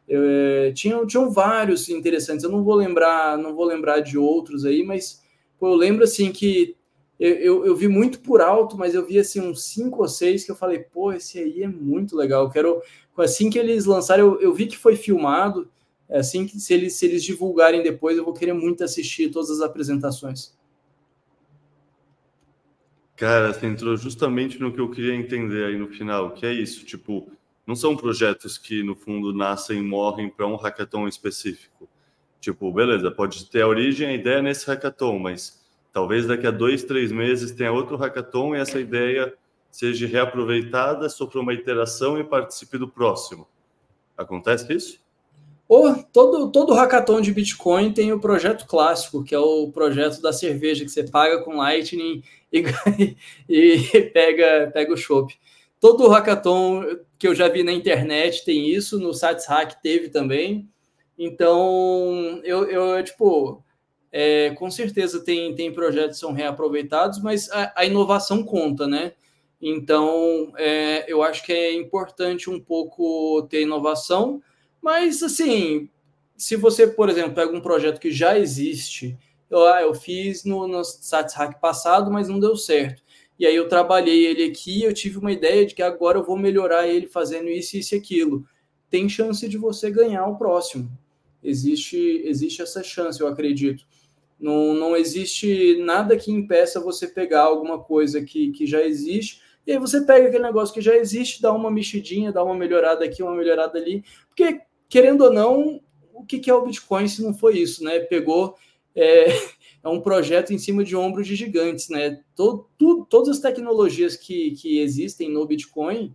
É, 0.08 0.72
tinham, 0.72 1.06
vários 1.30 1.90
interessantes. 1.90 2.42
Eu 2.42 2.50
não 2.50 2.64
vou 2.64 2.74
lembrar, 2.74 3.36
não 3.36 3.54
vou 3.54 3.66
lembrar 3.66 4.00
de 4.00 4.16
outros 4.16 4.64
aí, 4.64 4.82
mas 4.82 5.22
pô, 5.58 5.68
eu 5.68 5.74
lembro 5.74 6.04
assim 6.04 6.32
que 6.32 6.74
eu, 7.18 7.34
eu, 7.34 7.66
eu, 7.66 7.76
vi 7.76 7.86
muito 7.86 8.20
por 8.20 8.40
alto, 8.40 8.78
mas 8.78 8.94
eu 8.94 9.04
vi 9.04 9.18
assim 9.18 9.40
uns 9.40 9.62
cinco 9.64 10.00
ou 10.00 10.08
seis 10.08 10.42
que 10.42 10.50
eu 10.50 10.56
falei, 10.56 10.78
pô, 10.78 11.12
esse 11.12 11.38
aí 11.38 11.64
é 11.64 11.68
muito 11.68 12.16
legal. 12.16 12.44
Eu 12.44 12.50
quero 12.50 12.82
assim 13.18 13.50
que 13.50 13.58
eles 13.58 13.84
lançaram, 13.84 14.24
eu, 14.24 14.40
eu 14.40 14.54
vi 14.54 14.66
que 14.66 14.78
foi 14.78 14.96
filmado. 14.96 15.70
Assim 16.08 16.46
que 16.46 16.58
se 16.58 16.72
eles 16.72 16.94
se 16.94 17.04
eles 17.04 17.22
divulgarem 17.22 17.82
depois, 17.82 18.16
eu 18.16 18.24
vou 18.24 18.32
querer 18.32 18.54
muito 18.54 18.82
assistir 18.82 19.30
todas 19.30 19.50
as 19.50 19.60
apresentações. 19.60 20.58
Cara, 23.20 23.52
você 23.52 23.66
entrou 23.66 23.98
justamente 23.98 24.58
no 24.58 24.72
que 24.72 24.80
eu 24.80 24.90
queria 24.90 25.14
entender 25.14 25.66
aí 25.66 25.76
no 25.76 25.88
final, 25.88 26.30
que 26.30 26.46
é 26.46 26.54
isso, 26.54 26.86
tipo, 26.86 27.30
não 27.66 27.76
são 27.76 27.94
projetos 27.94 28.56
que, 28.56 28.82
no 28.82 28.96
fundo, 28.96 29.30
nascem 29.34 29.78
e 29.78 29.82
morrem 29.82 30.30
para 30.30 30.46
um 30.46 30.56
hackathon 30.56 31.06
específico. 31.06 31.86
Tipo, 32.40 32.72
beleza, 32.72 33.10
pode 33.10 33.44
ter 33.50 33.60
a 33.60 33.68
origem, 33.68 34.08
a 34.08 34.14
ideia 34.14 34.40
nesse 34.40 34.66
hackathon, 34.66 35.18
mas 35.18 35.62
talvez 35.92 36.26
daqui 36.26 36.46
a 36.46 36.50
dois, 36.50 36.82
três 36.82 37.12
meses 37.12 37.52
tenha 37.52 37.70
outro 37.70 37.94
hackathon 37.98 38.56
e 38.56 38.58
essa 38.58 38.80
ideia 38.80 39.34
seja 39.70 40.06
reaproveitada, 40.06 41.06
sofra 41.10 41.42
uma 41.42 41.52
iteração 41.52 42.18
e 42.18 42.24
participe 42.24 42.78
do 42.78 42.88
próximo. 42.88 43.46
Acontece 44.16 44.72
isso? 44.72 44.98
Oh, 45.72 45.94
todo, 46.12 46.50
todo 46.50 46.74
hackathon 46.74 47.20
de 47.20 47.32
Bitcoin 47.32 47.92
tem 47.92 48.12
o 48.12 48.18
projeto 48.18 48.66
clássico, 48.66 49.22
que 49.22 49.32
é 49.32 49.38
o 49.38 49.70
projeto 49.70 50.20
da 50.20 50.32
cerveja, 50.32 50.84
que 50.84 50.90
você 50.90 51.04
paga 51.04 51.44
com 51.44 51.58
Lightning 51.58 52.24
e, 52.52 52.64
e 53.48 54.10
pega, 54.12 54.68
pega 54.74 54.92
o 54.92 54.96
chopp. 54.96 55.32
Todo 55.78 56.08
hackathon 56.08 56.98
que 57.16 57.28
eu 57.28 57.36
já 57.36 57.46
vi 57.46 57.62
na 57.62 57.70
internet 57.70 58.44
tem 58.44 58.68
isso, 58.68 58.98
no 58.98 59.14
Sats 59.14 59.46
Hack 59.46 59.80
teve 59.80 60.08
também. 60.08 60.68
Então, 61.16 62.40
eu, 62.42 62.68
eu 62.68 63.04
tipo, 63.04 63.62
é, 64.10 64.50
com 64.56 64.68
certeza 64.72 65.24
tem, 65.24 65.54
tem 65.54 65.72
projetos 65.72 66.16
que 66.16 66.20
são 66.20 66.32
reaproveitados, 66.32 67.22
mas 67.22 67.48
a, 67.48 67.72
a 67.76 67.84
inovação 67.84 68.42
conta, 68.42 68.88
né? 68.88 69.12
Então, 69.62 70.52
é, 70.56 71.04
eu 71.06 71.22
acho 71.22 71.44
que 71.44 71.52
é 71.52 71.72
importante 71.72 72.50
um 72.50 72.58
pouco 72.58 73.46
ter 73.48 73.62
inovação, 73.62 74.42
mas 74.82 75.22
assim, 75.22 75.88
se 76.36 76.56
você, 76.56 76.86
por 76.86 77.08
exemplo, 77.08 77.34
pega 77.34 77.54
um 77.54 77.60
projeto 77.60 78.00
que 78.00 78.10
já 78.10 78.38
existe, 78.38 79.18
eu, 79.50 79.66
ah, 79.66 79.82
eu 79.82 79.94
fiz 79.94 80.44
no, 80.44 80.66
no 80.66 80.84
Sats 80.84 81.34
Hack 81.34 81.60
passado, 81.60 82.10
mas 82.10 82.28
não 82.28 82.38
deu 82.38 82.56
certo. 82.56 83.02
E 83.38 83.46
aí 83.46 83.56
eu 83.56 83.68
trabalhei 83.68 84.26
ele 84.26 84.44
aqui, 84.44 84.82
eu 84.82 84.92
tive 84.92 85.18
uma 85.18 85.32
ideia 85.32 85.66
de 85.66 85.74
que 85.74 85.82
agora 85.82 86.18
eu 86.18 86.24
vou 86.24 86.38
melhorar 86.38 86.86
ele 86.86 87.06
fazendo 87.06 87.48
isso, 87.48 87.76
isso 87.76 87.94
e 87.94 87.98
aquilo. 87.98 88.46
Tem 88.88 89.08
chance 89.08 89.48
de 89.48 89.56
você 89.56 89.90
ganhar 89.90 90.26
o 90.26 90.36
próximo. 90.36 90.90
Existe, 91.42 92.22
existe 92.24 92.60
essa 92.60 92.82
chance, 92.82 93.20
eu 93.20 93.26
acredito. 93.26 93.84
Não, 94.38 94.74
não 94.74 94.96
existe 94.96 95.78
nada 95.80 96.16
que 96.16 96.30
impeça 96.30 96.80
você 96.80 97.06
pegar 97.06 97.42
alguma 97.42 97.78
coisa 97.78 98.22
que, 98.22 98.50
que 98.52 98.66
já 98.66 98.82
existe, 98.82 99.40
e 99.66 99.72
aí 99.72 99.78
você 99.78 100.00
pega 100.02 100.28
aquele 100.28 100.42
negócio 100.42 100.74
que 100.74 100.80
já 100.80 100.96
existe, 100.96 101.42
dá 101.42 101.52
uma 101.52 101.70
mexidinha, 101.70 102.32
dá 102.32 102.42
uma 102.42 102.54
melhorada 102.54 103.04
aqui, 103.04 103.22
uma 103.22 103.34
melhorada 103.34 103.78
ali, 103.78 104.04
porque, 104.28 104.60
querendo 104.90 105.22
ou 105.22 105.32
não, 105.32 105.80
o 106.12 106.26
que, 106.26 106.50
é 106.50 106.54
o 106.54 106.62
Bitcoin 106.62 107.08
se 107.08 107.22
não 107.22 107.32
foi 107.32 107.58
isso, 107.58 107.82
né? 107.82 108.00
Pegou 108.00 108.56
é, 108.94 109.26
é 109.82 109.88
um 109.88 110.00
projeto 110.00 110.52
em 110.52 110.58
cima 110.58 110.84
de 110.84 110.94
ombros 110.94 111.26
de 111.26 111.34
gigantes, 111.34 111.88
né? 111.88 112.20
Todo, 112.34 112.68
tudo, 112.76 113.06
todas 113.06 113.28
as 113.30 113.38
tecnologias 113.38 114.16
que, 114.16 114.50
que 114.50 114.80
existem 114.80 115.30
no 115.30 115.46
Bitcoin, 115.46 116.14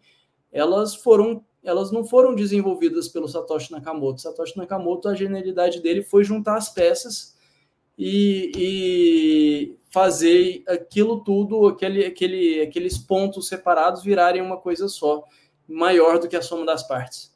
elas 0.51 0.93
foram 0.95 1.43
elas 1.63 1.91
não 1.91 2.05
foram 2.05 2.35
desenvolvidas 2.35 3.07
pelo 3.07 3.27
Satoshi 3.27 3.71
Nakamoto. 3.71 4.21
Satoshi 4.21 4.55
Nakamoto, 4.55 5.09
a 5.09 5.15
genialidade 5.15 5.81
dele 5.81 6.03
foi 6.03 6.23
juntar 6.23 6.57
as 6.57 6.71
peças 6.71 7.35
e, 7.97 8.51
e 8.55 9.77
fazer 9.89 10.63
aquilo 10.67 11.23
tudo, 11.23 11.67
aquele, 11.67 12.05
aquele, 12.05 12.61
aqueles 12.61 12.99
pontos 12.99 13.47
separados 13.47 14.03
virarem 14.03 14.43
uma 14.43 14.57
coisa 14.57 14.87
só, 14.87 15.23
maior 15.67 16.19
do 16.19 16.27
que 16.27 16.35
a 16.35 16.41
soma 16.41 16.67
das 16.67 16.87
partes. 16.87 17.34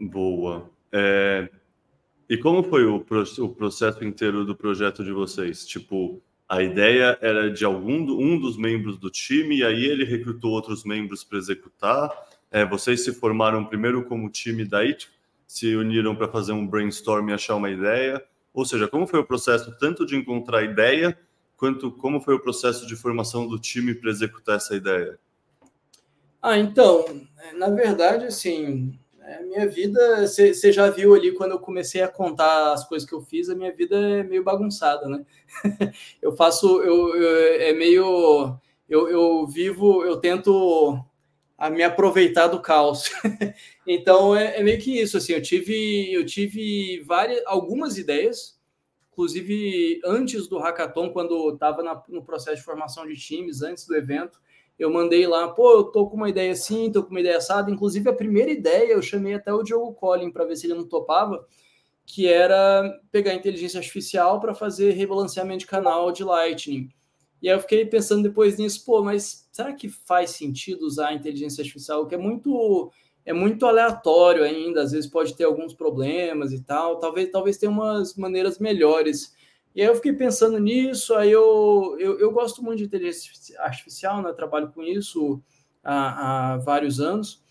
Boa. 0.00 0.70
É, 0.92 1.48
e 2.28 2.36
como 2.36 2.62
foi 2.62 2.84
o, 2.84 2.96
o 2.96 3.48
processo 3.48 4.04
inteiro 4.04 4.44
do 4.44 4.56
projeto 4.56 5.04
de 5.04 5.12
vocês? 5.12 5.66
Tipo, 5.66 6.22
a 6.48 6.62
ideia 6.62 7.18
era 7.20 7.50
de 7.50 7.64
algum 7.64 8.00
um 8.18 8.38
dos 8.38 8.56
membros 8.56 8.98
do 8.98 9.10
time 9.10 9.58
e 9.58 9.64
aí 9.64 9.84
ele 9.84 10.04
recrutou 10.04 10.52
outros 10.52 10.84
membros 10.84 11.24
para 11.24 11.38
executar. 11.38 12.10
É, 12.50 12.64
vocês 12.64 13.04
se 13.04 13.12
formaram 13.12 13.64
primeiro 13.64 14.04
como 14.04 14.30
time, 14.30 14.64
daí 14.64 14.94
tipo, 14.94 15.12
se 15.46 15.74
uniram 15.74 16.14
para 16.14 16.28
fazer 16.28 16.52
um 16.52 16.66
brainstorm 16.66 17.28
e 17.28 17.32
achar 17.32 17.56
uma 17.56 17.70
ideia. 17.70 18.24
Ou 18.52 18.64
seja, 18.64 18.88
como 18.88 19.06
foi 19.06 19.20
o 19.20 19.24
processo 19.24 19.76
tanto 19.78 20.06
de 20.06 20.16
encontrar 20.16 20.58
a 20.58 20.64
ideia 20.64 21.18
quanto 21.56 21.90
como 21.92 22.20
foi 22.20 22.34
o 22.34 22.40
processo 22.40 22.86
de 22.86 22.96
formação 22.96 23.46
do 23.46 23.58
time 23.58 23.94
para 23.94 24.10
executar 24.10 24.56
essa 24.56 24.74
ideia? 24.74 25.18
Ah, 26.42 26.58
então, 26.58 27.26
na 27.56 27.70
verdade, 27.70 28.26
assim, 28.26 28.98
é, 29.26 29.42
minha 29.42 29.66
vida, 29.66 30.26
você 30.26 30.72
já 30.72 30.90
viu 30.90 31.14
ali 31.14 31.32
quando 31.32 31.52
eu 31.52 31.58
comecei 31.58 32.02
a 32.02 32.08
contar 32.08 32.72
as 32.74 32.86
coisas 32.86 33.08
que 33.08 33.14
eu 33.14 33.22
fiz, 33.22 33.48
a 33.48 33.54
minha 33.54 33.72
vida 33.72 33.96
é 33.96 34.22
meio 34.22 34.44
bagunçada, 34.44 35.08
né? 35.08 35.24
eu 36.20 36.32
faço, 36.36 36.82
eu, 36.82 37.16
eu, 37.16 37.60
é 37.60 37.72
meio, 37.72 38.58
eu, 38.88 39.08
eu 39.08 39.46
vivo, 39.46 40.04
eu 40.04 40.18
tento 40.18 41.02
a 41.56 41.70
me 41.70 41.82
aproveitar 41.82 42.48
do 42.48 42.60
caos. 42.60 43.10
então 43.86 44.36
é, 44.36 44.58
é, 44.58 44.62
meio 44.62 44.78
que 44.78 45.00
isso, 45.00 45.16
assim, 45.16 45.32
eu 45.32 45.40
tive, 45.42 46.12
eu 46.12 46.26
tive 46.26 47.02
várias, 47.06 47.42
algumas 47.46 47.96
ideias, 47.96 48.60
inclusive 49.10 50.00
antes 50.04 50.48
do 50.48 50.58
hackathon, 50.58 51.10
quando 51.10 51.54
estava 51.54 51.82
no 52.08 52.22
processo 52.22 52.56
de 52.56 52.64
formação 52.64 53.06
de 53.06 53.16
times, 53.16 53.62
antes 53.62 53.86
do 53.86 53.96
evento, 53.96 54.38
eu 54.78 54.90
mandei 54.90 55.26
lá, 55.26 55.48
pô, 55.48 55.72
eu 55.72 55.84
tô 55.84 56.08
com 56.08 56.16
uma 56.16 56.28
ideia 56.28 56.52
assim, 56.52 56.90
tô 56.90 57.02
com 57.02 57.10
uma 57.10 57.20
ideia 57.20 57.36
assada. 57.36 57.70
Inclusive, 57.70 58.08
a 58.08 58.12
primeira 58.12 58.50
ideia, 58.50 58.92
eu 58.92 59.02
chamei 59.02 59.34
até 59.34 59.52
o 59.52 59.62
Diogo 59.62 59.94
Collin 59.94 60.30
para 60.30 60.44
ver 60.44 60.56
se 60.56 60.66
ele 60.66 60.74
não 60.74 60.88
topava, 60.88 61.46
que 62.04 62.26
era 62.26 62.92
pegar 63.10 63.32
a 63.32 63.36
inteligência 63.36 63.78
artificial 63.78 64.40
para 64.40 64.54
fazer 64.54 64.90
rebalanceamento 64.92 65.60
de 65.60 65.66
canal 65.66 66.10
de 66.12 66.24
Lightning. 66.24 66.88
E 67.40 67.48
aí 67.48 67.54
eu 67.54 67.60
fiquei 67.60 67.84
pensando 67.86 68.22
depois 68.22 68.58
nisso, 68.58 68.84
pô, 68.84 69.02
mas 69.02 69.48
será 69.52 69.72
que 69.72 69.88
faz 69.88 70.30
sentido 70.30 70.86
usar 70.86 71.08
a 71.08 71.14
inteligência 71.14 71.62
artificial? 71.62 72.06
Que 72.06 72.14
é 72.14 72.18
muito 72.18 72.90
é 73.26 73.32
muito 73.32 73.64
aleatório 73.64 74.44
ainda, 74.44 74.82
às 74.82 74.92
vezes 74.92 75.08
pode 75.08 75.34
ter 75.34 75.44
alguns 75.44 75.72
problemas 75.72 76.52
e 76.52 76.62
tal. 76.62 76.98
Talvez 76.98 77.30
talvez 77.30 77.56
tenha 77.56 77.70
umas 77.70 78.16
maneiras 78.16 78.58
melhores 78.58 79.34
e 79.74 79.82
aí 79.82 79.88
eu 79.88 79.94
fiquei 79.96 80.12
pensando 80.12 80.58
nisso, 80.58 81.14
aí 81.14 81.30
eu, 81.32 81.96
eu, 81.98 82.18
eu 82.20 82.30
gosto 82.30 82.62
muito 82.62 82.78
de 82.78 82.84
inteligência 82.84 83.60
artificial, 83.60 84.22
né? 84.22 84.32
trabalho 84.32 84.70
com 84.72 84.82
isso 84.82 85.42
há, 85.82 86.52
há 86.52 86.56
vários 86.58 87.00
anos. 87.00 87.42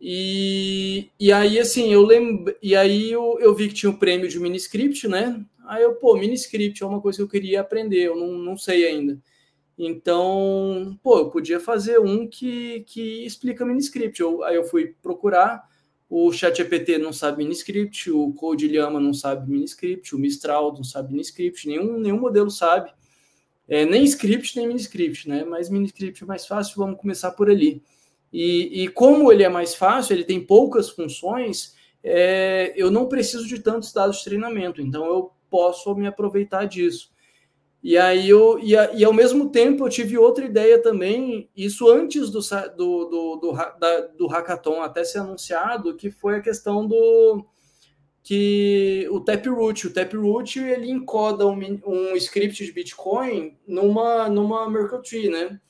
E, 0.00 1.10
e 1.18 1.32
aí, 1.32 1.58
assim, 1.58 1.92
eu 1.92 2.02
lembro. 2.02 2.54
E 2.60 2.76
aí 2.76 3.10
eu, 3.10 3.38
eu 3.40 3.54
vi 3.54 3.68
que 3.68 3.74
tinha 3.74 3.90
o 3.90 3.98
prêmio 3.98 4.28
de 4.28 4.38
miniscript, 4.38 5.08
né? 5.08 5.42
Aí 5.66 5.82
eu, 5.82 5.94
pô, 5.94 6.16
miniscript 6.16 6.82
é 6.82 6.86
uma 6.86 7.00
coisa 7.00 7.18
que 7.18 7.22
eu 7.22 7.28
queria 7.28 7.60
aprender, 7.60 8.08
eu 8.08 8.16
não, 8.16 8.32
não 8.32 8.56
sei 8.56 8.86
ainda. 8.86 9.18
Então, 9.78 10.98
pô, 11.02 11.18
eu 11.18 11.30
podia 11.30 11.58
fazer 11.58 11.98
um 11.98 12.28
que, 12.28 12.80
que 12.86 13.24
explica 13.24 13.64
miniscript. 13.64 14.20
Eu, 14.20 14.42
aí 14.44 14.56
eu 14.56 14.64
fui 14.64 14.94
procurar 15.02 15.66
o 16.16 16.30
ChatGPT 16.32 16.96
não 16.96 17.12
sabe 17.12 17.38
miniscript, 17.38 18.08
o 18.08 18.32
Code 18.34 18.68
Llama 18.68 19.00
não 19.00 19.12
sabe 19.12 19.50
miniscript, 19.50 20.14
o 20.14 20.18
Mistral 20.18 20.72
não 20.72 20.84
sabe 20.84 21.10
miniscript, 21.10 21.66
nenhum, 21.66 21.98
nenhum 21.98 22.20
modelo 22.20 22.52
sabe. 22.52 22.88
É, 23.66 23.84
nem 23.84 24.04
script, 24.04 24.56
nem 24.56 24.68
miniscript, 24.68 25.28
né? 25.28 25.42
Mas 25.42 25.68
miniscript 25.68 26.22
é 26.22 26.26
mais 26.26 26.46
fácil, 26.46 26.76
vamos 26.76 27.00
começar 27.00 27.32
por 27.32 27.50
ali. 27.50 27.82
E, 28.32 28.84
e 28.84 28.88
como 28.88 29.32
ele 29.32 29.42
é 29.42 29.48
mais 29.48 29.74
fácil, 29.74 30.12
ele 30.12 30.22
tem 30.22 30.40
poucas 30.40 30.88
funções, 30.88 31.74
é, 32.00 32.72
eu 32.76 32.92
não 32.92 33.08
preciso 33.08 33.48
de 33.48 33.58
tantos 33.58 33.92
dados 33.92 34.18
de 34.18 34.24
treinamento, 34.24 34.80
então 34.80 35.04
eu 35.06 35.32
posso 35.50 35.92
me 35.96 36.06
aproveitar 36.06 36.66
disso. 36.66 37.10
E 37.84 37.98
aí 37.98 38.30
eu 38.30 38.58
e, 38.60 38.74
a, 38.74 38.94
e 38.94 39.04
ao 39.04 39.12
mesmo 39.12 39.50
tempo 39.50 39.84
eu 39.84 39.90
tive 39.90 40.16
outra 40.16 40.42
ideia 40.42 40.80
também, 40.80 41.50
isso 41.54 41.86
antes 41.86 42.30
do, 42.30 42.40
do, 42.40 43.04
do, 43.04 43.36
do, 43.36 43.52
da, 43.78 44.00
do 44.16 44.26
hackathon 44.26 44.80
até 44.80 45.04
ser 45.04 45.18
anunciado, 45.18 45.94
que 45.94 46.10
foi 46.10 46.36
a 46.36 46.40
questão 46.40 46.88
do 46.88 47.44
que 48.22 49.06
o 49.10 49.20
Taproot, 49.20 49.86
o 49.86 49.92
Taproot 49.92 50.58
ele 50.58 50.90
encoda 50.90 51.46
um, 51.46 51.58
um 51.86 52.16
script 52.16 52.64
de 52.64 52.72
Bitcoin 52.72 53.54
numa 53.68 54.30
numa 54.30 54.66
Merkle 54.70 55.02
Tree, 55.02 55.28
né? 55.28 55.60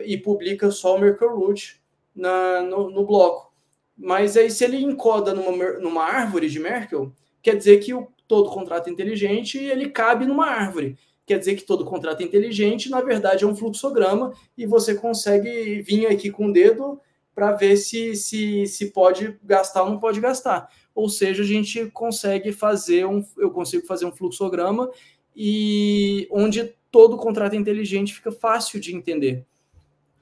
E 0.00 0.18
publica 0.18 0.68
só 0.72 0.96
o 0.96 0.98
Merkle 0.98 1.28
Root 1.28 1.80
na, 2.12 2.60
no, 2.62 2.90
no 2.90 3.06
bloco. 3.06 3.54
Mas 3.96 4.36
aí 4.36 4.50
se 4.50 4.64
ele 4.64 4.78
encoda 4.82 5.32
numa, 5.32 5.78
numa 5.78 6.02
árvore 6.02 6.48
de 6.50 6.58
Merkle, 6.58 7.12
quer 7.40 7.56
dizer 7.56 7.78
que 7.78 7.94
o, 7.94 8.08
todo 8.26 8.50
contrato 8.50 8.90
inteligente 8.90 9.58
ele 9.58 9.90
cabe 9.90 10.26
numa 10.26 10.46
árvore 10.46 10.98
quer 11.32 11.38
dizer 11.38 11.56
que 11.56 11.62
todo 11.62 11.86
contrato 11.86 12.22
inteligente, 12.22 12.90
na 12.90 13.00
verdade, 13.00 13.44
é 13.44 13.46
um 13.46 13.56
fluxograma 13.56 14.34
e 14.56 14.66
você 14.66 14.94
consegue 14.94 15.80
vir 15.80 16.06
aqui 16.06 16.30
com 16.30 16.46
o 16.46 16.52
dedo 16.52 17.00
para 17.34 17.52
ver 17.52 17.76
se, 17.78 18.14
se, 18.14 18.66
se 18.66 18.90
pode 18.90 19.38
gastar 19.42 19.84
ou 19.84 19.90
não 19.90 19.98
pode 19.98 20.20
gastar. 20.20 20.68
Ou 20.94 21.08
seja, 21.08 21.42
a 21.42 21.46
gente 21.46 21.86
consegue 21.86 22.52
fazer 22.52 23.06
um, 23.06 23.24
eu 23.38 23.50
consigo 23.50 23.86
fazer 23.86 24.04
um 24.04 24.12
fluxograma 24.12 24.90
e 25.34 26.28
onde 26.30 26.74
todo 26.90 27.16
contrato 27.16 27.56
inteligente 27.56 28.12
fica 28.12 28.30
fácil 28.30 28.78
de 28.78 28.94
entender. 28.94 29.46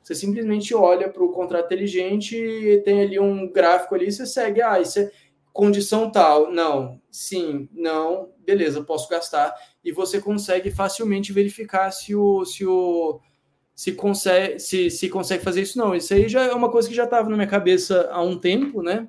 Você 0.00 0.14
simplesmente 0.14 0.72
olha 0.72 1.08
para 1.08 1.24
o 1.24 1.32
contrato 1.32 1.66
inteligente, 1.66 2.80
tem 2.84 3.02
ali 3.02 3.18
um 3.18 3.50
gráfico 3.50 3.96
ali, 3.96 4.12
você 4.12 4.24
segue, 4.24 4.62
ah, 4.62 4.80
isso 4.80 5.00
é 5.00 5.10
condição 5.52 6.08
tal, 6.08 6.52
não, 6.52 7.00
sim, 7.10 7.68
não, 7.72 8.28
beleza, 8.46 8.84
posso 8.84 9.08
gastar. 9.08 9.52
E 9.84 9.92
você 9.92 10.20
consegue 10.20 10.70
facilmente 10.70 11.32
verificar 11.32 11.90
se 11.90 12.14
o 12.14 12.44
se 12.44 12.66
o 12.66 13.20
se 13.74 13.92
consegue 13.92 14.58
se, 14.58 14.90
se 14.90 15.08
consegue 15.08 15.42
fazer 15.42 15.62
isso 15.62 15.78
não. 15.78 15.94
Isso 15.94 16.12
aí 16.12 16.28
já 16.28 16.42
é 16.44 16.52
uma 16.52 16.70
coisa 16.70 16.88
que 16.88 16.94
já 16.94 17.04
estava 17.04 17.28
na 17.28 17.36
minha 17.36 17.48
cabeça 17.48 18.08
há 18.12 18.22
um 18.22 18.38
tempo, 18.38 18.82
né? 18.82 19.08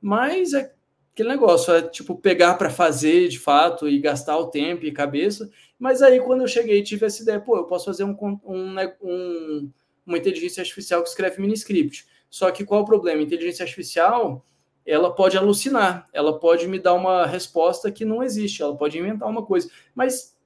Mas 0.00 0.52
é 0.52 0.72
aquele 1.12 1.30
negócio, 1.30 1.74
é 1.74 1.82
tipo 1.82 2.14
pegar 2.16 2.54
para 2.54 2.70
fazer 2.70 3.28
de 3.28 3.38
fato 3.38 3.88
e 3.88 3.98
gastar 3.98 4.36
o 4.38 4.48
tempo 4.48 4.84
e 4.84 4.92
cabeça. 4.92 5.50
Mas 5.78 6.02
aí 6.02 6.20
quando 6.20 6.42
eu 6.42 6.48
cheguei 6.48 6.82
tive 6.82 7.06
essa 7.06 7.22
ideia, 7.22 7.40
pô, 7.40 7.56
eu 7.56 7.64
posso 7.64 7.86
fazer 7.86 8.04
um, 8.04 8.16
um, 8.44 8.72
né, 8.72 8.94
um 9.02 9.70
uma 10.06 10.16
inteligência 10.16 10.60
artificial 10.60 11.02
que 11.02 11.08
escreve 11.08 11.40
mini 11.40 11.54
script. 11.54 12.06
Só 12.30 12.50
que 12.50 12.64
qual 12.64 12.82
o 12.82 12.84
problema? 12.84 13.22
Inteligência 13.22 13.64
artificial 13.64 14.46
ela 14.86 15.10
pode 15.10 15.36
alucinar, 15.36 16.08
ela 16.12 16.38
pode 16.38 16.68
me 16.68 16.78
dar 16.78 16.94
uma 16.94 17.26
resposta 17.26 17.90
que 17.90 18.04
não 18.04 18.22
existe, 18.22 18.62
ela 18.62 18.76
pode 18.76 18.98
inventar 18.98 19.28
uma 19.28 19.44
coisa. 19.44 19.68
Mas 19.94 20.36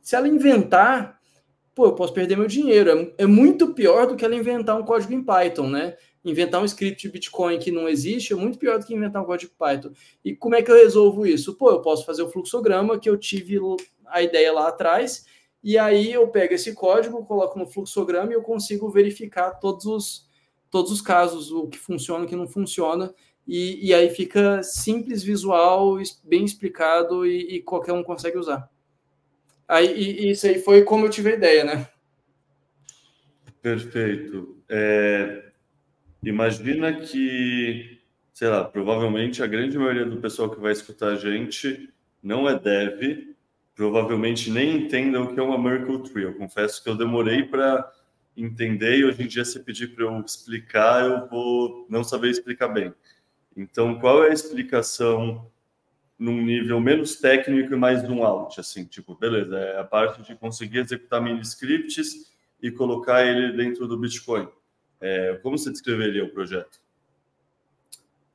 se 0.00 0.14
ela 0.14 0.28
inventar, 0.28 1.20
pô, 1.74 1.86
eu 1.86 1.94
posso 1.94 2.12
perder 2.12 2.36
meu 2.36 2.46
dinheiro. 2.46 2.90
É, 2.90 3.24
é 3.24 3.26
muito 3.26 3.74
pior 3.74 4.06
do 4.06 4.16
que 4.16 4.24
ela 4.24 4.34
inventar 4.34 4.76
um 4.76 4.84
código 4.84 5.12
em 5.12 5.22
Python, 5.22 5.68
né? 5.68 5.96
Inventar 6.24 6.60
um 6.60 6.64
script 6.64 7.02
de 7.02 7.12
Bitcoin 7.12 7.58
que 7.58 7.70
não 7.70 7.88
existe 7.88 8.32
é 8.32 8.36
muito 8.36 8.58
pior 8.58 8.78
do 8.78 8.86
que 8.86 8.94
inventar 8.94 9.22
um 9.22 9.26
código 9.26 9.52
Python. 9.58 9.90
E 10.24 10.34
como 10.34 10.54
é 10.54 10.62
que 10.62 10.70
eu 10.70 10.76
resolvo 10.76 11.26
isso? 11.26 11.56
Pô, 11.56 11.70
eu 11.70 11.80
posso 11.80 12.04
fazer 12.04 12.22
o 12.22 12.28
fluxograma 12.28 12.98
que 12.98 13.08
eu 13.08 13.16
tive 13.16 13.58
a 14.06 14.22
ideia 14.22 14.52
lá 14.52 14.68
atrás, 14.68 15.26
e 15.62 15.76
aí 15.76 16.12
eu 16.12 16.26
pego 16.28 16.54
esse 16.54 16.74
código, 16.74 17.24
coloco 17.24 17.58
no 17.58 17.66
fluxograma 17.66 18.32
e 18.32 18.34
eu 18.34 18.42
consigo 18.42 18.90
verificar 18.90 19.52
todos 19.60 19.86
os, 19.86 20.28
todos 20.70 20.90
os 20.90 21.00
casos, 21.00 21.50
o 21.50 21.68
que 21.68 21.78
funciona 21.78 22.24
o 22.24 22.26
que 22.26 22.36
não 22.36 22.48
funciona, 22.48 23.14
e, 23.48 23.88
e 23.88 23.94
aí 23.94 24.10
fica 24.10 24.62
simples, 24.62 25.22
visual, 25.22 25.96
bem 26.22 26.44
explicado 26.44 27.24
e, 27.24 27.56
e 27.56 27.62
qualquer 27.62 27.94
um 27.94 28.04
consegue 28.04 28.36
usar. 28.36 28.68
Aí, 29.66 30.30
isso 30.30 30.46
aí 30.46 30.60
foi 30.60 30.82
como 30.82 31.06
eu 31.06 31.10
tive 31.10 31.30
a 31.30 31.34
ideia, 31.34 31.64
né? 31.64 31.88
Perfeito. 33.62 34.58
É, 34.68 35.46
imagina 36.22 37.00
que, 37.00 37.98
sei 38.34 38.48
lá, 38.48 38.64
provavelmente 38.64 39.42
a 39.42 39.46
grande 39.46 39.78
maioria 39.78 40.04
do 40.04 40.20
pessoal 40.20 40.50
que 40.50 40.60
vai 40.60 40.72
escutar 40.72 41.12
a 41.12 41.16
gente 41.16 41.88
não 42.22 42.46
é 42.46 42.58
dev, 42.58 43.34
provavelmente 43.74 44.50
nem 44.50 44.76
entenda 44.76 45.22
o 45.22 45.32
que 45.32 45.40
é 45.40 45.42
uma 45.42 45.58
Merkle 45.58 46.02
Tree. 46.02 46.24
Eu 46.24 46.34
confesso 46.34 46.82
que 46.82 46.90
eu 46.90 46.96
demorei 46.96 47.44
para 47.44 47.90
entender 48.36 48.98
e 48.98 49.04
hoje 49.04 49.22
em 49.22 49.26
dia 49.26 49.44
se 49.44 49.58
pedir 49.60 49.94
para 49.94 50.04
eu 50.04 50.20
explicar, 50.20 51.04
eu 51.04 51.26
vou 51.28 51.86
não 51.88 52.04
saber 52.04 52.30
explicar 52.30 52.68
bem. 52.68 52.92
Então, 53.58 53.98
qual 53.98 54.22
é 54.22 54.30
a 54.30 54.32
explicação 54.32 55.44
num 56.16 56.40
nível 56.40 56.80
menos 56.80 57.16
técnico 57.16 57.74
e 57.74 57.76
mais 57.76 58.06
de 58.06 58.12
um 58.12 58.24
out? 58.24 58.60
Assim, 58.60 58.84
tipo, 58.84 59.16
beleza, 59.16 59.58
é 59.58 59.80
a 59.80 59.84
parte 59.84 60.22
de 60.22 60.36
conseguir 60.36 60.78
executar 60.78 61.20
mini 61.20 61.40
scripts 61.40 62.30
e 62.62 62.70
colocar 62.70 63.26
ele 63.26 63.52
dentro 63.56 63.88
do 63.88 63.98
Bitcoin. 63.98 64.48
É, 65.00 65.40
como 65.42 65.58
você 65.58 65.70
descreveria 65.70 66.24
o 66.24 66.28
projeto? 66.28 66.80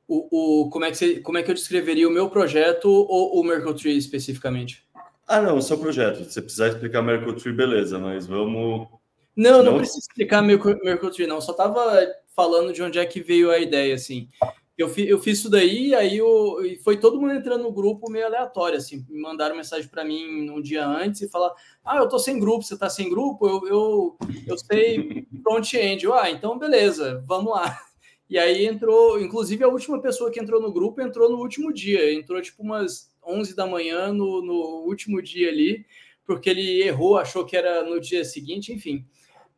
O, 0.06 0.64
o, 0.64 0.70
como, 0.70 0.84
é 0.84 0.90
que 0.90 0.98
você, 0.98 1.20
como 1.20 1.38
é 1.38 1.42
que 1.42 1.50
eu 1.50 1.54
descreveria 1.54 2.06
o 2.06 2.12
meu 2.12 2.28
projeto 2.28 2.90
ou 2.90 3.40
o 3.40 3.42
Merkle 3.42 3.74
Tree 3.74 3.96
especificamente? 3.96 4.86
Ah, 5.26 5.40
não, 5.40 5.56
o 5.56 5.62
seu 5.62 5.78
projeto. 5.78 6.18
Se 6.24 6.32
você 6.34 6.42
precisar 6.42 6.68
explicar 6.68 7.00
Merkle 7.00 7.34
Tree, 7.36 7.54
beleza, 7.54 7.98
mas 7.98 8.26
vamos. 8.26 8.88
Não, 9.34 9.62
não, 9.62 9.72
não 9.72 9.78
precisa 9.78 10.00
explicar 10.00 10.42
Merkle, 10.42 10.78
Merkle 10.84 11.10
Tree, 11.10 11.26
não. 11.26 11.40
Só 11.40 11.52
estava 11.52 12.14
falando 12.36 12.74
de 12.74 12.82
onde 12.82 12.98
é 12.98 13.06
que 13.06 13.22
veio 13.22 13.50
a 13.50 13.58
ideia, 13.58 13.94
assim. 13.94 14.28
Eu, 14.76 14.88
fi, 14.88 15.08
eu 15.08 15.20
fiz 15.20 15.38
isso 15.38 15.48
daí, 15.48 15.94
aí 15.94 16.16
eu, 16.18 16.56
foi 16.82 16.98
todo 16.98 17.20
mundo 17.20 17.32
entrando 17.32 17.62
no 17.62 17.72
grupo 17.72 18.10
meio 18.10 18.26
aleatório, 18.26 18.76
assim, 18.76 19.06
me 19.08 19.20
mandaram 19.20 19.54
mensagem 19.54 19.88
para 19.88 20.04
mim 20.04 20.50
um 20.50 20.60
dia 20.60 20.84
antes 20.84 21.20
e 21.20 21.28
falar, 21.28 21.52
ah, 21.84 21.98
eu 21.98 22.08
tô 22.08 22.18
sem 22.18 22.40
grupo, 22.40 22.64
você 22.64 22.76
tá 22.76 22.90
sem 22.90 23.08
grupo? 23.08 23.46
Eu, 23.46 23.68
eu, 23.68 24.18
eu 24.48 24.58
sei 24.58 25.28
front-end. 25.44 26.06
Ah, 26.12 26.28
então 26.28 26.58
beleza, 26.58 27.22
vamos 27.26 27.52
lá. 27.52 27.78
E 28.26 28.38
aí 28.38 28.64
entrou, 28.64 29.20
inclusive 29.20 29.62
a 29.62 29.68
última 29.68 30.00
pessoa 30.00 30.30
que 30.30 30.40
entrou 30.40 30.58
no 30.60 30.72
grupo 30.72 31.02
entrou 31.02 31.30
no 31.30 31.36
último 31.36 31.70
dia, 31.70 32.10
entrou 32.10 32.40
tipo 32.40 32.62
umas 32.62 33.14
11 33.22 33.54
da 33.54 33.66
manhã 33.66 34.14
no, 34.14 34.40
no 34.40 34.86
último 34.86 35.20
dia 35.20 35.50
ali, 35.50 35.84
porque 36.24 36.48
ele 36.48 36.82
errou, 36.82 37.18
achou 37.18 37.44
que 37.44 37.54
era 37.54 37.84
no 37.84 38.00
dia 38.00 38.24
seguinte, 38.24 38.72
enfim. 38.72 39.04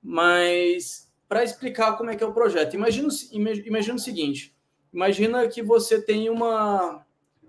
Mas 0.02 1.08
para 1.28 1.44
explicar 1.44 1.96
como 1.96 2.10
é 2.10 2.16
que 2.16 2.24
é 2.24 2.26
o 2.26 2.34
projeto, 2.34 2.74
imagina, 2.74 3.08
imagina 3.32 3.94
o 3.94 4.00
seguinte, 4.00 4.55
Imagina 4.97 5.47
que 5.47 5.61
você 5.62 6.01
tem 6.01 6.30
uma 6.30 7.05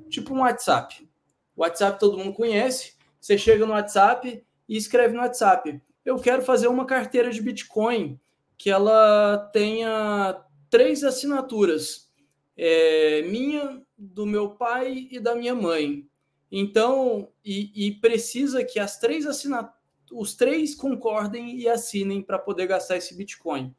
tipo 0.10 0.34
um 0.34 0.42
WhatsApp. 0.42 1.10
O 1.56 1.62
WhatsApp 1.62 1.98
todo 1.98 2.18
mundo 2.18 2.34
conhece. 2.34 2.98
Você 3.22 3.38
chega 3.38 3.66
no 3.66 3.72
WhatsApp 3.72 4.44
e 4.68 4.76
escreve 4.76 5.14
no 5.14 5.22
WhatsApp: 5.22 5.82
"Eu 6.04 6.18
quero 6.18 6.42
fazer 6.42 6.68
uma 6.68 6.86
carteira 6.86 7.32
de 7.32 7.42
Bitcoin 7.42 8.20
que 8.58 8.70
ela 8.70 9.50
tenha 9.54 10.44
três 10.70 11.06
assinaturas, 11.06 12.12
é, 12.58 13.22
minha, 13.22 13.82
do 13.98 14.26
meu 14.26 14.50
pai 14.50 15.08
e 15.10 15.18
da 15.18 15.34
minha 15.34 15.56
mãe. 15.56 16.06
Então, 16.52 17.30
e, 17.46 17.88
e 17.88 17.94
precisa 17.94 18.62
que 18.62 18.78
as 18.78 19.00
três 19.00 19.26
assinaturas, 19.26 19.74
os 20.12 20.36
três 20.36 20.76
concordem 20.76 21.58
e 21.58 21.70
assinem 21.70 22.22
para 22.22 22.40
poder 22.40 22.68
gastar 22.68 22.98
esse 22.98 23.16
Bitcoin. 23.16 23.74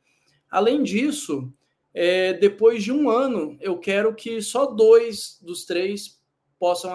Além 0.51 0.83
disso, 0.83 1.53
é, 1.95 2.33
depois 2.35 2.83
de 2.83 2.93
um 2.93 3.11
ano, 3.11 3.57
eu 3.61 3.79
quero 3.79 4.15
que 4.15 4.41
só 4.43 4.67
dois 4.67 5.39
dos 5.43 5.65
três 5.65 6.21
possam 6.59 6.93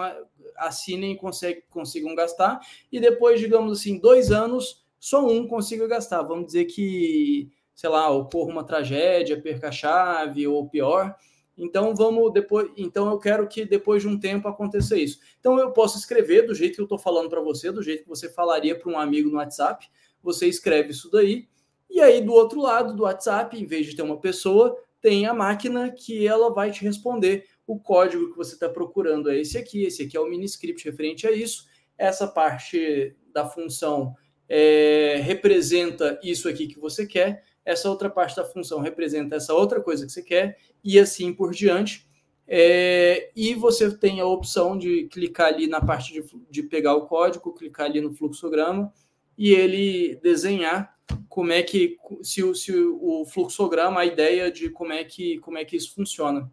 assinem 0.56 1.12
e 1.12 1.62
consigam, 1.68 2.14
gastar, 2.14 2.60
e 2.92 3.00
depois, 3.00 3.40
digamos 3.40 3.78
assim, 3.78 3.98
dois 3.98 4.30
anos, 4.30 4.84
só 5.00 5.26
um 5.26 5.46
consiga 5.48 5.86
gastar. 5.86 6.22
Vamos 6.22 6.46
dizer 6.46 6.66
que, 6.66 7.50
sei 7.74 7.90
lá, 7.90 8.10
ocorra 8.10 8.50
uma 8.50 8.64
tragédia, 8.64 9.40
perca 9.40 9.68
a 9.68 9.72
chave 9.72 10.46
ou 10.46 10.68
pior. 10.68 11.14
Então 11.56 11.94
vamos 11.94 12.32
depois, 12.32 12.70
então 12.76 13.10
eu 13.10 13.18
quero 13.18 13.46
que 13.46 13.64
depois 13.64 14.02
de 14.02 14.08
um 14.08 14.18
tempo 14.18 14.48
aconteça 14.48 14.96
isso. 14.96 15.20
Então 15.38 15.58
eu 15.58 15.70
posso 15.70 15.98
escrever 15.98 16.46
do 16.46 16.54
jeito 16.54 16.74
que 16.74 16.80
eu 16.80 16.84
estou 16.84 16.98
falando 16.98 17.28
para 17.28 17.40
você, 17.40 17.70
do 17.70 17.82
jeito 17.82 18.02
que 18.02 18.08
você 18.08 18.28
falaria 18.28 18.76
para 18.76 18.90
um 18.90 18.98
amigo 18.98 19.30
no 19.30 19.36
WhatsApp. 19.36 19.88
Você 20.22 20.48
escreve 20.48 20.90
isso 20.90 21.10
daí 21.10 21.48
e 21.94 22.00
aí, 22.00 22.20
do 22.20 22.32
outro 22.32 22.60
lado 22.60 22.92
do 22.92 23.04
WhatsApp, 23.04 23.56
em 23.56 23.64
vez 23.64 23.86
de 23.86 23.94
ter 23.94 24.02
uma 24.02 24.18
pessoa, 24.18 24.76
tem 25.00 25.26
a 25.26 25.32
máquina 25.32 25.92
que 25.92 26.26
ela 26.26 26.52
vai 26.52 26.72
te 26.72 26.82
responder. 26.82 27.46
O 27.64 27.78
código 27.78 28.32
que 28.32 28.36
você 28.36 28.54
está 28.54 28.68
procurando 28.68 29.30
é 29.30 29.38
esse 29.38 29.56
aqui, 29.56 29.84
esse 29.84 30.02
aqui 30.02 30.16
é 30.16 30.20
o 30.20 30.28
mini 30.28 30.44
script 30.46 30.84
referente 30.84 31.24
a 31.24 31.30
isso. 31.30 31.66
Essa 31.96 32.26
parte 32.26 33.14
da 33.32 33.46
função 33.46 34.12
é, 34.48 35.20
representa 35.22 36.18
isso 36.20 36.48
aqui 36.48 36.66
que 36.66 36.80
você 36.80 37.06
quer, 37.06 37.44
essa 37.64 37.88
outra 37.88 38.10
parte 38.10 38.34
da 38.34 38.44
função 38.44 38.80
representa 38.80 39.36
essa 39.36 39.54
outra 39.54 39.80
coisa 39.80 40.04
que 40.04 40.10
você 40.10 40.22
quer, 40.22 40.58
e 40.82 40.98
assim 40.98 41.32
por 41.32 41.52
diante. 41.52 42.08
É, 42.48 43.30
e 43.36 43.54
você 43.54 43.96
tem 43.96 44.20
a 44.20 44.26
opção 44.26 44.76
de 44.76 45.04
clicar 45.04 45.46
ali 45.46 45.68
na 45.68 45.80
parte 45.80 46.12
de, 46.12 46.24
de 46.50 46.62
pegar 46.64 46.96
o 46.96 47.06
código, 47.06 47.54
clicar 47.54 47.86
ali 47.86 48.00
no 48.00 48.12
fluxograma 48.12 48.92
e 49.38 49.52
ele 49.52 50.16
desenhar 50.16 50.93
como 51.34 51.50
é 51.50 51.64
que 51.64 51.96
se 52.22 52.44
o, 52.44 52.54
se 52.54 52.72
o 52.72 53.24
fluxograma, 53.26 54.02
a 54.02 54.06
ideia 54.06 54.52
de 54.52 54.70
como 54.70 54.92
é 54.92 55.02
que 55.02 55.40
como 55.40 55.58
é 55.58 55.64
que 55.64 55.74
isso 55.74 55.92
funciona. 55.92 56.48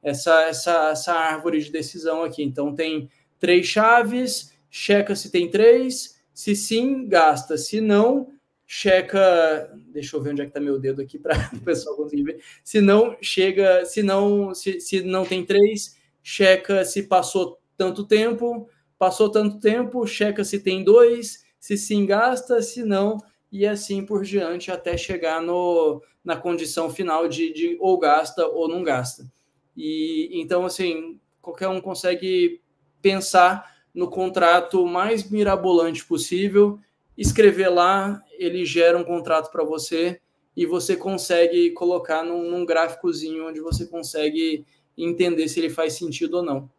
Essa 0.00 0.42
essa 0.42 0.90
essa 0.90 1.12
árvore 1.12 1.60
de 1.60 1.72
decisão 1.72 2.22
aqui. 2.22 2.40
Então 2.44 2.72
tem 2.72 3.10
três 3.40 3.66
chaves, 3.66 4.56
checa 4.70 5.16
se 5.16 5.32
tem 5.32 5.50
três, 5.50 6.22
se 6.32 6.54
sim, 6.54 7.08
gasta, 7.08 7.58
se 7.58 7.80
não, 7.80 8.28
checa, 8.64 9.68
deixa 9.88 10.16
eu 10.16 10.22
ver 10.22 10.30
onde 10.30 10.42
é 10.42 10.44
que 10.44 10.50
está 10.50 10.60
meu 10.60 10.78
dedo 10.78 11.02
aqui 11.02 11.18
para 11.18 11.34
o 11.52 11.60
pessoal 11.62 11.96
conseguir 11.96 12.22
ver. 12.22 12.40
Se 12.62 12.80
não 12.80 13.16
chega, 13.20 13.84
se 13.84 14.00
não 14.00 14.54
se, 14.54 14.80
se 14.80 15.02
não 15.02 15.24
tem 15.24 15.44
três, 15.44 15.96
checa 16.22 16.84
se 16.84 17.02
passou 17.02 17.58
tanto 17.76 18.06
tempo, 18.06 18.68
passou 18.96 19.28
tanto 19.28 19.58
tempo, 19.58 20.06
checa 20.06 20.44
se 20.44 20.60
tem 20.60 20.84
dois, 20.84 21.44
se 21.58 21.76
sim 21.76 22.06
gasta, 22.06 22.62
se 22.62 22.84
não, 22.84 23.18
e 23.50 23.66
assim 23.66 24.04
por 24.04 24.22
diante 24.24 24.70
até 24.70 24.96
chegar 24.96 25.42
no, 25.42 26.02
na 26.24 26.36
condição 26.36 26.90
final 26.90 27.28
de, 27.28 27.52
de 27.52 27.76
ou 27.80 27.98
gasta 27.98 28.46
ou 28.46 28.68
não 28.68 28.82
gasta. 28.82 29.30
E 29.76 30.28
então, 30.32 30.64
assim, 30.64 31.18
qualquer 31.40 31.68
um 31.68 31.80
consegue 31.80 32.60
pensar 33.00 33.78
no 33.94 34.08
contrato 34.08 34.86
mais 34.86 35.28
mirabolante 35.28 36.04
possível, 36.04 36.78
escrever 37.16 37.68
lá, 37.68 38.22
ele 38.38 38.64
gera 38.64 38.96
um 38.96 39.04
contrato 39.04 39.50
para 39.50 39.64
você 39.64 40.20
e 40.56 40.66
você 40.66 40.96
consegue 40.96 41.70
colocar 41.70 42.22
num, 42.22 42.50
num 42.50 42.64
gráficozinho 42.64 43.48
onde 43.48 43.60
você 43.60 43.86
consegue 43.86 44.64
entender 44.96 45.48
se 45.48 45.58
ele 45.60 45.70
faz 45.70 45.94
sentido 45.94 46.38
ou 46.38 46.42
não. 46.42 46.70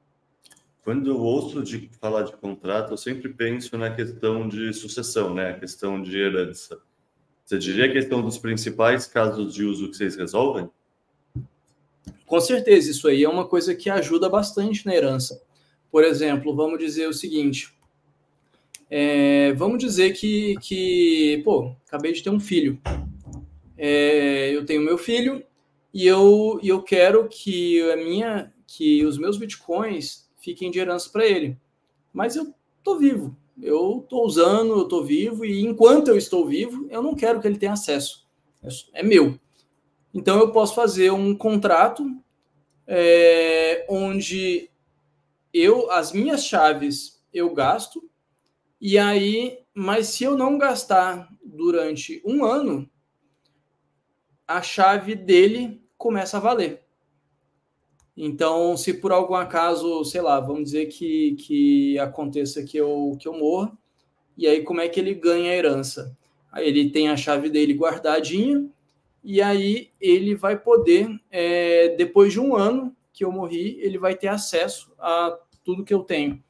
Quando 0.84 1.12
eu 1.12 1.20
ouço 1.20 1.62
de 1.62 1.90
falar 2.00 2.24
de 2.24 2.34
contrato, 2.34 2.92
eu 2.92 2.98
sempre 2.98 3.30
penso 3.30 3.78
na 3.78 3.94
questão 3.94 4.48
de 4.48 4.74
sucessão, 4.74 5.34
né? 5.34 5.52
A 5.52 5.60
questão 5.60 6.02
de 6.02 6.18
herança. 6.18 6.80
Você 7.46 7.58
diria 7.60 7.92
que 7.92 7.98
esse 7.98 8.12
é 8.12 8.16
um 8.16 8.24
dos 8.24 8.38
principais 8.38 9.06
casos 9.06 9.54
de 9.54 9.64
uso 9.64 9.90
que 9.90 9.98
vocês 9.98 10.16
resolvem? 10.16 10.70
Com 12.26 12.40
certeza, 12.40 12.90
isso 12.90 13.08
aí 13.08 13.24
é 13.24 13.30
uma 13.30 13.46
coisa 13.48 13.76
que 13.76 13.90
ajuda 13.90 14.30
bastante 14.30 14.86
na 14.86 14.96
herança. 14.96 15.44
Por 15.92 16.04
exemplo, 16.04 16.56
vamos 16.56 16.80
dizer 16.80 17.08
o 17.08 17.14
seguinte: 17.14 17.72
é, 18.90 19.54
vamos 19.54 19.80
dizer 19.80 20.14
que, 20.14 20.56
que, 20.62 21.42
pô, 21.44 21.76
acabei 21.88 22.14
de 22.14 22.24
ter 22.24 22.30
um 22.30 22.40
filho. 22.40 22.82
É, 23.78 24.50
eu 24.56 24.66
tenho 24.66 24.82
meu 24.82 24.98
filho 24.98 25.44
e 25.94 26.08
eu, 26.08 26.60
eu 26.64 26.82
quero 26.82 27.28
que 27.28 27.82
a 27.92 27.98
minha, 27.98 28.52
que 28.66 29.06
os 29.06 29.18
meus 29.18 29.38
bitcoins 29.38 30.31
fiquem 30.42 30.72
de 30.72 30.80
herança 30.80 31.10
para 31.10 31.26
ele. 31.26 31.58
Mas 32.12 32.36
eu 32.36 32.54
tô 32.84 32.98
vivo, 32.98 33.36
eu 33.62 34.06
tô 34.10 34.26
usando, 34.26 34.74
eu 34.74 34.88
tô 34.88 35.04
vivo 35.04 35.46
e 35.46 35.62
enquanto 35.62 36.10
eu 36.10 36.18
estou 36.18 36.46
vivo, 36.46 36.88
eu 36.89 37.02
não 37.02 37.16
quero 37.16 37.39
que 37.39 37.48
ele 37.48 37.58
tenha 37.58 37.74
acesso. 37.74 38.28
É, 38.62 39.00
é 39.00 39.04
meu. 39.04 39.39
Então 40.14 40.39
eu 40.39 40.52
posso 40.52 40.76
fazer 40.76 41.12
um 41.12 41.34
contrato 41.36 42.06
é, 42.86 43.86
onde 43.88 44.70
eu 45.54 45.89
as 45.92 46.12
minhas 46.12 46.44
chaves 46.46 47.24
eu 47.34 47.54
gasto 47.54 48.04
e 48.80 48.98
aí, 48.98 49.60
mas 49.74 50.08
se 50.08 50.24
eu 50.24 50.36
não 50.36 50.58
gastar 50.58 51.32
durante 51.44 52.22
um 52.26 52.44
ano, 52.44 52.89
a 54.48 54.62
chave 54.62 55.14
dele 55.14 55.82
começa 55.98 56.38
a 56.38 56.39
valer. 56.39 56.84
Então, 58.24 58.78
se 58.78 58.93
por 58.93 59.11
algum 59.11 59.34
acaso, 59.34 60.05
sei 60.05 60.22
lá, 60.22 60.39
vamos 60.39 60.65
dizer 60.65 60.86
que, 60.86 61.32
que 61.39 61.97
aconteça 61.97 62.63
que 62.63 62.78
eu, 62.78 63.17
que 63.19 63.28
eu 63.28 63.34
morra, 63.34 63.76
e 64.38 64.45
aí 64.45 64.61
como 64.61 64.80
é 64.80 64.88
que 64.88 64.99
ele 64.99 65.15
ganha 65.15 65.49
a 65.49 65.55
herança? 65.55 66.15
Aí 66.51 66.67
ele 66.67 66.91
tem 66.91 67.09
a 67.09 67.17
chave 67.17 67.49
dele 67.49 67.74
guardadinha, 67.74 68.69
e 69.24 69.41
aí 69.41 69.89
ele 69.99 70.36
vai 70.36 70.55
poder, 70.55 71.09
é, 71.32 71.95
depois 71.95 72.32
de 72.32 72.39
um 72.39 72.55
ano 72.55 72.95
que 73.11 73.26
eu 73.26 73.32
morri, 73.32 73.80
ele 73.82 73.97
vai 73.97 74.13
ter 74.13 74.28
acesso 74.28 74.93
a 74.99 75.36
tudo 75.63 75.84
que 75.84 75.93
eu 75.93 76.03
tenho, 76.03 76.43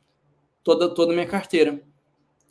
toda, 0.66 0.94
toda 0.94 1.14
a 1.14 1.16
minha 1.16 1.26
carteira. 1.26 1.82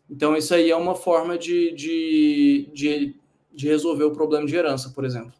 Então, 0.08 0.34
isso 0.34 0.54
aí 0.54 0.70
é 0.70 0.76
uma 0.76 0.94
forma 0.94 1.36
de, 1.36 1.72
de, 1.72 2.70
de, 2.72 3.16
de 3.52 3.68
resolver 3.68 4.04
o 4.04 4.14
problema 4.14 4.46
de 4.46 4.56
herança, 4.56 4.90
por 4.94 5.04
exemplo. 5.04 5.34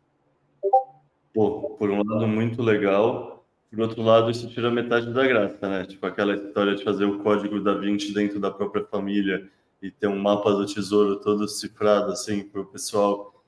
Por 1.32 1.90
um 1.90 2.02
lado, 2.04 2.28
muito 2.28 2.60
legal. 2.60 3.39
Por 3.70 3.80
outro 3.80 4.02
lado, 4.02 4.30
isso 4.30 4.48
tira 4.48 4.70
metade 4.70 5.12
da 5.12 5.26
graça, 5.26 5.68
né? 5.68 5.84
Tipo 5.84 6.04
aquela 6.06 6.34
história 6.34 6.74
de 6.74 6.82
fazer 6.82 7.04
o 7.04 7.20
código 7.20 7.60
da 7.60 7.74
Vinci 7.74 8.12
dentro 8.12 8.40
da 8.40 8.50
própria 8.50 8.84
família 8.84 9.48
e 9.80 9.90
ter 9.90 10.08
um 10.08 10.18
mapa 10.18 10.52
do 10.52 10.66
tesouro 10.66 11.20
todo 11.20 11.46
cifrado, 11.46 12.10
assim, 12.12 12.42
para 12.42 12.60
o 12.60 12.66
pessoal 12.66 13.42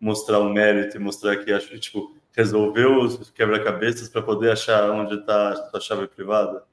mostrar 0.00 0.38
o 0.38 0.52
mérito 0.52 0.96
e 0.96 1.00
mostrar 1.00 1.36
que, 1.36 1.52
acho 1.52 1.68
que, 1.68 1.78
tipo, 1.78 2.16
resolveu 2.32 3.00
os 3.00 3.30
quebra-cabeças 3.30 4.08
para 4.08 4.22
poder 4.22 4.52
achar 4.52 4.90
onde 4.90 5.14
está 5.14 5.50
a 5.50 5.56
sua 5.70 5.80
chave 5.80 6.06
privada. 6.06 6.64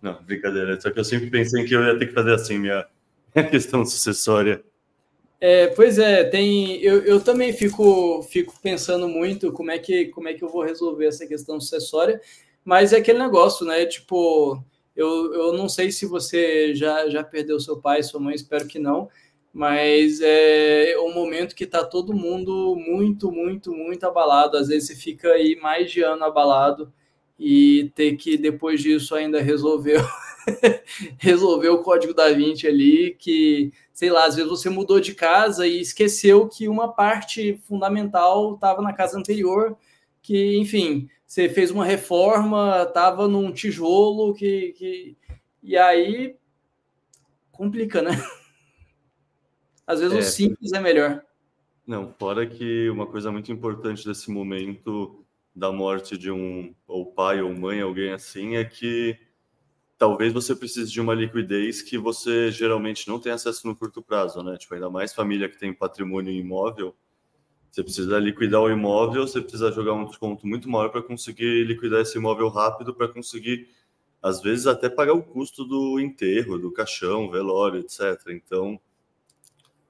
Não, 0.00 0.22
brincadeira. 0.22 0.80
Só 0.80 0.90
que 0.90 0.98
eu 1.00 1.04
sempre 1.04 1.30
pensei 1.30 1.64
que 1.64 1.74
eu 1.74 1.84
ia 1.84 1.98
ter 1.98 2.06
que 2.06 2.12
fazer 2.12 2.34
assim, 2.34 2.58
minha, 2.58 2.86
minha 3.34 3.48
questão 3.48 3.84
sucessória. 3.84 4.62
É, 5.40 5.68
pois 5.68 5.98
é, 5.98 6.24
tem. 6.24 6.82
Eu, 6.82 7.04
eu 7.04 7.20
também 7.22 7.52
fico, 7.52 8.22
fico 8.24 8.54
pensando 8.60 9.08
muito 9.08 9.52
como 9.52 9.70
é, 9.70 9.78
que, 9.78 10.06
como 10.06 10.28
é 10.28 10.34
que 10.34 10.42
eu 10.42 10.48
vou 10.48 10.64
resolver 10.64 11.06
essa 11.06 11.26
questão 11.26 11.60
sucessória, 11.60 12.20
mas 12.64 12.92
é 12.92 12.96
aquele 12.98 13.20
negócio, 13.20 13.64
né? 13.64 13.86
Tipo, 13.86 14.60
eu, 14.96 15.32
eu 15.34 15.52
não 15.52 15.68
sei 15.68 15.92
se 15.92 16.06
você 16.06 16.74
já, 16.74 17.08
já 17.08 17.22
perdeu 17.22 17.60
seu 17.60 17.80
pai, 17.80 18.02
sua 18.02 18.18
mãe, 18.20 18.34
espero 18.34 18.66
que 18.66 18.80
não, 18.80 19.08
mas 19.52 20.20
é 20.20 20.96
um 20.98 21.14
momento 21.14 21.54
que 21.54 21.66
tá 21.66 21.84
todo 21.84 22.12
mundo 22.12 22.74
muito, 22.76 23.30
muito, 23.30 23.72
muito 23.72 24.04
abalado. 24.04 24.56
Às 24.56 24.68
vezes 24.68 24.88
você 24.88 24.96
fica 24.96 25.28
aí 25.30 25.56
mais 25.62 25.90
de 25.90 26.02
ano 26.02 26.24
abalado 26.24 26.92
e 27.38 27.92
ter 27.94 28.16
que, 28.16 28.36
depois 28.36 28.80
disso, 28.82 29.14
ainda 29.14 29.40
resolver 29.40 30.04
resolver 31.18 31.68
o 31.68 31.82
código 31.82 32.14
da 32.14 32.30
Vinci 32.30 32.66
ali, 32.66 33.14
que, 33.18 33.72
sei 33.98 34.10
lá, 34.10 34.26
às 34.26 34.36
vezes 34.36 34.48
você 34.48 34.70
mudou 34.70 35.00
de 35.00 35.12
casa 35.12 35.66
e 35.66 35.80
esqueceu 35.80 36.48
que 36.48 36.68
uma 36.68 36.86
parte 36.92 37.60
fundamental 37.64 38.54
estava 38.54 38.80
na 38.80 38.92
casa 38.92 39.18
anterior, 39.18 39.76
que, 40.22 40.56
enfim, 40.56 41.08
você 41.26 41.48
fez 41.48 41.72
uma 41.72 41.84
reforma, 41.84 42.84
estava 42.86 43.26
num 43.26 43.50
tijolo, 43.50 44.34
que, 44.34 44.72
que. 44.78 45.16
E 45.60 45.76
aí 45.76 46.36
complica, 47.50 48.00
né? 48.00 48.10
Às 49.84 49.98
vezes 49.98 50.14
é, 50.14 50.20
o 50.20 50.22
simples 50.22 50.72
é 50.72 50.78
melhor. 50.78 51.20
Não, 51.84 52.14
fora 52.20 52.46
que 52.46 52.88
uma 52.90 53.08
coisa 53.08 53.32
muito 53.32 53.50
importante 53.50 54.06
desse 54.06 54.30
momento 54.30 55.26
da 55.52 55.72
morte 55.72 56.16
de 56.16 56.30
um 56.30 56.72
ou 56.86 57.04
pai 57.04 57.42
ou 57.42 57.52
mãe, 57.52 57.80
alguém 57.80 58.12
assim, 58.12 58.54
é 58.54 58.64
que 58.64 59.18
talvez 59.98 60.32
você 60.32 60.54
precise 60.54 60.90
de 60.90 61.00
uma 61.00 61.12
liquidez 61.12 61.82
que 61.82 61.98
você 61.98 62.50
geralmente 62.52 63.08
não 63.08 63.18
tem 63.18 63.32
acesso 63.32 63.66
no 63.66 63.74
curto 63.74 64.00
prazo, 64.00 64.42
né? 64.42 64.56
Tipo, 64.56 64.74
ainda 64.74 64.88
mais 64.88 65.12
família 65.12 65.48
que 65.48 65.58
tem 65.58 65.74
patrimônio 65.74 66.32
imóvel, 66.32 66.94
você 67.70 67.82
precisa 67.82 68.18
liquidar 68.18 68.62
o 68.62 68.70
imóvel, 68.70 69.26
você 69.26 69.40
precisa 69.40 69.72
jogar 69.72 69.92
um 69.92 70.06
desconto 70.06 70.46
muito 70.46 70.68
maior 70.70 70.88
para 70.88 71.02
conseguir 71.02 71.64
liquidar 71.64 72.00
esse 72.00 72.16
imóvel 72.16 72.48
rápido, 72.48 72.94
para 72.94 73.08
conseguir, 73.08 73.68
às 74.22 74.40
vezes, 74.40 74.66
até 74.66 74.88
pagar 74.88 75.12
o 75.12 75.22
custo 75.22 75.64
do 75.64 76.00
enterro, 76.00 76.58
do 76.58 76.72
caixão, 76.72 77.30
velório, 77.30 77.80
etc. 77.80 78.00
Então, 78.30 78.80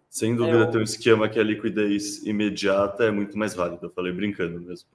sem 0.08 0.34
dúvida, 0.34 0.58
é, 0.58 0.62
eu... 0.62 0.70
ter 0.70 0.78
um 0.78 0.82
esquema 0.82 1.28
que 1.28 1.38
a 1.38 1.42
liquidez 1.42 2.24
imediata 2.24 3.04
é 3.04 3.10
muito 3.10 3.36
mais 3.38 3.54
válido. 3.54 3.86
Eu 3.86 3.90
falei 3.90 4.12
brincando 4.12 4.58
mesmo. 4.60 4.88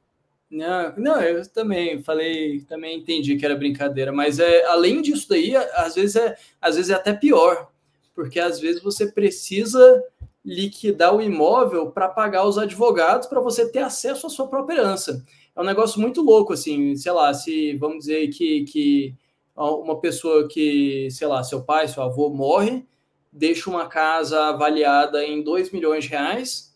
Não, 0.54 0.94
não, 0.98 1.20
eu 1.20 1.52
também 1.52 2.04
falei, 2.04 2.62
também 2.62 3.00
entendi 3.00 3.36
que 3.36 3.44
era 3.44 3.56
brincadeira, 3.56 4.12
mas 4.12 4.38
é 4.38 4.64
além 4.66 5.02
disso 5.02 5.28
daí, 5.28 5.56
às 5.56 5.96
vezes 5.96 6.16
é, 6.16 6.38
às 6.62 6.76
vezes 6.76 6.92
é 6.92 6.94
até 6.94 7.12
pior, 7.12 7.72
porque 8.14 8.40
às 8.40 8.60
vezes 8.60 8.80
você 8.84 9.12
precisa 9.12 10.04
liquidar 10.46 11.16
o 11.16 11.22
imóvel 11.22 11.90
para 11.90 12.08
pagar 12.08 12.46
os 12.46 12.60
advogados 12.60 13.28
para 13.28 13.42
você 13.42 13.68
ter 13.72 13.80
acesso 13.80 14.28
à 14.28 14.30
sua 14.30 14.48
própria 14.48 14.76
herança. 14.76 15.26
É 15.56 15.60
um 15.60 15.66
negócio 15.66 16.00
muito 16.00 16.22
louco, 16.22 16.54
assim, 16.54 16.96
sei 16.96 17.12
lá, 17.12 17.34
se 17.34 17.76
vamos 17.78 18.00
dizer 18.00 18.28
que, 18.28 18.64
que 18.66 19.16
uma 19.56 20.00
pessoa 20.00 20.48
que, 20.48 21.08
sei 21.10 21.28
lá, 21.28 21.44
seu 21.44 21.64
pai, 21.64 21.88
seu 21.88 22.04
avô 22.04 22.30
morre, 22.30 22.86
deixa 23.32 23.72
uma 23.72 23.88
casa 23.88 24.40
avaliada 24.50 25.26
em 25.26 25.42
2 25.42 25.72
milhões 25.72 26.04
de 26.04 26.12
reais, 26.12 26.73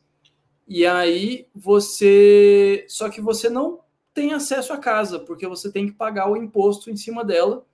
e 0.68 0.86
aí 0.86 1.47
você. 1.55 2.86
Só 2.88 3.09
que 3.09 3.22
você 3.22 3.49
não 3.49 3.80
tem 4.13 4.34
acesso 4.34 4.74
à 4.74 4.78
casa, 4.78 5.20
porque 5.20 5.47
você 5.47 5.72
tem 5.72 5.88
que 5.88 5.93
pagar 5.93 6.30
o 6.30 6.36
imposto 6.36 6.89
em 6.89 6.95
cima 6.95 7.24
dela. 7.24 7.65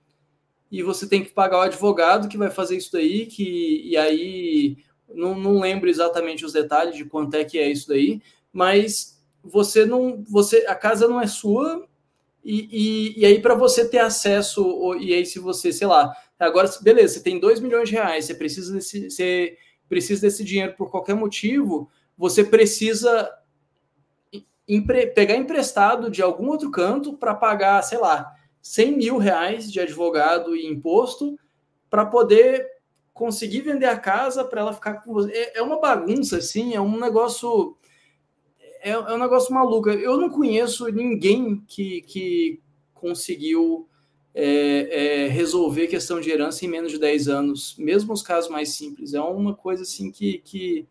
E 0.70 0.82
você 0.82 1.08
tem 1.08 1.22
que 1.22 1.30
pagar 1.30 1.58
o 1.58 1.62
advogado 1.62 2.28
que 2.28 2.38
vai 2.38 2.50
fazer 2.50 2.76
isso 2.76 2.92
daí, 2.92 3.26
que, 3.26 3.82
e 3.84 3.96
aí 3.96 4.76
não, 5.08 5.34
não 5.38 5.60
lembro 5.60 5.88
exatamente 5.88 6.44
os 6.44 6.52
detalhes 6.52 6.96
de 6.96 7.04
quanto 7.04 7.34
é 7.34 7.44
que 7.44 7.58
é 7.58 7.70
isso 7.70 7.88
daí, 7.88 8.20
mas 8.52 9.22
você 9.42 9.84
não. 9.84 10.22
você 10.28 10.64
A 10.66 10.74
casa 10.74 11.06
não 11.06 11.20
é 11.20 11.26
sua, 11.26 11.86
e, 12.44 12.68
e, 13.16 13.20
e 13.20 13.26
aí, 13.26 13.40
para 13.40 13.54
você 13.54 13.88
ter 13.88 13.98
acesso, 13.98 14.94
e 15.00 15.14
aí, 15.14 15.24
se 15.24 15.38
você, 15.38 15.72
sei 15.72 15.86
lá, 15.86 16.14
agora, 16.38 16.70
beleza, 16.82 17.14
você 17.14 17.22
tem 17.22 17.40
2 17.40 17.58
milhões 17.58 17.88
de 17.88 17.94
reais, 17.94 18.26
você 18.26 18.34
precisa 18.34 18.72
desse, 18.74 19.10
você 19.10 19.56
precisa 19.88 20.20
desse 20.20 20.44
dinheiro 20.44 20.74
por 20.76 20.90
qualquer 20.90 21.14
motivo, 21.14 21.90
você 22.16 22.44
precisa 22.44 23.30
empre 24.66 25.08
pegar 25.08 25.36
emprestado 25.36 26.10
de 26.10 26.22
algum 26.22 26.48
outro 26.48 26.70
canto 26.70 27.16
para 27.16 27.34
pagar, 27.34 27.82
sei 27.82 27.98
lá, 27.98 28.34
100 28.62 28.96
mil 28.96 29.18
reais 29.18 29.70
de 29.70 29.78
advogado 29.78 30.56
e 30.56 30.66
imposto 30.66 31.38
para 31.90 32.06
poder 32.06 32.66
conseguir 33.12 33.60
vender 33.60 33.86
a 33.86 33.98
casa 33.98 34.44
para 34.44 34.60
ela 34.60 34.72
ficar 34.72 34.94
com 34.94 35.12
você. 35.12 35.30
É, 35.30 35.58
é, 35.58 35.62
uma 35.62 35.80
bagunça, 35.80 36.38
assim, 36.38 36.74
é 36.74 36.80
um 36.80 36.98
negócio. 36.98 37.76
É, 38.80 38.90
é, 38.90 38.98
um 38.98 39.18
negócio 39.18 39.54
maluco. 39.54 39.90
Eu 39.90 40.18
não 40.18 40.28
conheço 40.28 40.88
ninguém 40.88 41.62
que, 41.68 42.02
que 42.02 42.60
conseguiu 42.92 43.88
é, 44.34 45.24
é, 45.24 45.28
resolver 45.28 45.86
questão 45.86 46.20
de 46.20 46.30
herança 46.30 46.64
em 46.64 46.68
menos 46.68 46.90
de 46.90 46.98
10 46.98 47.28
anos, 47.28 47.76
mesmo 47.78 48.12
os 48.12 48.22
casos 48.22 48.50
mais 48.50 48.70
simples. 48.70 49.14
É 49.14 49.20
uma 49.20 49.54
coisa 49.54 49.82
assim 49.82 50.10
que, 50.10 50.38
que 50.38 50.88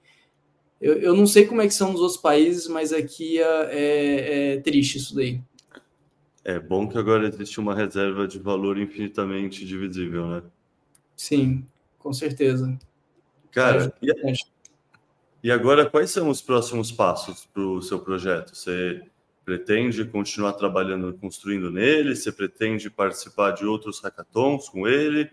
eu, 0.83 0.99
eu 0.99 1.15
não 1.15 1.25
sei 1.25 1.45
como 1.45 1.61
é 1.61 1.67
que 1.67 1.73
são 1.73 1.93
nos 1.93 2.01
outros 2.01 2.19
países, 2.19 2.67
mas 2.67 2.91
aqui 2.91 3.39
é, 3.39 3.69
é, 3.71 4.53
é 4.55 4.61
triste 4.61 4.97
isso 4.97 5.15
daí. 5.15 5.41
É 6.43 6.59
bom 6.59 6.89
que 6.89 6.97
agora 6.97 7.25
existe 7.25 7.57
uma 7.57 7.73
reserva 7.73 8.27
de 8.27 8.37
valor 8.37 8.77
infinitamente 8.77 9.65
divisível, 9.65 10.27
né? 10.27 10.43
Sim, 11.15 11.65
com 11.97 12.11
certeza. 12.11 12.77
Cara, 13.49 13.93
e, 14.01 14.11
e 15.41 15.49
agora 15.49 15.89
quais 15.89 16.11
são 16.11 16.27
os 16.29 16.41
próximos 16.41 16.91
passos 16.91 17.45
para 17.45 17.63
o 17.63 17.81
seu 17.81 17.99
projeto? 17.99 18.53
Você 18.53 19.01
pretende 19.45 20.03
continuar 20.03 20.51
trabalhando, 20.51 21.13
construindo 21.13 21.71
nele? 21.71 22.13
Você 22.13 22.29
pretende 22.29 22.89
participar 22.89 23.51
de 23.51 23.65
outros 23.65 24.01
hackathons 24.01 24.67
com 24.67 24.85
ele? 24.85 25.29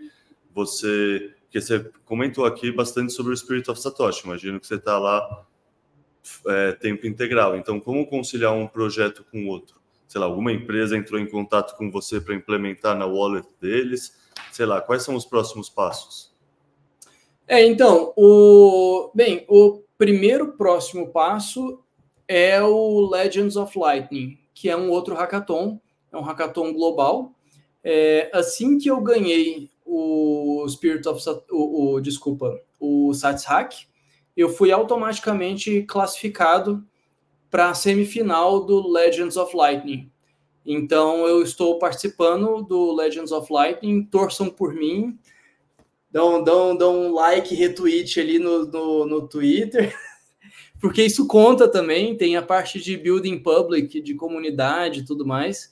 Você, 0.55 1.35
que 1.51 1.61
você 1.61 1.91
comentou 2.05 2.45
aqui 2.45 2.71
bastante 2.71 3.13
sobre 3.13 3.33
o 3.33 3.37
Spirit 3.37 3.71
of 3.71 3.81
Satoshi. 3.81 4.25
Imagino 4.25 4.61
que 4.61 4.67
você 4.67 4.77
está 4.77 4.99
lá 4.99 5.47
é, 6.47 6.73
tempo 6.73 7.07
integral. 7.07 7.57
Então, 7.57 7.81
como 7.81 8.07
conciliar 8.07 8.55
um 8.55 8.69
projeto 8.69 9.25
com 9.31 9.49
outro? 9.49 9.81
Sei 10.07 10.21
lá, 10.21 10.27
alguma 10.27 10.53
empresa 10.53 10.97
entrou 10.97 11.21
em 11.21 11.27
contato 11.27 11.77
com 11.77 11.91
você 11.91 12.21
para 12.21 12.35
implementar 12.35 12.97
na 12.97 13.07
wallet 13.07 13.47
deles? 13.61 14.17
Sei 14.53 14.65
lá, 14.65 14.81
quais 14.81 15.03
são 15.03 15.15
os 15.15 15.25
próximos 15.25 15.69
passos? 15.69 16.35
É, 17.47 17.65
então, 17.65 18.13
o 18.17 19.11
bem, 19.15 19.45
o 19.49 19.83
primeiro 19.99 20.53
próximo 20.53 21.09
passo 21.09 21.83
é 22.29 22.63
o 22.63 23.09
Legends 23.11 23.57
of 23.57 23.77
Lightning, 23.77 24.39
que 24.55 24.69
é 24.69 24.77
um 24.77 24.91
outro 24.91 25.17
hackathon, 25.17 25.81
é 26.13 26.17
um 26.17 26.23
hackathon 26.23 26.73
global. 26.73 27.35
É, 27.83 28.31
assim 28.33 28.79
que 28.79 28.91
eu 28.91 29.01
ganhei 29.01 29.70
o 29.93 30.69
Spirit 30.69 31.07
of 31.09 31.21
o, 31.51 31.95
o 31.95 32.01
desculpa, 32.01 32.61
o 32.79 33.13
Sats 33.13 33.45
Hack, 33.45 33.75
eu 34.37 34.49
fui 34.49 34.71
automaticamente 34.71 35.83
classificado 35.83 36.85
para 37.51 37.71
a 37.71 37.75
semifinal 37.75 38.65
do 38.65 38.89
Legends 38.89 39.37
of 39.37 39.57
Lightning. 39.57 40.11
Então 40.65 41.27
eu 41.27 41.43
estou 41.43 41.79
participando 41.79 42.63
do 42.63 42.95
Legends 42.95 43.33
of 43.33 43.53
Lightning, 43.53 44.05
torçam 44.05 44.49
por 44.49 44.73
mim, 44.73 45.19
dão, 46.11 46.45
dão, 46.45 46.77
dão 46.77 47.01
um 47.01 47.13
like, 47.13 47.55
retweet 47.55 48.21
ali 48.21 48.39
no, 48.39 48.67
no, 48.67 49.07
no 49.07 49.29
Twitter. 49.29 49.93
porque 50.81 51.03
isso 51.03 51.27
conta 51.27 51.67
também, 51.67 52.17
tem 52.17 52.37
a 52.37 52.43
parte 52.43 52.81
de 52.81 52.97
building 52.97 53.41
public, 53.41 54.01
de 54.01 54.15
comunidade 54.15 55.01
e 55.01 55.05
tudo 55.05 55.27
mais. 55.27 55.71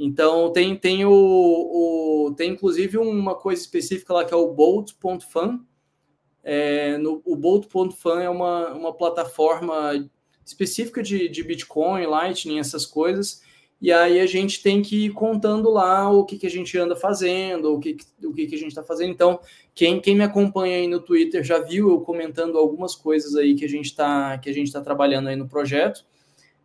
Então 0.00 0.52
tem, 0.52 0.76
tem 0.76 1.04
o, 1.04 1.10
o, 1.10 2.34
tem 2.36 2.52
inclusive 2.52 2.96
uma 2.96 3.34
coisa 3.34 3.60
específica 3.60 4.14
lá 4.14 4.24
que 4.24 4.32
é 4.32 4.36
o 4.36 4.52
Bolt.fan. 4.52 5.58
É, 6.44 6.96
no, 6.98 7.20
o 7.24 7.34
Bolt.fan 7.34 8.22
é 8.22 8.30
uma, 8.30 8.72
uma 8.74 8.94
plataforma 8.94 10.08
específica 10.46 11.02
de, 11.02 11.28
de 11.28 11.42
Bitcoin, 11.42 12.06
Lightning, 12.06 12.60
essas 12.60 12.86
coisas. 12.86 13.42
E 13.80 13.92
aí 13.92 14.20
a 14.20 14.26
gente 14.26 14.62
tem 14.62 14.82
que 14.82 15.06
ir 15.06 15.10
contando 15.10 15.68
lá 15.68 16.08
o 16.10 16.24
que, 16.24 16.38
que 16.38 16.46
a 16.46 16.50
gente 16.50 16.76
anda 16.78 16.94
fazendo, 16.94 17.74
o 17.74 17.80
que, 17.80 17.96
o 18.24 18.32
que, 18.32 18.46
que 18.46 18.54
a 18.54 18.58
gente 18.58 18.68
está 18.68 18.82
fazendo. 18.82 19.10
Então, 19.10 19.40
quem, 19.74 20.00
quem 20.00 20.16
me 20.16 20.24
acompanha 20.24 20.76
aí 20.76 20.86
no 20.86 21.00
Twitter 21.00 21.42
já 21.42 21.58
viu 21.58 21.90
eu 21.90 22.00
comentando 22.00 22.56
algumas 22.56 22.94
coisas 22.94 23.34
aí 23.34 23.54
que 23.54 23.64
a 23.64 23.68
gente 23.68 23.86
está 23.86 24.40
está 24.44 24.80
trabalhando 24.80 25.28
aí 25.28 25.36
no 25.36 25.48
projeto. 25.48 26.04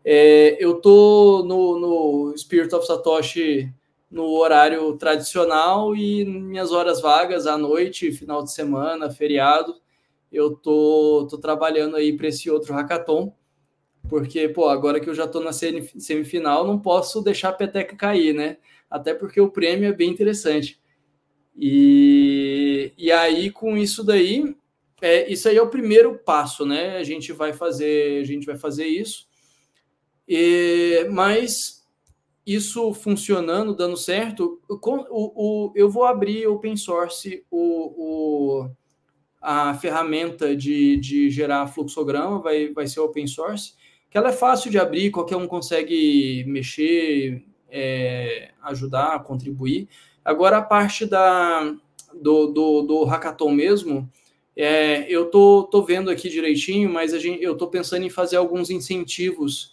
É, 0.06 0.58
eu 0.64 0.82
tô 0.82 1.44
no, 1.48 1.80
no 1.80 2.38
Spirit 2.38 2.74
of 2.76 2.86
Satoshi 2.86 3.74
no 4.12 4.26
horário 4.32 4.96
tradicional 4.98 5.96
e 5.96 6.24
minhas 6.26 6.72
horas 6.72 7.02
vagas 7.02 7.48
à 7.48 7.58
noite, 7.58 8.12
final 8.12 8.44
de 8.44 8.52
semana, 8.52 9.10
feriado, 9.10 9.76
eu 10.32 10.56
tô, 10.56 11.28
tô 11.30 11.38
trabalhando 11.38 11.96
aí 11.96 12.16
para 12.16 12.28
esse 12.28 12.50
outro 12.50 12.74
hackathon 12.74 13.34
porque, 14.10 14.50
pô, 14.50 14.68
agora 14.68 15.00
que 15.00 15.10
eu 15.10 15.16
já 15.16 15.26
estou 15.26 15.42
na 15.42 15.52
semifinal, 15.54 16.68
não 16.68 16.78
posso 16.78 17.22
deixar 17.22 17.50
a 17.50 17.54
peteca 17.54 17.96
cair, 17.96 18.34
né? 18.34 18.58
Até 18.90 19.14
porque 19.14 19.40
o 19.40 19.50
prêmio 19.50 19.90
é 19.90 19.94
bem 19.94 20.10
interessante. 20.10 20.80
E, 21.56 22.94
e 22.98 23.12
aí, 23.12 23.50
com 23.50 23.78
isso 23.78 24.04
daí, 24.04 24.56
é, 25.02 25.32
isso 25.32 25.48
aí 25.48 25.58
é 25.58 25.62
o 25.62 25.70
primeiro 25.70 26.20
passo, 26.20 26.66
né? 26.66 26.98
A 26.98 27.04
gente 27.04 27.32
vai 27.32 27.54
fazer, 27.54 28.22
a 28.22 28.26
gente 28.26 28.46
vai 28.46 28.58
fazer 28.58 28.86
isso. 28.86 29.28
E, 30.28 31.08
mas 31.12 31.84
isso 32.46 32.94
funcionando, 32.94 33.76
dando 33.76 33.98
certo, 33.98 34.60
o, 34.70 34.78
o, 35.10 35.74
eu 35.76 35.90
vou 35.90 36.06
abrir 36.06 36.48
open 36.48 36.76
source 36.76 37.46
o, 37.50 38.62
o, 38.62 38.70
a 39.42 39.74
ferramenta 39.76 40.56
de, 40.56 40.98
de 40.98 41.30
gerar 41.30 41.68
fluxograma, 41.68 42.42
vai, 42.42 42.74
vai 42.74 42.88
ser 42.88 43.00
open 43.00 43.28
source 43.28 43.74
que 44.14 44.18
ela 44.20 44.30
é 44.30 44.32
fácil 44.34 44.70
de 44.70 44.78
abrir, 44.78 45.10
qualquer 45.10 45.36
um 45.38 45.48
consegue 45.48 46.46
mexer, 46.46 47.44
é, 47.68 48.52
ajudar, 48.62 49.24
contribuir. 49.24 49.90
Agora, 50.24 50.58
a 50.58 50.62
parte 50.62 51.04
da, 51.04 51.76
do, 52.14 52.46
do, 52.46 52.82
do 52.84 53.04
hackathon 53.06 53.50
mesmo, 53.50 54.08
é, 54.56 55.12
eu 55.12 55.32
tô, 55.32 55.64
tô 55.64 55.82
vendo 55.82 56.12
aqui 56.12 56.30
direitinho, 56.30 56.94
mas 56.94 57.12
a 57.12 57.18
gente, 57.18 57.42
eu 57.44 57.58
tô 57.58 57.66
pensando 57.66 58.06
em 58.06 58.10
fazer 58.12 58.36
alguns 58.36 58.70
incentivos 58.70 59.73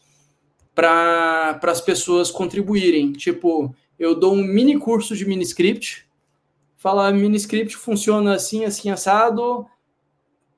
para 0.80 1.60
as 1.62 1.80
pessoas 1.82 2.30
contribuírem. 2.30 3.12
Tipo, 3.12 3.74
eu 3.98 4.14
dou 4.14 4.32
um 4.32 4.42
mini 4.42 4.78
curso 4.78 5.14
de 5.14 5.26
miniscript, 5.26 6.08
fala 6.78 7.12
miniscript 7.12 7.76
funciona 7.76 8.34
assim, 8.34 8.64
assim, 8.64 8.88
assado, 8.88 9.66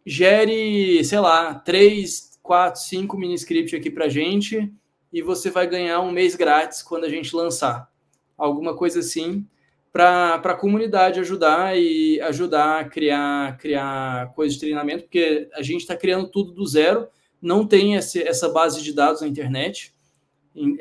gere, 0.07 1.05
sei 1.05 1.19
lá, 1.19 1.57
três, 1.57 2.39
quatro, 2.41 2.81
cinco 2.81 3.19
mini 3.19 3.35
scripts 3.35 3.75
aqui 3.75 3.91
para 3.91 4.09
gente 4.09 4.73
e 5.13 5.21
você 5.21 5.51
vai 5.51 5.67
ganhar 5.67 6.01
um 6.01 6.13
mês 6.13 6.37
grátis 6.37 6.83
quando 6.83 7.03
a 7.03 7.09
gente 7.09 7.35
lançar. 7.35 7.91
Alguma 8.39 8.77
coisa 8.77 9.01
assim 9.01 9.45
para 9.93 10.37
a 10.37 10.55
comunidade 10.55 11.19
ajudar 11.19 11.77
e 11.77 12.21
ajudar 12.21 12.81
a 12.81 12.85
criar, 12.85 13.59
criar 13.59 14.33
coisas 14.35 14.55
de 14.55 14.61
treinamento, 14.61 15.03
porque 15.03 15.49
a 15.53 15.63
gente 15.63 15.81
está 15.81 15.97
criando 15.97 16.29
tudo 16.29 16.53
do 16.53 16.65
zero, 16.65 17.09
não 17.43 17.67
tem 17.67 17.97
esse, 17.97 18.23
essa 18.23 18.49
base 18.49 18.81
de 18.81 18.93
dados 18.93 19.21
na 19.21 19.27
internet. 19.27 19.92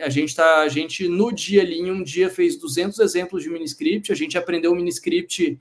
A 0.01 0.09
gente 0.09 0.35
tá, 0.35 0.61
a 0.61 0.67
gente 0.67 1.07
no 1.07 1.31
dia 1.31 1.61
ali, 1.61 1.79
em 1.79 1.91
um 1.91 2.03
dia 2.03 2.29
fez 2.29 2.57
200 2.57 2.99
exemplos 2.99 3.41
de 3.41 3.49
miniscript, 3.49 4.11
a 4.11 4.15
gente 4.15 4.37
aprendeu 4.37 4.71
o 4.71 4.75
miniscript 4.75 5.59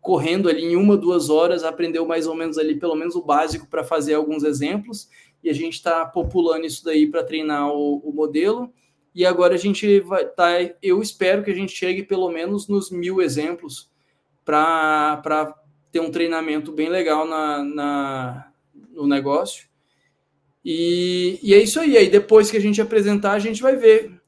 correndo 0.00 0.48
ali 0.48 0.64
em 0.64 0.76
uma, 0.76 0.96
duas 0.96 1.28
horas, 1.28 1.62
aprendeu 1.62 2.06
mais 2.06 2.26
ou 2.26 2.34
menos 2.34 2.56
ali, 2.56 2.74
pelo 2.74 2.94
menos 2.94 3.14
o 3.14 3.22
básico 3.22 3.66
para 3.66 3.84
fazer 3.84 4.14
alguns 4.14 4.42
exemplos, 4.42 5.08
e 5.42 5.50
a 5.50 5.52
gente 5.52 5.74
está 5.74 6.04
populando 6.06 6.64
isso 6.64 6.84
daí 6.84 7.06
para 7.06 7.22
treinar 7.22 7.68
o, 7.68 7.98
o, 7.98 8.12
modelo. 8.12 8.72
E 9.14 9.26
agora 9.26 9.54
a 9.54 9.58
gente 9.58 10.00
vai 10.00 10.24
tá, 10.24 10.50
eu 10.82 11.02
espero 11.02 11.42
que 11.42 11.50
a 11.50 11.54
gente 11.54 11.72
chegue 11.72 12.02
pelo 12.02 12.30
menos 12.30 12.68
nos 12.68 12.90
mil 12.90 13.20
exemplos 13.20 13.90
para 14.44 15.54
ter 15.90 16.00
um 16.00 16.10
treinamento 16.10 16.72
bem 16.72 16.88
legal 16.88 17.26
na, 17.26 17.64
na, 17.64 18.52
no 18.92 19.06
negócio. 19.06 19.69
E, 20.64 21.38
e 21.42 21.54
é 21.54 21.62
isso 21.62 21.80
aí. 21.80 21.96
Aí 21.96 22.08
depois 22.08 22.50
que 22.50 22.56
a 22.56 22.60
gente 22.60 22.80
apresentar, 22.80 23.32
a 23.32 23.38
gente 23.38 23.62
vai 23.62 23.76
ver 23.76 24.20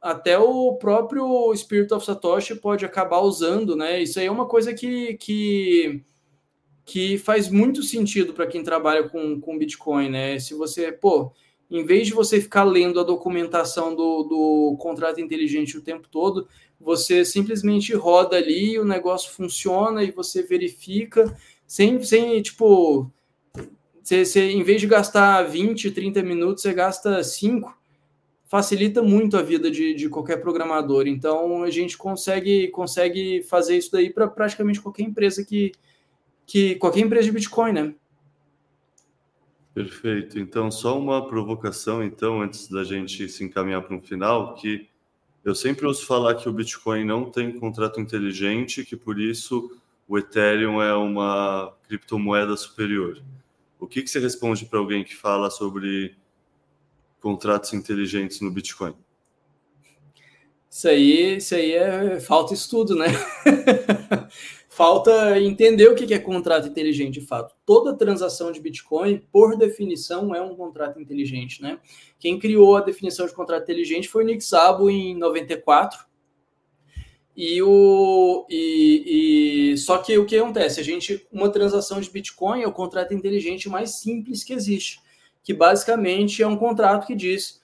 até 0.00 0.38
o 0.38 0.74
próprio 0.76 1.54
Spirit 1.54 1.92
of 1.92 2.04
Satoshi 2.04 2.54
pode 2.54 2.84
acabar 2.84 3.20
usando, 3.20 3.76
né? 3.76 4.02
Isso 4.02 4.18
aí 4.18 4.26
é 4.26 4.30
uma 4.30 4.46
coisa 4.46 4.72
que, 4.72 5.14
que, 5.18 6.02
que 6.84 7.18
faz 7.18 7.50
muito 7.50 7.82
sentido 7.82 8.32
para 8.32 8.46
quem 8.46 8.62
trabalha 8.62 9.08
com, 9.08 9.40
com 9.40 9.58
Bitcoin, 9.58 10.08
né? 10.08 10.38
Se 10.38 10.54
você, 10.54 10.90
pô, 10.90 11.32
em 11.70 11.84
vez 11.84 12.06
de 12.06 12.14
você 12.14 12.40
ficar 12.40 12.64
lendo 12.64 12.98
a 12.98 13.04
documentação 13.04 13.94
do, 13.94 14.22
do 14.24 14.76
contrato 14.78 15.20
inteligente 15.20 15.76
o 15.76 15.82
tempo 15.82 16.08
todo, 16.10 16.48
você 16.80 17.24
simplesmente 17.24 17.94
roda 17.94 18.36
ali, 18.36 18.78
o 18.78 18.84
negócio 18.84 19.30
funciona 19.30 20.02
e 20.02 20.10
você 20.10 20.42
verifica, 20.42 21.36
sem, 21.66 22.02
sem 22.02 22.40
tipo, 22.40 23.12
você, 24.10 24.24
você, 24.24 24.50
em 24.50 24.62
vez 24.62 24.80
de 24.80 24.86
gastar 24.86 25.42
20, 25.44 25.90
30 25.90 26.22
minutos, 26.22 26.62
você 26.62 26.72
gasta 26.74 27.22
5 27.22 27.80
facilita 28.50 29.00
muito 29.00 29.36
a 29.36 29.42
vida 29.42 29.70
de, 29.70 29.94
de 29.94 30.08
qualquer 30.08 30.38
programador. 30.38 31.06
Então 31.06 31.62
a 31.62 31.70
gente 31.70 31.96
consegue, 31.96 32.66
consegue 32.68 33.44
fazer 33.44 33.78
isso 33.78 33.92
daí 33.92 34.10
para 34.12 34.26
praticamente 34.26 34.80
qualquer 34.80 35.04
empresa 35.04 35.44
que, 35.44 35.70
que. 36.44 36.74
qualquer 36.74 37.00
empresa 37.00 37.26
de 37.26 37.32
Bitcoin, 37.32 37.72
né? 37.72 37.94
Perfeito. 39.72 40.36
Então, 40.36 40.68
só 40.68 40.98
uma 40.98 41.28
provocação, 41.28 42.02
então, 42.02 42.42
antes 42.42 42.66
da 42.68 42.82
gente 42.82 43.28
se 43.28 43.44
encaminhar 43.44 43.82
para 43.82 43.94
um 43.94 44.02
final, 44.02 44.56
que 44.56 44.88
eu 45.44 45.54
sempre 45.54 45.86
ouço 45.86 46.04
falar 46.04 46.34
que 46.34 46.48
o 46.48 46.52
Bitcoin 46.52 47.04
não 47.04 47.30
tem 47.30 47.56
contrato 47.56 48.00
inteligente, 48.00 48.84
que 48.84 48.96
por 48.96 49.20
isso 49.20 49.80
o 50.08 50.18
Ethereum 50.18 50.82
é 50.82 50.92
uma 50.92 51.72
criptomoeda 51.86 52.56
superior. 52.56 53.22
O 53.80 53.86
que, 53.86 54.02
que 54.02 54.10
você 54.10 54.20
responde 54.20 54.66
para 54.66 54.78
alguém 54.78 55.02
que 55.02 55.16
fala 55.16 55.50
sobre 55.50 56.14
contratos 57.18 57.72
inteligentes 57.72 58.40
no 58.40 58.50
Bitcoin? 58.50 58.94
Isso 60.70 60.86
aí, 60.86 61.36
isso 61.38 61.54
aí 61.54 61.72
é 61.72 62.20
falta 62.20 62.54
estudo, 62.54 62.94
né? 62.94 63.06
falta 64.68 65.40
entender 65.40 65.88
o 65.88 65.94
que 65.96 66.14
é 66.14 66.18
contrato 66.18 66.68
inteligente 66.68 67.18
de 67.18 67.26
fato. 67.26 67.56
Toda 67.66 67.96
transação 67.96 68.52
de 68.52 68.60
Bitcoin, 68.60 69.18
por 69.32 69.56
definição, 69.56 70.32
é 70.34 70.40
um 70.40 70.54
contrato 70.54 71.00
inteligente, 71.00 71.60
né? 71.60 71.80
Quem 72.18 72.38
criou 72.38 72.76
a 72.76 72.80
definição 72.80 73.26
de 73.26 73.34
contrato 73.34 73.64
inteligente 73.64 74.08
foi 74.08 74.22
o 74.22 74.26
Nick 74.26 74.44
Szabo 74.44 74.88
em 74.88 75.16
94. 75.16 76.09
E 77.36 77.62
o 77.62 78.46
e, 78.50 79.72
e 79.72 79.78
só 79.78 79.98
que 79.98 80.16
o 80.18 80.26
que 80.26 80.36
acontece? 80.36 80.80
A 80.80 80.84
gente 80.84 81.26
uma 81.32 81.48
transação 81.48 82.00
de 82.00 82.10
Bitcoin 82.10 82.62
é 82.62 82.66
o 82.66 82.72
contrato 82.72 83.14
inteligente 83.14 83.68
mais 83.68 84.00
simples 84.00 84.44
que 84.44 84.52
existe, 84.52 85.00
que 85.42 85.54
basicamente 85.54 86.42
é 86.42 86.46
um 86.46 86.56
contrato 86.56 87.06
que 87.06 87.14
diz 87.14 87.60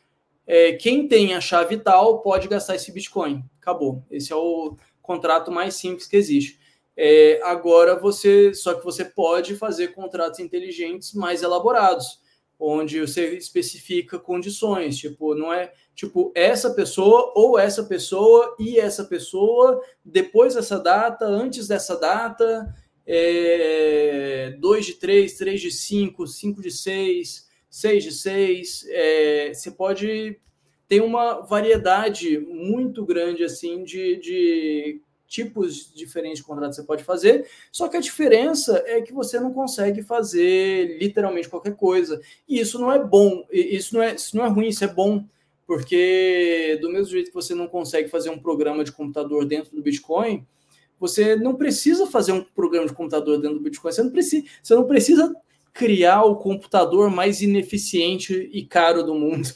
é, 0.47 0.73
quem 0.75 1.09
tem 1.09 1.35
a 1.35 1.41
chave 1.41 1.77
tal 1.79 2.21
pode 2.21 2.47
gastar 2.49 2.77
esse 2.77 2.93
Bitcoin. 2.93 3.45
Acabou. 3.61 4.05
Esse 4.11 4.33
é 4.33 4.37
o 4.37 4.77
contrato 5.03 5.51
mais 5.51 5.75
simples 5.75 6.07
que 6.07 6.17
existe. 6.17 6.59
É, 6.97 7.41
agora 7.43 7.99
você, 7.99 8.55
só 8.55 8.75
que 8.75 8.85
você 8.85 9.05
pode 9.05 9.57
fazer 9.57 9.89
contratos 9.89 10.41
inteligentes 10.41 11.13
mais 11.13 11.43
elaborados, 11.43 12.21
onde 12.59 13.01
você 13.01 13.37
especifica 13.37 14.19
condições, 14.19 14.97
tipo, 14.97 15.35
não 15.35 15.53
é 15.53 15.73
tipo 15.95 16.33
essa 16.35 16.71
pessoa 16.71 17.33
ou 17.35 17.59
essa 17.59 17.85
pessoa 17.85 18.57
e 18.59 18.79
essa 18.79 19.05
pessoa 19.05 19.81
depois 20.05 20.55
dessa 20.55 20.79
data, 20.79 21.25
antes 21.25 21.69
dessa 21.69 21.99
data, 21.99 22.75
é, 23.07 24.57
2 24.59 24.87
de 24.87 24.95
3, 24.95 25.37
3 25.37 25.61
de 25.61 25.71
5, 25.71 26.27
5 26.27 26.63
de 26.63 26.71
6, 26.71 27.47
6 27.71 28.05
de 28.05 28.13
6, 28.13 28.87
é, 28.89 29.53
você 29.55 29.71
pode 29.71 30.41
ter 30.89 31.03
uma 31.03 31.41
variedade 31.43 32.39
muito 32.39 33.05
grande 33.05 33.45
assim 33.45 33.85
de, 33.85 34.17
de 34.17 35.03
tipos 35.27 35.93
diferentes 35.95 36.39
de 36.39 36.45
contrato 36.45 36.75
você 36.75 36.83
pode 36.83 37.05
fazer, 37.05 37.49
só 37.73 37.89
que 37.89 37.97
a 37.97 38.01
diferença 38.01 38.83
é 38.87 39.01
que 39.01 39.13
você 39.13 39.39
não 39.41 39.53
consegue 39.53 40.03
fazer 40.03 40.99
literalmente 40.99 41.49
qualquer 41.49 41.75
coisa. 41.75 42.21
E 42.49 42.61
isso 42.61 42.79
não 42.79 42.93
é 42.93 43.03
bom, 43.03 43.45
isso 43.51 43.95
não 43.95 44.03
é, 44.03 44.15
isso 44.15 44.37
não 44.37 44.45
é 44.45 44.49
ruim, 44.49 44.69
isso 44.69 44.85
é 44.85 44.89
bom, 44.89 45.25
porque 45.67 46.79
do 46.81 46.91
mesmo 46.91 47.11
jeito 47.13 47.29
que 47.29 47.35
você 47.35 47.55
não 47.55 47.67
consegue 47.67 48.09
fazer 48.09 48.31
um 48.31 48.39
programa 48.39 48.85
de 48.85 48.93
computador 48.93 49.45
dentro 49.45 49.75
do 49.75 49.83
Bitcoin, 49.83 50.47
você 50.99 51.37
não 51.37 51.55
precisa 51.55 52.07
fazer 52.07 52.33
um 52.33 52.43
programa 52.43 52.87
de 52.87 52.95
computador 52.95 53.39
dentro 53.39 53.59
do 53.59 53.63
Bitcoin, 53.63 53.93
você 53.93 54.03
não 54.03 54.11
precisa, 54.11 54.47
você 54.63 54.75
não 54.75 54.85
precisa 54.85 55.35
criar 55.77 56.25
o 56.25 56.37
computador 56.37 57.11
mais 57.11 57.43
ineficiente 57.43 58.49
e 58.51 58.65
caro 58.65 59.03
do 59.03 59.15
mundo. 59.15 59.47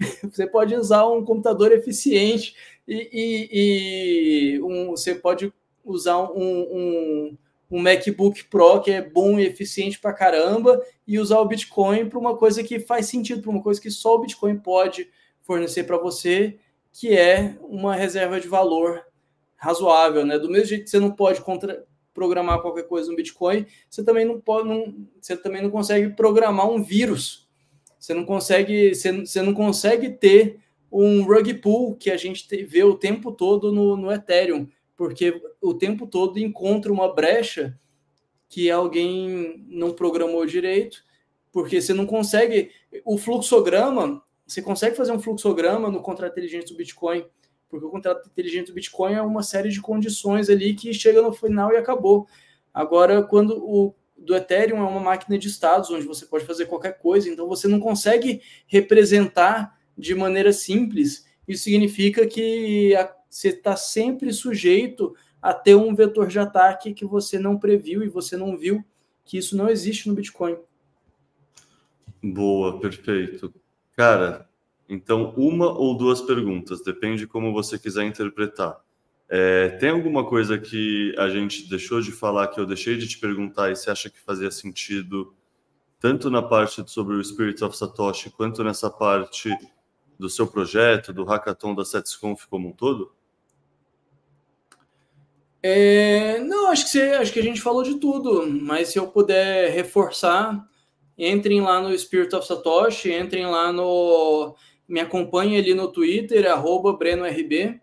Você 0.32 0.46
pode 0.46 0.74
usar 0.74 1.06
um 1.06 1.22
computador 1.22 1.70
eficiente 1.70 2.54
e, 2.86 3.08
e, 3.12 4.56
e 4.56 4.62
um, 4.62 4.90
você 4.90 5.14
pode 5.14 5.52
usar 5.84 6.18
um, 6.18 6.28
um, 6.36 7.38
um, 7.70 7.80
MacBook 7.80 8.44
Pro 8.44 8.80
que 8.80 8.90
é 8.90 9.02
bom 9.02 9.38
e 9.38 9.46
eficiente 9.46 9.98
para 9.98 10.12
caramba 10.12 10.82
e 11.06 11.18
usar 11.18 11.40
o 11.40 11.46
Bitcoin 11.46 12.08
para 12.08 12.18
uma 12.18 12.36
coisa 12.36 12.62
que 12.62 12.78
faz 12.78 13.06
sentido, 13.06 13.42
para 13.42 13.50
uma 13.50 13.62
coisa 13.62 13.80
que 13.80 13.90
só 13.90 14.14
o 14.14 14.20
Bitcoin 14.20 14.58
pode 14.58 15.08
fornecer 15.42 15.84
para 15.84 15.96
você, 15.96 16.58
que 16.92 17.16
é 17.16 17.56
uma 17.60 17.94
reserva 17.94 18.40
de 18.40 18.48
valor 18.48 19.04
razoável, 19.56 20.24
né? 20.26 20.38
Do 20.38 20.50
mesmo 20.50 20.66
jeito 20.66 20.84
que 20.84 20.90
você 20.90 20.98
não 20.98 21.10
pode 21.10 21.40
contra, 21.40 21.84
programar 22.16 22.60
qualquer 22.60 22.84
coisa 22.84 23.10
no 23.10 23.16
Bitcoin, 23.16 23.66
você 23.90 24.02
também 24.02 24.24
não 24.24 24.40
pode, 24.40 24.68
não, 24.68 24.94
você 25.20 25.36
também 25.36 25.62
não 25.62 25.70
consegue 25.70 26.08
programar 26.10 26.68
um 26.68 26.82
vírus. 26.82 27.46
Você 27.98 28.14
não 28.14 28.24
consegue, 28.24 28.94
você, 28.94 29.12
você 29.12 29.42
não 29.42 29.52
consegue 29.52 30.10
ter 30.10 30.60
um 31.04 31.24
rug 31.24 31.52
pull 31.54 31.94
que 31.96 32.10
a 32.10 32.16
gente 32.16 32.64
vê 32.64 32.82
o 32.82 32.94
tempo 32.94 33.30
todo 33.32 33.70
no, 33.70 33.96
no 33.96 34.10
Ethereum, 34.10 34.66
porque 34.96 35.42
o 35.60 35.74
tempo 35.74 36.06
todo 36.06 36.38
encontra 36.38 36.92
uma 36.92 37.12
brecha 37.12 37.78
que 38.48 38.70
alguém 38.70 39.64
não 39.68 39.92
programou 39.92 40.46
direito, 40.46 41.04
porque 41.52 41.80
você 41.80 41.92
não 41.92 42.06
consegue. 42.06 42.70
O 43.04 43.18
fluxograma, 43.18 44.22
você 44.46 44.62
consegue 44.62 44.96
fazer 44.96 45.12
um 45.12 45.20
fluxograma 45.20 45.90
no 45.90 46.00
contrato 46.00 46.32
inteligente 46.32 46.72
do 46.72 46.76
Bitcoin, 46.76 47.26
porque 47.68 47.84
o 47.84 47.90
contrato 47.90 48.28
inteligente 48.28 48.68
do 48.68 48.74
Bitcoin 48.74 49.14
é 49.14 49.22
uma 49.22 49.42
série 49.42 49.68
de 49.68 49.80
condições 49.80 50.48
ali 50.48 50.74
que 50.74 50.94
chega 50.94 51.20
no 51.20 51.32
final 51.32 51.72
e 51.72 51.76
acabou. 51.76 52.26
Agora, 52.72 53.22
quando 53.22 53.56
o 53.58 53.94
do 54.16 54.34
Ethereum 54.34 54.78
é 54.78 54.88
uma 54.88 55.00
máquina 55.00 55.36
de 55.36 55.48
estados, 55.48 55.90
onde 55.90 56.06
você 56.06 56.24
pode 56.24 56.46
fazer 56.46 56.66
qualquer 56.66 56.98
coisa, 56.98 57.28
então 57.28 57.46
você 57.46 57.68
não 57.68 57.78
consegue 57.78 58.40
representar 58.66 59.75
de 59.96 60.14
maneira 60.14 60.52
simples, 60.52 61.26
isso 61.46 61.64
significa 61.64 62.26
que 62.26 62.92
você 63.28 63.48
está 63.48 63.76
sempre 63.76 64.32
sujeito 64.32 65.14
a 65.40 65.54
ter 65.54 65.74
um 65.74 65.94
vetor 65.94 66.26
de 66.26 66.38
ataque 66.38 66.94
que 66.94 67.04
você 67.04 67.38
não 67.38 67.58
previu 67.58 68.02
e 68.02 68.08
você 68.08 68.36
não 68.36 68.56
viu 68.56 68.84
que 69.24 69.38
isso 69.38 69.56
não 69.56 69.68
existe 69.68 70.08
no 70.08 70.14
Bitcoin. 70.14 70.56
Boa, 72.22 72.80
perfeito. 72.80 73.52
Cara, 73.96 74.48
então 74.88 75.34
uma 75.36 75.70
ou 75.70 75.96
duas 75.96 76.20
perguntas, 76.20 76.82
depende 76.82 77.26
como 77.26 77.52
você 77.52 77.78
quiser 77.78 78.04
interpretar. 78.04 78.80
É, 79.28 79.70
tem 79.70 79.90
alguma 79.90 80.24
coisa 80.24 80.56
que 80.56 81.14
a 81.18 81.28
gente 81.28 81.68
deixou 81.68 82.00
de 82.00 82.12
falar 82.12 82.48
que 82.48 82.60
eu 82.60 82.66
deixei 82.66 82.96
de 82.96 83.08
te 83.08 83.18
perguntar 83.18 83.70
e 83.70 83.76
você 83.76 83.90
acha 83.90 84.08
que 84.08 84.20
fazia 84.20 84.50
sentido 84.50 85.34
tanto 85.98 86.30
na 86.30 86.42
parte 86.42 86.88
sobre 86.88 87.16
o 87.16 87.24
Spirit 87.24 87.62
of 87.64 87.76
Satoshi 87.76 88.30
quanto 88.30 88.62
nessa 88.62 88.88
parte 88.88 89.50
do 90.18 90.28
seu 90.28 90.46
projeto, 90.46 91.12
do 91.12 91.24
hackathon 91.24 91.74
da 91.74 91.84
SetsConf 91.84 92.46
como 92.46 92.68
um 92.68 92.72
todo? 92.72 93.12
É, 95.62 96.38
não, 96.40 96.68
acho 96.68 96.84
que, 96.84 96.90
você, 96.90 97.02
acho 97.12 97.32
que 97.32 97.40
a 97.40 97.42
gente 97.42 97.60
falou 97.60 97.82
de 97.82 97.96
tudo, 97.96 98.46
mas 98.46 98.88
se 98.88 98.98
eu 98.98 99.08
puder 99.08 99.72
reforçar, 99.72 100.64
entrem 101.18 101.60
lá 101.60 101.80
no 101.80 101.96
Spirit 101.98 102.34
of 102.36 102.46
Satoshi, 102.46 103.12
entrem 103.12 103.46
lá 103.46 103.72
no. 103.72 104.54
Me 104.88 105.00
acompanhem 105.00 105.58
ali 105.58 105.74
no 105.74 105.88
Twitter, 105.88 106.44
BrenoRB, 106.96 107.80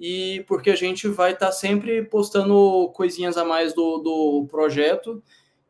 e 0.00 0.42
porque 0.48 0.70
a 0.70 0.76
gente 0.76 1.06
vai 1.08 1.32
estar 1.32 1.46
tá 1.46 1.52
sempre 1.52 2.02
postando 2.02 2.90
coisinhas 2.94 3.36
a 3.36 3.44
mais 3.44 3.74
do, 3.74 3.98
do 3.98 4.46
projeto 4.50 5.22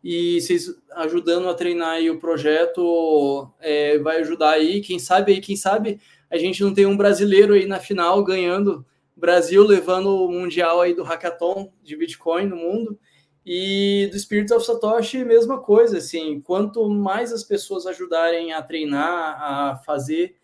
e 0.02 0.40
vocês 0.40 0.74
ajudando 0.92 1.48
a 1.48 1.54
treinar 1.54 1.90
aí 1.90 2.10
o 2.10 2.18
projeto 2.18 3.50
é, 3.60 3.98
vai 3.98 4.20
ajudar 4.20 4.52
aí. 4.52 4.80
Quem 4.80 4.98
sabe 4.98 5.32
aí, 5.32 5.40
quem 5.40 5.56
sabe 5.56 6.00
a 6.30 6.36
gente 6.38 6.62
não 6.62 6.72
tem 6.72 6.86
um 6.86 6.96
brasileiro 6.96 7.54
aí 7.54 7.66
na 7.66 7.80
final 7.80 8.22
ganhando 8.22 8.84
Brasil 9.18 9.64
levando 9.64 10.24
o 10.24 10.30
mundial 10.30 10.80
aí 10.80 10.94
do 10.94 11.02
hackathon 11.02 11.72
de 11.82 11.96
Bitcoin 11.96 12.46
no 12.46 12.56
mundo. 12.56 12.98
E 13.44 14.08
do 14.12 14.18
Spirit 14.18 14.52
of 14.52 14.64
Satoshi, 14.64 15.24
mesma 15.24 15.58
coisa, 15.58 15.98
assim, 15.98 16.38
quanto 16.40 16.88
mais 16.88 17.32
as 17.32 17.42
pessoas 17.42 17.86
ajudarem 17.86 18.52
a 18.52 18.62
treinar, 18.62 19.42
a 19.42 19.76
fazer, 19.76 20.36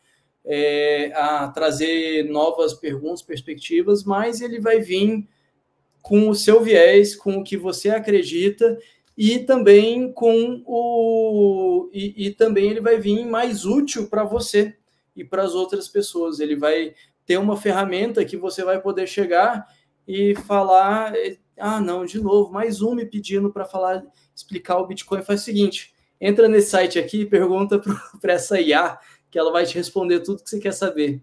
é, 0.45 1.13
a 1.15 1.49
trazer 1.49 2.25
novas 2.25 2.73
perguntas, 2.73 3.21
perspectivas, 3.21 4.05
mais 4.05 4.41
ele 4.41 4.59
vai 4.59 4.81
vir 4.81 5.29
com 6.01 6.29
o 6.31 6.35
seu 6.35 6.63
viés, 6.63 7.15
com 7.15 7.37
o 7.37 7.45
que 7.45 7.57
você 7.57 7.91
acredita 7.91 8.79
e 9.17 9.39
também 9.39 10.13
com 10.13 10.63
o 10.67 11.89
e, 11.93 12.27
e 12.27 12.31
também 12.31 12.71
ele 12.71 12.81
vai 12.81 12.99
vir 12.99 13.25
mais 13.27 13.65
útil 13.65 14.09
para 14.09 14.25
você 14.25 14.77
e 15.15 15.25
para 15.25 15.43
as 15.43 15.55
outras 15.55 15.89
pessoas. 15.89 16.41
Ele 16.41 16.57
vai 16.57 16.95
ter 17.25 17.39
uma 17.39 17.57
ferramenta 17.57 18.25
que 18.25 18.37
você 18.37 18.65
vai 18.65 18.81
poder 18.81 19.07
chegar 19.07 19.67
e 20.07 20.35
falar, 20.35 21.13
ah, 21.59 21.81
não, 21.81 22.05
de 22.05 22.21
novo, 22.21 22.53
mais 22.53 22.83
um 22.83 22.95
me 22.95 23.07
pedindo 23.07 23.51
para 23.51 23.65
falar, 23.65 24.05
explicar 24.35 24.79
o 24.79 24.87
Bitcoin. 24.87 25.23
Faz 25.23 25.43
o 25.43 25.45
seguinte, 25.45 25.95
entra 26.21 26.49
nesse 26.49 26.71
site 26.71 26.99
aqui 26.99 27.21
e 27.21 27.27
pergunta 27.27 27.81
para 28.21 28.33
essa 28.35 28.61
IA, 28.61 28.99
que 29.31 29.39
ela 29.39 29.53
vai 29.53 29.65
te 29.65 29.77
responder 29.77 30.21
tudo 30.21 30.43
que 30.43 30.51
você 30.51 30.59
quer 30.59 30.73
saber. 30.73 31.23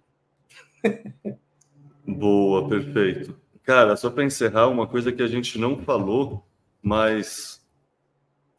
Boa, 2.07 2.67
perfeito. 2.67 3.39
Cara, 3.63 3.95
só 3.95 4.09
para 4.09 4.23
encerrar, 4.23 4.67
uma 4.67 4.87
coisa 4.87 5.11
que 5.11 5.21
a 5.21 5.27
gente 5.27 5.59
não 5.59 5.77
falou, 5.83 6.43
mas 6.81 7.60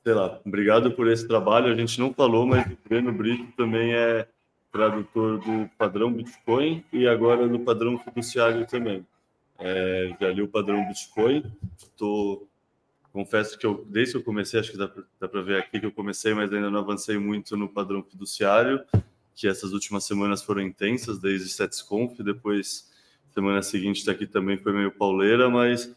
sei 0.03 0.14
lá, 0.14 0.40
obrigado 0.44 0.92
por 0.92 1.09
esse 1.09 1.26
trabalho. 1.26 1.72
A 1.72 1.76
gente 1.76 1.98
não 1.98 2.12
falou, 2.12 2.46
mas 2.46 2.66
o 2.66 2.76
Breno 2.88 3.12
Brito 3.12 3.53
também 3.57 3.94
é 3.94 4.26
tradutor 4.70 5.38
do 5.38 5.68
padrão 5.76 6.12
Bitcoin 6.12 6.84
e 6.92 7.07
agora 7.07 7.46
do 7.46 7.61
padrão 7.61 7.98
fiduciário 7.98 8.66
também. 8.66 9.07
É, 9.59 10.16
já 10.20 10.30
li 10.30 10.42
o 10.42 10.48
padrão 10.48 10.86
Bitcoin, 10.88 11.44
estou 11.78 12.48
confesso 13.12 13.59
que 13.59 13.66
eu, 13.66 13.84
desde 13.88 14.14
que 14.14 14.18
eu 14.18 14.24
comecei, 14.24 14.59
acho 14.59 14.72
que 14.72 14.78
dá, 14.78 14.90
dá 15.20 15.28
para 15.28 15.42
ver 15.42 15.59
aqui 15.59 15.78
que 15.78 15.84
eu 15.84 15.92
comecei, 15.92 16.32
mas 16.32 16.53
ainda 16.53 16.70
não 16.70 16.80
avancei 16.80 17.18
muito 17.18 17.57
no 17.57 17.68
padrão 17.68 18.03
fiduciário, 18.03 18.82
que 19.34 19.46
essas 19.46 19.72
últimas 19.72 20.05
semanas 20.05 20.42
foram 20.42 20.62
intensas, 20.62 21.18
desde 21.18 21.48
SetsConf, 21.50 22.18
depois 22.20 22.90
semana 23.32 23.62
seguinte 23.62 24.05
daqui 24.05 24.26
também 24.26 24.57
foi 24.57 24.72
meio 24.72 24.90
pauleira, 24.90 25.48
mas 25.48 25.94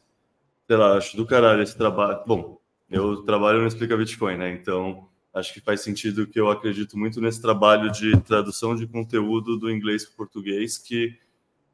sei 0.67 0.77
lá, 0.77 0.97
acho 0.97 1.15
do 1.15 1.25
caralho 1.25 1.61
esse 1.61 1.77
trabalho. 1.77 2.21
Bom, 2.25 2.59
eu 2.89 3.23
trabalho 3.23 3.59
no 3.61 3.67
Explica 3.67 3.97
Bitcoin, 3.97 4.37
né? 4.37 4.51
Então 4.51 5.09
acho 5.33 5.53
que 5.53 5.59
faz 5.59 5.81
sentido 5.81 6.27
que 6.27 6.39
eu 6.39 6.49
acredito 6.49 6.97
muito 6.97 7.19
nesse 7.19 7.41
trabalho 7.41 7.91
de 7.91 8.15
tradução 8.21 8.75
de 8.75 8.87
conteúdo 8.87 9.57
do 9.57 9.69
inglês 9.69 10.05
para 10.05 10.13
o 10.13 10.17
português, 10.17 10.77
que 10.77 11.17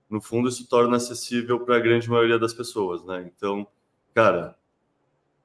no 0.09 0.19
fundo 0.19 0.49
isso 0.49 0.67
torna 0.67 0.97
acessível 0.97 1.59
para 1.59 1.77
a 1.77 1.79
grande 1.79 2.09
maioria 2.09 2.39
das 2.39 2.53
pessoas, 2.53 3.05
né? 3.05 3.31
Então, 3.33 3.67
cara, 4.13 4.57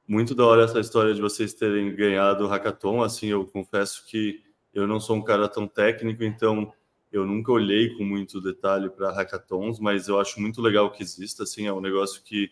muito 0.09 0.35
da 0.35 0.47
hora 0.47 0.65
essa 0.65 0.81
história 0.81 1.15
de 1.15 1.21
vocês 1.21 1.53
terem 1.53 1.95
ganhado 1.95 2.45
o 2.45 2.49
hackathon. 2.49 3.03
Assim, 3.03 3.29
eu 3.29 3.45
confesso 3.45 4.07
que 4.07 4.43
eu 4.73 4.87
não 4.87 5.01
sou 5.01 5.17
um 5.17 5.23
cara 5.23 5.49
tão 5.49 5.67
técnico, 5.67 6.23
então 6.25 6.73
eu 7.13 7.27
nunca 7.27 7.53
olhei 7.53 7.97
com 7.97 8.05
muito 8.05 8.41
detalhe 8.41 8.91
para 8.91 9.13
hackathons, 9.13 9.79
mas 9.79 10.09
eu 10.09 10.21
acho 10.21 10.41
muito 10.41 10.61
legal 10.61 10.91
que 10.91 11.03
exista. 11.03 11.43
Assim, 11.43 11.67
é 11.67 11.73
um 11.73 11.81
negócio 11.81 12.23
que 12.23 12.51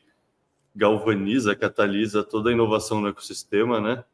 galvaniza, 0.75 1.55
catalisa 1.55 2.23
toda 2.23 2.51
a 2.51 2.53
inovação 2.53 3.01
no 3.01 3.09
ecossistema, 3.09 3.81
né? 3.81 4.05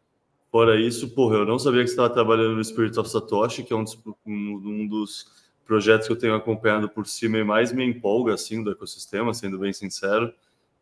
Fora 0.51 0.81
isso, 0.81 1.15
porra, 1.15 1.37
eu 1.37 1.47
não 1.47 1.59
sabia 1.59 1.83
que 1.83 1.89
você 1.89 1.93
estava 1.93 2.11
trabalhando 2.11 2.57
no 2.57 2.65
Spirit 2.65 2.99
of 2.99 3.09
Satoshi, 3.09 3.63
que 3.63 3.73
é 3.73 3.77
um 3.77 3.85
dos, 3.85 3.99
um 4.27 4.87
dos 4.87 5.27
projetos 5.65 6.07
que 6.07 6.13
eu 6.13 6.19
tenho 6.19 6.35
acompanhado 6.35 6.89
por 6.89 7.07
cima 7.07 7.39
e 7.39 7.45
mais 7.45 7.73
me 7.73 7.85
empolga, 7.85 8.35
assim, 8.35 8.63
do 8.63 8.73
ecossistema, 8.73 9.33
sendo 9.33 9.59
bem 9.59 9.73
sincero 9.73 10.33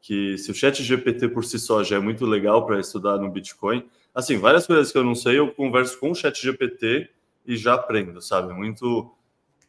que 0.00 0.38
se 0.38 0.50
o 0.50 0.54
chat 0.54 0.82
GPT 0.82 1.28
por 1.28 1.44
si 1.44 1.58
só 1.58 1.82
já 1.82 1.96
é 1.96 2.00
muito 2.00 2.24
legal 2.24 2.64
para 2.66 2.80
estudar 2.80 3.18
no 3.18 3.30
Bitcoin, 3.30 3.84
assim, 4.14 4.38
várias 4.38 4.66
coisas 4.66 4.92
que 4.92 4.98
eu 4.98 5.04
não 5.04 5.14
sei, 5.14 5.38
eu 5.38 5.52
converso 5.52 5.98
com 5.98 6.10
o 6.10 6.14
chat 6.14 6.40
GPT 6.40 7.10
e 7.46 7.56
já 7.56 7.74
aprendo, 7.74 8.20
sabe? 8.20 8.52
Muito, 8.52 9.12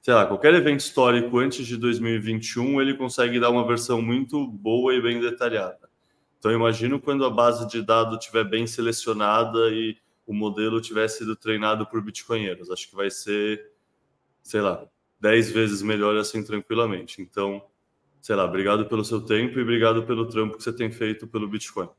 sei 0.02 0.14
lá, 0.14 0.26
qualquer 0.26 0.54
evento 0.54 0.82
histórico 0.82 1.38
antes 1.40 1.66
de 1.66 1.78
2021, 1.78 2.82
ele 2.82 2.96
consegue 2.96 3.40
dar 3.40 3.50
uma 3.50 3.66
versão 3.66 4.02
muito 4.02 4.48
boa 4.48 4.94
e 4.94 5.02
bem 5.02 5.20
detalhada. 5.20 5.89
Então, 6.40 6.52
imagino 6.52 7.00
quando 7.00 7.26
a 7.26 7.30
base 7.30 7.68
de 7.68 7.82
dados 7.82 8.18
estiver 8.18 8.46
bem 8.46 8.66
selecionada 8.66 9.70
e 9.70 9.98
o 10.26 10.34
modelo 10.34 10.80
tiver 10.80 11.08
sido 11.10 11.36
treinado 11.36 11.86
por 11.86 12.02
bitcoinheiros. 12.02 12.72
Acho 12.72 12.90
que 12.90 12.96
vai 12.96 13.12
ser, 13.12 13.72
sei 14.42 14.62
lá, 14.62 14.88
10 15.20 15.52
vezes 15.52 15.82
melhor 15.82 16.16
assim 16.16 16.42
tranquilamente. 16.42 17.22
Então, 17.22 17.62
sei 18.22 18.36
lá, 18.36 18.46
obrigado 18.46 18.86
pelo 18.86 19.04
seu 19.04 19.22
tempo 19.22 19.60
e 19.60 19.62
obrigado 19.62 20.04
pelo 20.04 20.28
trampo 20.28 20.58
que 20.58 20.64
você 20.64 20.72
tem 20.72 20.90
feito 20.92 21.28
pelo 21.28 21.48
Bitcoin. 21.48 21.90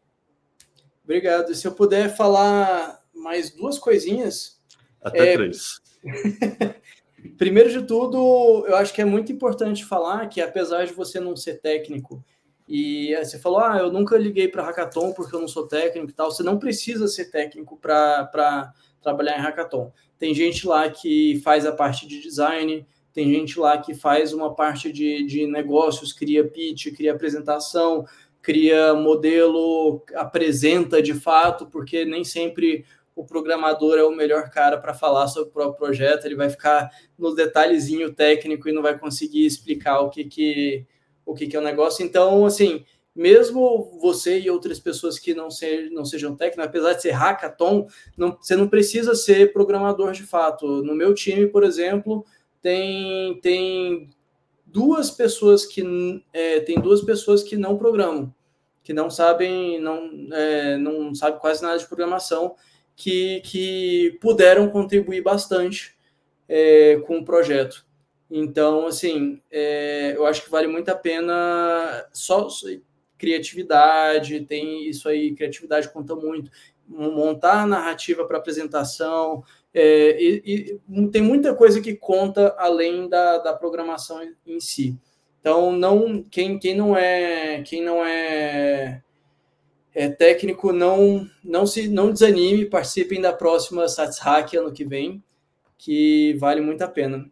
Obrigado. 1.05 1.55
Se 1.55 1.67
eu 1.67 1.73
puder 1.73 2.17
falar 2.17 3.03
mais 3.15 3.51
duas 3.51 3.79
coisinhas. 3.79 4.61
Até 5.03 5.33
é... 5.33 5.37
três. 5.37 5.81
Primeiro 7.37 7.71
de 7.71 7.87
tudo, 7.87 8.65
eu 8.67 8.77
acho 8.77 8.95
que 8.95 9.03
é 9.03 9.05
muito 9.05 9.31
importante 9.31 9.85
falar 9.85 10.27
que, 10.29 10.41
apesar 10.41 10.87
de 10.87 10.93
você 10.93 11.21
não 11.21 11.37
ser 11.37 11.61
técnico, 11.61 12.25
e 12.73 13.17
você 13.17 13.37
falou, 13.37 13.59
ah, 13.59 13.79
eu 13.79 13.91
nunca 13.91 14.17
liguei 14.17 14.47
para 14.47 14.63
hackathon 14.63 15.13
porque 15.13 15.35
eu 15.35 15.41
não 15.41 15.49
sou 15.49 15.67
técnico 15.67 16.11
e 16.11 16.15
tal, 16.15 16.31
você 16.31 16.45
não 16.45 16.57
precisa 16.57 17.09
ser 17.09 17.25
técnico 17.25 17.77
para 17.77 18.73
trabalhar 19.03 19.37
em 19.37 19.41
hackathon. 19.41 19.91
Tem 20.17 20.33
gente 20.33 20.69
lá 20.69 20.89
que 20.89 21.41
faz 21.43 21.67
a 21.67 21.73
parte 21.73 22.07
de 22.07 22.21
design, 22.21 22.87
tem 23.13 23.29
gente 23.35 23.59
lá 23.59 23.77
que 23.77 23.93
faz 23.93 24.33
uma 24.33 24.55
parte 24.55 24.93
de, 24.93 25.25
de 25.25 25.49
negócios, 25.49 26.13
cria 26.13 26.47
pitch, 26.47 26.95
cria 26.95 27.13
apresentação, 27.13 28.07
cria 28.41 28.95
modelo, 28.95 30.05
apresenta 30.15 31.03
de 31.03 31.13
fato, 31.13 31.67
porque 31.67 32.05
nem 32.05 32.23
sempre 32.23 32.85
o 33.17 33.25
programador 33.25 33.99
é 33.99 34.05
o 34.05 34.15
melhor 34.15 34.49
cara 34.49 34.79
para 34.79 34.95
falar 34.95 35.27
sobre 35.27 35.49
o 35.49 35.53
próprio 35.53 35.89
projeto, 35.89 36.25
ele 36.25 36.37
vai 36.37 36.49
ficar 36.49 36.89
no 37.19 37.35
detalhezinho 37.35 38.15
técnico 38.15 38.69
e 38.69 38.73
não 38.73 38.81
vai 38.81 38.97
conseguir 38.97 39.45
explicar 39.45 39.99
o 40.03 40.09
que, 40.09 40.23
que, 40.23 40.87
o 41.31 41.35
que, 41.35 41.47
que 41.47 41.57
é 41.57 41.61
o 41.61 41.63
negócio. 41.65 42.05
Então, 42.05 42.45
assim, 42.45 42.85
mesmo 43.15 43.99
você 44.01 44.39
e 44.39 44.51
outras 44.51 44.79
pessoas 44.79 45.19
que 45.19 45.35
não, 45.35 45.49
não 45.91 46.05
sejam 46.05 46.37
técnicos, 46.37 46.67
apesar 46.67 46.93
de 46.95 47.03
ser 47.03 47.11
hackathon, 47.11 47.87
não, 48.17 48.37
você 48.41 48.57
não 48.57 48.69
precisa 48.69 49.15
ser 49.15 49.53
programador 49.53 50.13
de 50.13 50.23
fato. 50.23 50.83
No 50.83 50.95
meu 50.95 51.13
time, 51.15 51.47
por 51.47 51.65
exemplo, 51.65 52.25
tem, 52.63 53.41
tem 53.41 54.11
duas 54.65 55.11
pessoas 55.11 55.67
que 55.67 56.23
é, 56.33 56.61
tem 56.61 56.81
duas 56.81 57.03
pessoas 57.03 57.43
que 57.43 57.57
não 57.57 57.77
programam, 57.77 58.33
que 58.83 58.93
não 58.93 59.11
sabem, 59.11 59.81
não, 59.81 60.11
é, 60.33 60.77
não 60.77 61.15
sabem 61.15 61.41
quase 61.41 61.63
nada 61.63 61.79
de 61.79 61.87
programação, 61.87 62.55
que, 62.95 63.41
que 63.41 64.19
puderam 64.21 64.69
contribuir 64.69 65.23
bastante 65.23 65.97
é, 66.49 66.97
com 67.07 67.19
o 67.19 67.25
projeto. 67.25 67.87
Então, 68.31 68.87
assim, 68.87 69.41
é, 69.51 70.15
eu 70.15 70.25
acho 70.27 70.45
que 70.45 70.51
vale 70.51 70.69
muito 70.69 70.89
a 70.89 70.95
pena 70.95 72.07
só 72.13 72.47
criatividade, 73.19 74.47
tem 74.47 74.89
isso 74.89 75.09
aí, 75.09 75.35
criatividade 75.35 75.93
conta 75.93 76.15
muito. 76.15 76.51
Montar 76.87 77.63
a 77.63 77.67
narrativa 77.67 78.25
para 78.25 78.39
apresentação, 78.39 79.45
é, 79.73 80.21
e, 80.21 80.81
e, 80.89 81.09
tem 81.09 81.23
muita 81.23 81.55
coisa 81.55 81.81
que 81.81 81.95
conta 81.95 82.55
além 82.59 83.09
da, 83.09 83.39
da 83.39 83.53
programação 83.53 84.21
em 84.45 84.59
si. 84.59 84.99
Então, 85.41 85.73
não 85.73 86.23
quem, 86.25 86.59
quem 86.59 86.77
não 86.77 86.97
é 86.97 87.63
quem 87.63 87.83
não 87.83 88.05
é, 88.05 89.03
é 89.95 90.09
técnico 90.09 90.73
não 90.73 91.27
não 91.43 91.67
se 91.67 91.89
não 91.89 92.13
desanime, 92.13 92.67
participem 92.67 93.21
da 93.21 93.33
próxima 93.33 93.89
SatsHack 93.89 94.57
ano 94.57 94.73
que 94.73 94.85
vem, 94.85 95.23
que 95.79 96.35
vale 96.35 96.61
muito 96.61 96.83
a 96.83 96.89
pena. 96.89 97.31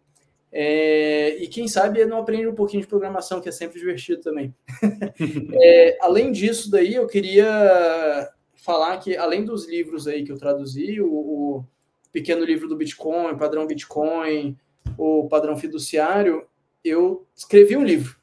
É, 0.50 1.36
e 1.42 1.46
quem 1.46 1.68
sabe 1.68 2.04
não 2.06 2.18
aprende 2.18 2.48
um 2.48 2.54
pouquinho 2.54 2.82
de 2.82 2.88
programação, 2.88 3.40
que 3.40 3.48
é 3.48 3.52
sempre 3.52 3.78
divertido 3.78 4.22
também. 4.22 4.54
é, 5.62 5.98
além 6.00 6.32
disso, 6.32 6.70
daí 6.70 6.94
eu 6.94 7.06
queria 7.06 8.30
falar 8.56 8.96
que 8.98 9.16
além 9.16 9.44
dos 9.44 9.68
livros 9.68 10.06
aí 10.06 10.24
que 10.24 10.32
eu 10.32 10.38
traduzi, 10.38 11.00
o, 11.00 11.08
o 11.08 11.64
pequeno 12.12 12.44
livro 12.44 12.68
do 12.68 12.76
Bitcoin, 12.76 13.36
padrão 13.36 13.66
Bitcoin, 13.66 14.56
o 14.96 15.28
padrão 15.28 15.56
fiduciário, 15.56 16.46
eu 16.84 17.26
escrevi 17.34 17.76
um 17.76 17.84
livro. 17.84 18.16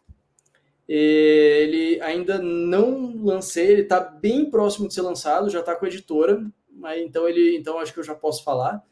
Ele 0.88 1.99
ainda 2.01 2.38
não 2.38 3.15
lancei, 3.23 3.67
ele 3.67 3.82
está 3.82 3.99
bem 3.99 4.49
próximo 4.49 4.88
de 4.88 4.93
ser 4.93 5.01
lançado, 5.01 5.49
já 5.49 5.59
está 5.59 5.76
com 5.76 5.86
a 5.86 5.88
editora, 5.88 6.45
mas 6.69 7.01
então 7.01 7.28
ele, 7.28 7.57
então 7.57 7.80
acho 7.80 7.93
que 7.93 7.99
eu 7.99 8.03
já 8.03 8.13
posso 8.13 8.43
falar. 8.43 8.84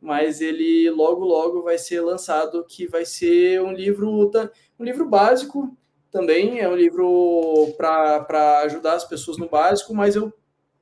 Mas 0.00 0.40
ele 0.40 0.88
logo 0.90 1.24
logo 1.24 1.62
vai 1.62 1.76
ser 1.76 2.00
lançado, 2.00 2.64
que 2.64 2.86
vai 2.86 3.04
ser 3.04 3.60
um 3.62 3.72
livro, 3.72 4.30
um 4.78 4.84
livro 4.84 5.08
básico 5.08 5.76
também, 6.10 6.60
é 6.60 6.68
um 6.68 6.76
livro 6.76 7.74
para 7.76 8.60
ajudar 8.64 8.94
as 8.94 9.04
pessoas 9.04 9.36
no 9.36 9.48
básico, 9.48 9.94
mas 9.94 10.14
eu 10.16 10.32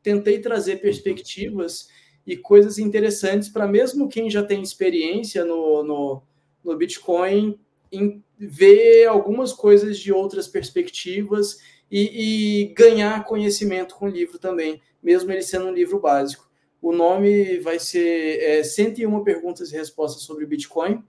tentei 0.03 0.39
trazer 0.41 0.81
perspectivas 0.81 1.89
e 2.27 2.37
coisas 2.37 2.79
interessantes 2.79 3.49
para 3.49 3.67
mesmo 3.67 4.09
quem 4.09 4.31
já 4.31 4.43
tem 4.43 4.63
experiência 4.63 5.45
no, 5.45 5.83
no, 5.83 6.23
no 6.63 6.77
Bitcoin 6.77 7.59
em 7.91 8.23
ver 8.39 9.07
algumas 9.07 9.53
coisas 9.53 9.99
de 9.99 10.13
outras 10.13 10.47
perspectivas 10.47 11.59
e, 11.91 12.65
e, 12.65 12.75
ganhar 12.75 13.25
conhecimento 13.25 13.95
com 13.95 14.07
o 14.07 14.11
livro 14.11 14.39
também, 14.39 14.83
mesmo 15.01 15.31
ele 15.31 15.43
sendo 15.43 15.67
um 15.67 15.73
livro 15.73 16.01
básico. 16.01 16.46
O 16.87 16.93
nome 16.93 17.59
vai 17.59 17.81
ser 17.81 18.39
é, 18.41 18.63
101 18.63 19.25
perguntas 19.25 19.73
e 19.73 19.77
respostas 19.77 20.23
sobre 20.23 20.47
Bitcoin. 20.47 21.03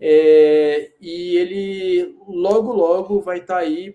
É, 0.00 0.90
e 1.00 1.36
ele 1.36 2.18
logo, 2.26 2.72
logo 2.72 3.20
vai 3.20 3.38
estar 3.38 3.54
tá 3.54 3.60
aí. 3.60 3.94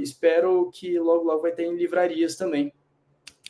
Espero 0.00 0.68
que 0.74 0.98
logo, 0.98 1.22
logo 1.22 1.42
vai 1.42 1.52
estar 1.52 1.62
em 1.62 1.76
livrarias 1.76 2.34
também. 2.34 2.72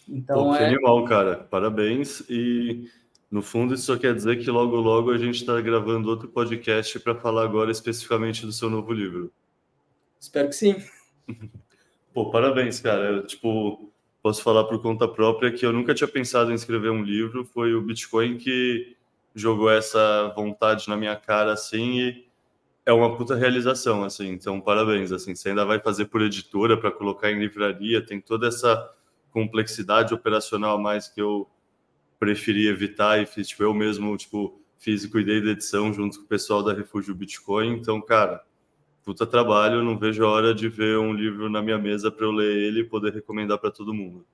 Então 0.07 0.51
Pô, 0.51 0.53
que 0.55 0.63
é... 0.63 0.67
animal, 0.67 1.03
cara. 1.07 1.37
Parabéns. 1.51 2.23
E 2.29 2.91
no 3.31 3.41
fundo 3.41 3.73
isso 3.73 3.85
só 3.85 3.97
quer 3.97 4.15
dizer 4.15 4.39
que 4.39 4.51
logo 4.51 4.77
logo 4.77 5.13
a 5.13 5.17
gente 5.17 5.37
está 5.37 5.59
gravando 5.63 6.11
outro 6.11 6.29
podcast 6.29 7.01
para 7.01 7.15
falar 7.15 7.45
agora 7.45 7.71
especificamente 7.71 8.45
do 8.45 8.53
seu 8.53 8.69
novo 8.69 8.93
livro. 8.93 9.33
Espero 10.21 10.51
que 10.51 10.57
sim. 10.57 10.77
Pô, 12.13 12.31
parabéns, 12.31 12.81
cara. 12.81 13.13
Eu, 13.13 13.27
tipo, 13.27 13.90
posso 14.23 14.43
falar 14.43 14.65
por 14.65 14.81
conta 14.81 15.09
própria 15.09 15.51
que 15.51 15.65
eu 15.65 15.73
nunca 15.73 15.95
tinha 15.95 16.09
pensado 16.09 16.51
em 16.51 16.55
escrever 16.55 16.91
um 16.91 17.03
livro. 17.03 17.45
Foi 17.45 17.75
o 17.75 17.83
Bitcoin 17.83 18.37
que 18.37 18.97
jogou 19.35 19.71
essa 19.71 20.33
vontade 20.35 20.89
na 20.89 20.97
minha 20.97 21.17
cara, 21.17 21.53
assim, 21.53 22.01
e 22.01 22.27
é 22.85 22.93
uma 22.93 23.17
puta 23.17 23.35
realização, 23.35 24.05
assim. 24.05 24.29
Então, 24.29 24.61
parabéns, 24.61 25.13
assim. 25.13 25.35
Você 25.35 25.51
ainda 25.51 25.65
vai 25.65 25.79
fazer 25.79 26.07
por 26.07 26.23
editora 26.23 26.77
para 26.77 26.91
colocar 26.91 27.31
em 27.31 27.39
livraria, 27.39 28.05
tem 28.05 28.21
toda 28.21 28.49
essa 28.49 28.91
complexidade 29.31 30.13
operacional 30.13 30.79
mais 30.79 31.09
que 31.09 31.21
eu 31.21 31.49
preferi 32.19 32.67
evitar 32.67 33.23
e 33.23 33.27
fiz, 33.27 33.49
tipo, 33.49 33.63
eu 33.63 33.73
mesmo, 33.73 34.15
tipo, 34.17 34.61
fiz 34.79 35.05
e 35.05 35.09
cuidei 35.09 35.41
da 35.41 35.51
edição 35.51 35.93
junto 35.93 36.19
com 36.19 36.25
o 36.25 36.29
pessoal 36.29 36.63
da 36.63 36.73
Refúgio 36.73 37.15
Bitcoin. 37.15 37.75
Então, 37.75 38.01
cara, 38.01 38.45
puta 39.05 39.27
trabalho, 39.27 39.83
não 39.83 39.99
vejo 39.99 40.25
a 40.25 40.31
hora 40.31 40.55
de 40.55 40.69
ver 40.69 40.99
um 40.99 41.13
livro 41.13 41.49
na 41.49 41.63
minha 41.63 41.79
mesa 41.79 42.11
para 42.11 42.27
eu 42.27 42.33
ler 42.33 42.57
ele 42.57 42.81
e 42.81 42.85
poder 42.85 43.13
recomendar 43.13 43.59
para 43.59 43.71
todo 43.71 43.95
mundo. 43.95 44.25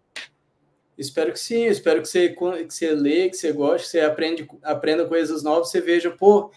Espero 0.98 1.32
que 1.32 1.38
sim, 1.38 1.66
espero 1.66 2.00
que 2.00 2.08
você, 2.08 2.30
que 2.30 2.74
você 2.74 2.90
lê, 2.92 3.28
que 3.28 3.36
você 3.36 3.52
goste, 3.52 3.86
que 3.86 3.90
você 3.90 4.00
aprende, 4.00 4.48
aprenda 4.62 5.04
coisas 5.04 5.42
novas, 5.42 5.70
você 5.70 5.80
veja, 5.80 6.10
pô, 6.10 6.50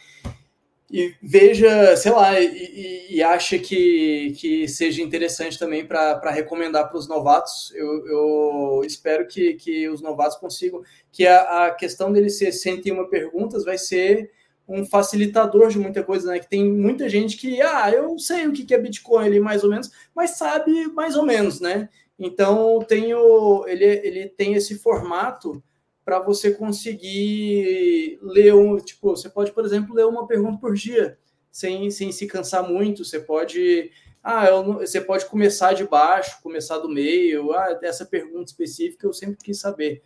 e 0.91 1.14
veja, 1.22 1.95
sei 1.97 2.12
lá, 2.12 2.39
e, 2.39 3.16
e 3.16 3.22
acha 3.22 3.60
que, 3.60 4.34
que 4.39 4.68
seja 4.68 5.03
interessante 5.03 5.60
também 5.60 5.86
para 5.86 6.32
recomendar 6.32 6.89
para 6.89 6.97
os 6.97 7.07
novatos. 7.07 7.72
Eu, 7.76 8.07
eu, 8.07 8.82
espero 8.84 9.28
que, 9.28 9.53
que 9.53 9.88
os 9.88 10.01
novatos 10.01 10.38
consigam, 10.38 10.82
que 11.12 11.28
a, 11.28 11.68
a 11.68 11.72
questão 11.72 12.12
dele 12.12 12.30
ser 12.30 12.51
101 12.51 13.07
perguntas 13.07 13.66
vai 13.66 13.78
ser 13.78 14.32
um 14.70 14.86
facilitador 14.86 15.70
de 15.70 15.80
muita 15.80 16.03
coisa, 16.03 16.32
né? 16.32 16.39
Que 16.39 16.47
tem 16.47 16.63
muita 16.63 17.09
gente 17.09 17.36
que, 17.36 17.59
ah, 17.59 17.89
eu 17.91 18.20
sei 18.20 18.47
o 18.47 18.53
que 18.53 18.72
é 18.74 18.78
Bitcoin 18.78 19.26
ali, 19.26 19.39
mais 19.39 19.63
ou 19.63 19.70
menos, 19.70 19.91
mas 20.15 20.38
sabe 20.38 20.88
mais 20.93 21.15
ou 21.15 21.26
menos, 21.26 21.59
né? 21.59 21.89
Então, 22.20 22.80
tenho, 22.88 23.65
ele, 23.67 23.86
ele 23.86 24.28
tem 24.28 24.53
esse 24.53 24.78
formato 24.78 25.63
para 26.05 26.20
você 26.20 26.51
conseguir 26.51 28.20
ler 28.22 28.53
um. 28.53 28.78
Tipo, 28.78 29.15
você 29.15 29.30
pode, 29.30 29.51
por 29.51 29.65
exemplo, 29.65 29.95
ler 29.95 30.05
uma 30.05 30.28
pergunta 30.28 30.59
por 30.59 30.76
dia, 30.76 31.17
sem, 31.51 31.89
sem 31.89 32.11
se 32.11 32.28
cansar 32.28 32.67
muito. 32.67 33.03
Você 33.03 33.20
pode. 33.20 33.91
Ah, 34.22 34.45
eu, 34.47 34.74
você 34.74 34.99
pode 34.99 35.26
começar 35.28 35.74
de 35.74 35.86
baixo, 35.86 36.41
começar 36.43 36.78
do 36.78 36.89
meio. 36.89 37.53
Ah, 37.53 37.80
essa 37.82 38.05
pergunta 38.05 38.51
específica 38.51 39.07
eu 39.07 39.13
sempre 39.13 39.38
quis 39.41 39.59
saber. 39.59 40.03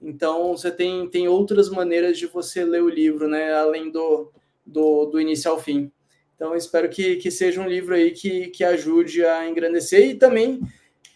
Então, 0.00 0.56
você 0.56 0.70
tem, 0.70 1.08
tem 1.08 1.28
outras 1.28 1.68
maneiras 1.68 2.18
de 2.18 2.26
você 2.26 2.64
ler 2.64 2.82
o 2.82 2.88
livro, 2.88 3.28
né? 3.28 3.52
Além 3.52 3.90
do, 3.90 4.30
do, 4.64 5.06
do 5.06 5.20
início 5.20 5.50
ao 5.50 5.60
fim. 5.60 5.90
Então, 6.36 6.54
espero 6.54 6.88
que, 6.88 7.16
que 7.16 7.30
seja 7.30 7.60
um 7.60 7.68
livro 7.68 7.94
aí 7.94 8.12
que, 8.12 8.48
que 8.48 8.62
ajude 8.62 9.24
a 9.24 9.48
engrandecer 9.48 10.10
e 10.10 10.14
também 10.14 10.60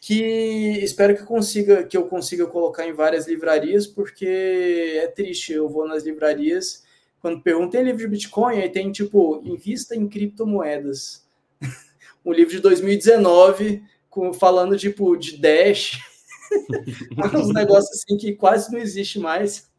que 0.01 0.81
espero 0.83 1.17
que 1.17 1.23
consiga 1.23 1.85
que 1.85 1.97
eu 1.97 2.07
consiga 2.07 2.45
colocar 2.49 2.85
em 2.85 2.93
várias 2.93 3.29
livrarias, 3.29 3.87
porque 3.87 4.27
é 4.97 5.07
triste, 5.07 5.53
eu 5.53 5.69
vou 5.69 5.87
nas 5.87 6.03
livrarias, 6.03 6.83
quando 7.21 7.41
perguntam 7.41 7.71
tem 7.71 7.85
livro 7.85 8.01
de 8.01 8.09
Bitcoin, 8.09 8.57
aí 8.57 8.69
tem 8.69 8.91
tipo, 8.91 9.41
invista 9.45 9.95
em 9.95 10.09
criptomoedas. 10.09 11.25
um 12.27 12.33
livro 12.33 12.53
de 12.53 12.59
2019 12.59 13.81
com, 14.11 14.35
falando 14.35 14.77
tipo 14.77 15.17
de 15.17 15.39
Dash, 15.39 16.01
uns 17.35 17.53
negócios 17.53 17.91
assim 17.91 18.17
que 18.17 18.35
quase 18.35 18.73
não 18.73 18.79
existe 18.79 19.19
mais. 19.19 19.71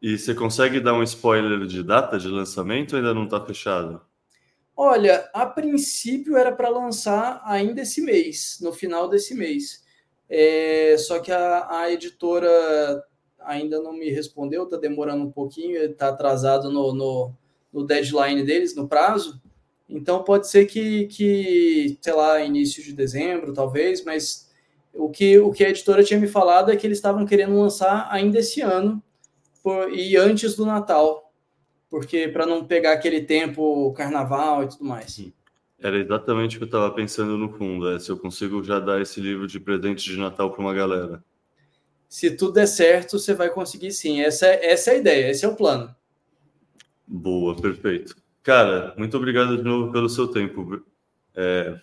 E 0.00 0.16
você 0.16 0.34
consegue 0.34 0.80
dar 0.80 0.94
um 0.94 1.02
spoiler 1.02 1.66
de 1.66 1.82
data 1.82 2.18
de 2.18 2.28
lançamento 2.28 2.92
ou 2.92 2.98
ainda 2.98 3.12
não 3.12 3.24
está 3.24 3.44
fechado? 3.44 4.00
Olha, 4.76 5.28
a 5.34 5.44
princípio 5.44 6.36
era 6.36 6.52
para 6.52 6.68
lançar 6.68 7.42
ainda 7.44 7.82
esse 7.82 8.00
mês, 8.00 8.58
no 8.62 8.72
final 8.72 9.08
desse 9.08 9.34
mês. 9.34 9.84
É, 10.28 10.94
só 10.98 11.18
que 11.18 11.32
a, 11.32 11.66
a, 11.68 11.92
editora 11.92 13.02
ainda 13.40 13.82
não 13.82 13.92
me 13.92 14.08
respondeu, 14.10 14.64
está 14.64 14.76
demorando 14.76 15.24
um 15.24 15.32
pouquinho, 15.32 15.82
está 15.82 16.10
atrasado 16.10 16.70
no, 16.70 16.94
no, 16.94 17.34
no, 17.72 17.84
deadline 17.84 18.44
deles, 18.44 18.76
no 18.76 18.86
prazo. 18.86 19.40
Então 19.88 20.22
pode 20.22 20.48
ser 20.48 20.66
que, 20.66 21.06
que, 21.06 21.98
sei 22.00 22.12
lá, 22.12 22.40
início 22.40 22.80
de 22.80 22.92
dezembro, 22.92 23.52
talvez, 23.52 24.04
mas 24.04 24.47
o 24.92 25.10
que, 25.10 25.38
o 25.38 25.52
que 25.52 25.64
a 25.64 25.70
editora 25.70 26.02
tinha 26.02 26.18
me 26.18 26.26
falado 26.26 26.70
é 26.70 26.76
que 26.76 26.86
eles 26.86 26.98
estavam 26.98 27.24
querendo 27.24 27.58
lançar 27.58 28.08
ainda 28.10 28.38
esse 28.38 28.60
ano 28.60 29.02
por, 29.62 29.92
e 29.92 30.16
antes 30.16 30.54
do 30.54 30.66
Natal 30.66 31.28
porque 31.90 32.28
para 32.28 32.46
não 32.46 32.64
pegar 32.64 32.92
aquele 32.92 33.22
tempo 33.22 33.92
carnaval 33.94 34.64
e 34.64 34.68
tudo 34.68 34.84
mais. 34.84 35.20
Era 35.78 35.96
exatamente 35.96 36.56
o 36.56 36.58
que 36.58 36.64
eu 36.64 36.68
estava 36.68 36.90
pensando 36.90 37.38
no 37.38 37.50
fundo, 37.50 37.90
é, 37.90 37.98
se 37.98 38.10
eu 38.10 38.18
consigo 38.18 38.62
já 38.62 38.80
dar 38.80 39.00
esse 39.00 39.20
livro 39.20 39.46
de 39.46 39.60
presente 39.60 40.10
de 40.10 40.16
Natal 40.16 40.50
para 40.50 40.60
uma 40.60 40.74
galera. 40.74 41.22
Se 42.08 42.30
tudo 42.30 42.54
der 42.54 42.66
certo, 42.66 43.18
você 43.18 43.34
vai 43.34 43.50
conseguir 43.50 43.92
sim. 43.92 44.20
Essa 44.20 44.46
é, 44.46 44.72
essa 44.72 44.90
é 44.90 44.94
a 44.94 44.98
ideia, 44.98 45.30
esse 45.30 45.44
é 45.44 45.48
o 45.48 45.54
plano. 45.54 45.94
Boa, 47.06 47.54
perfeito. 47.54 48.16
Cara, 48.42 48.94
muito 48.96 49.16
obrigado 49.16 49.56
de 49.56 49.62
novo 49.62 49.92
pelo 49.92 50.08
seu 50.08 50.26
tempo. 50.28 50.82
É, 51.34 51.78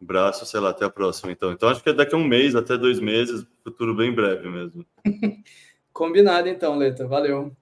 braço, 0.00 0.46
sei 0.46 0.60
lá, 0.60 0.70
até 0.70 0.84
a 0.84 0.90
próxima. 0.90 1.30
Então, 1.30 1.52
então 1.52 1.68
acho 1.68 1.82
que 1.82 1.90
é 1.90 1.92
daqui 1.92 2.14
a 2.14 2.18
um 2.18 2.26
mês, 2.26 2.56
até 2.56 2.76
dois 2.78 2.98
meses, 2.98 3.46
futuro 3.62 3.94
bem 3.94 4.14
breve 4.14 4.48
mesmo. 4.48 4.84
Combinado 5.92 6.48
então, 6.48 6.76
Leta. 6.76 7.06
Valeu. 7.06 7.54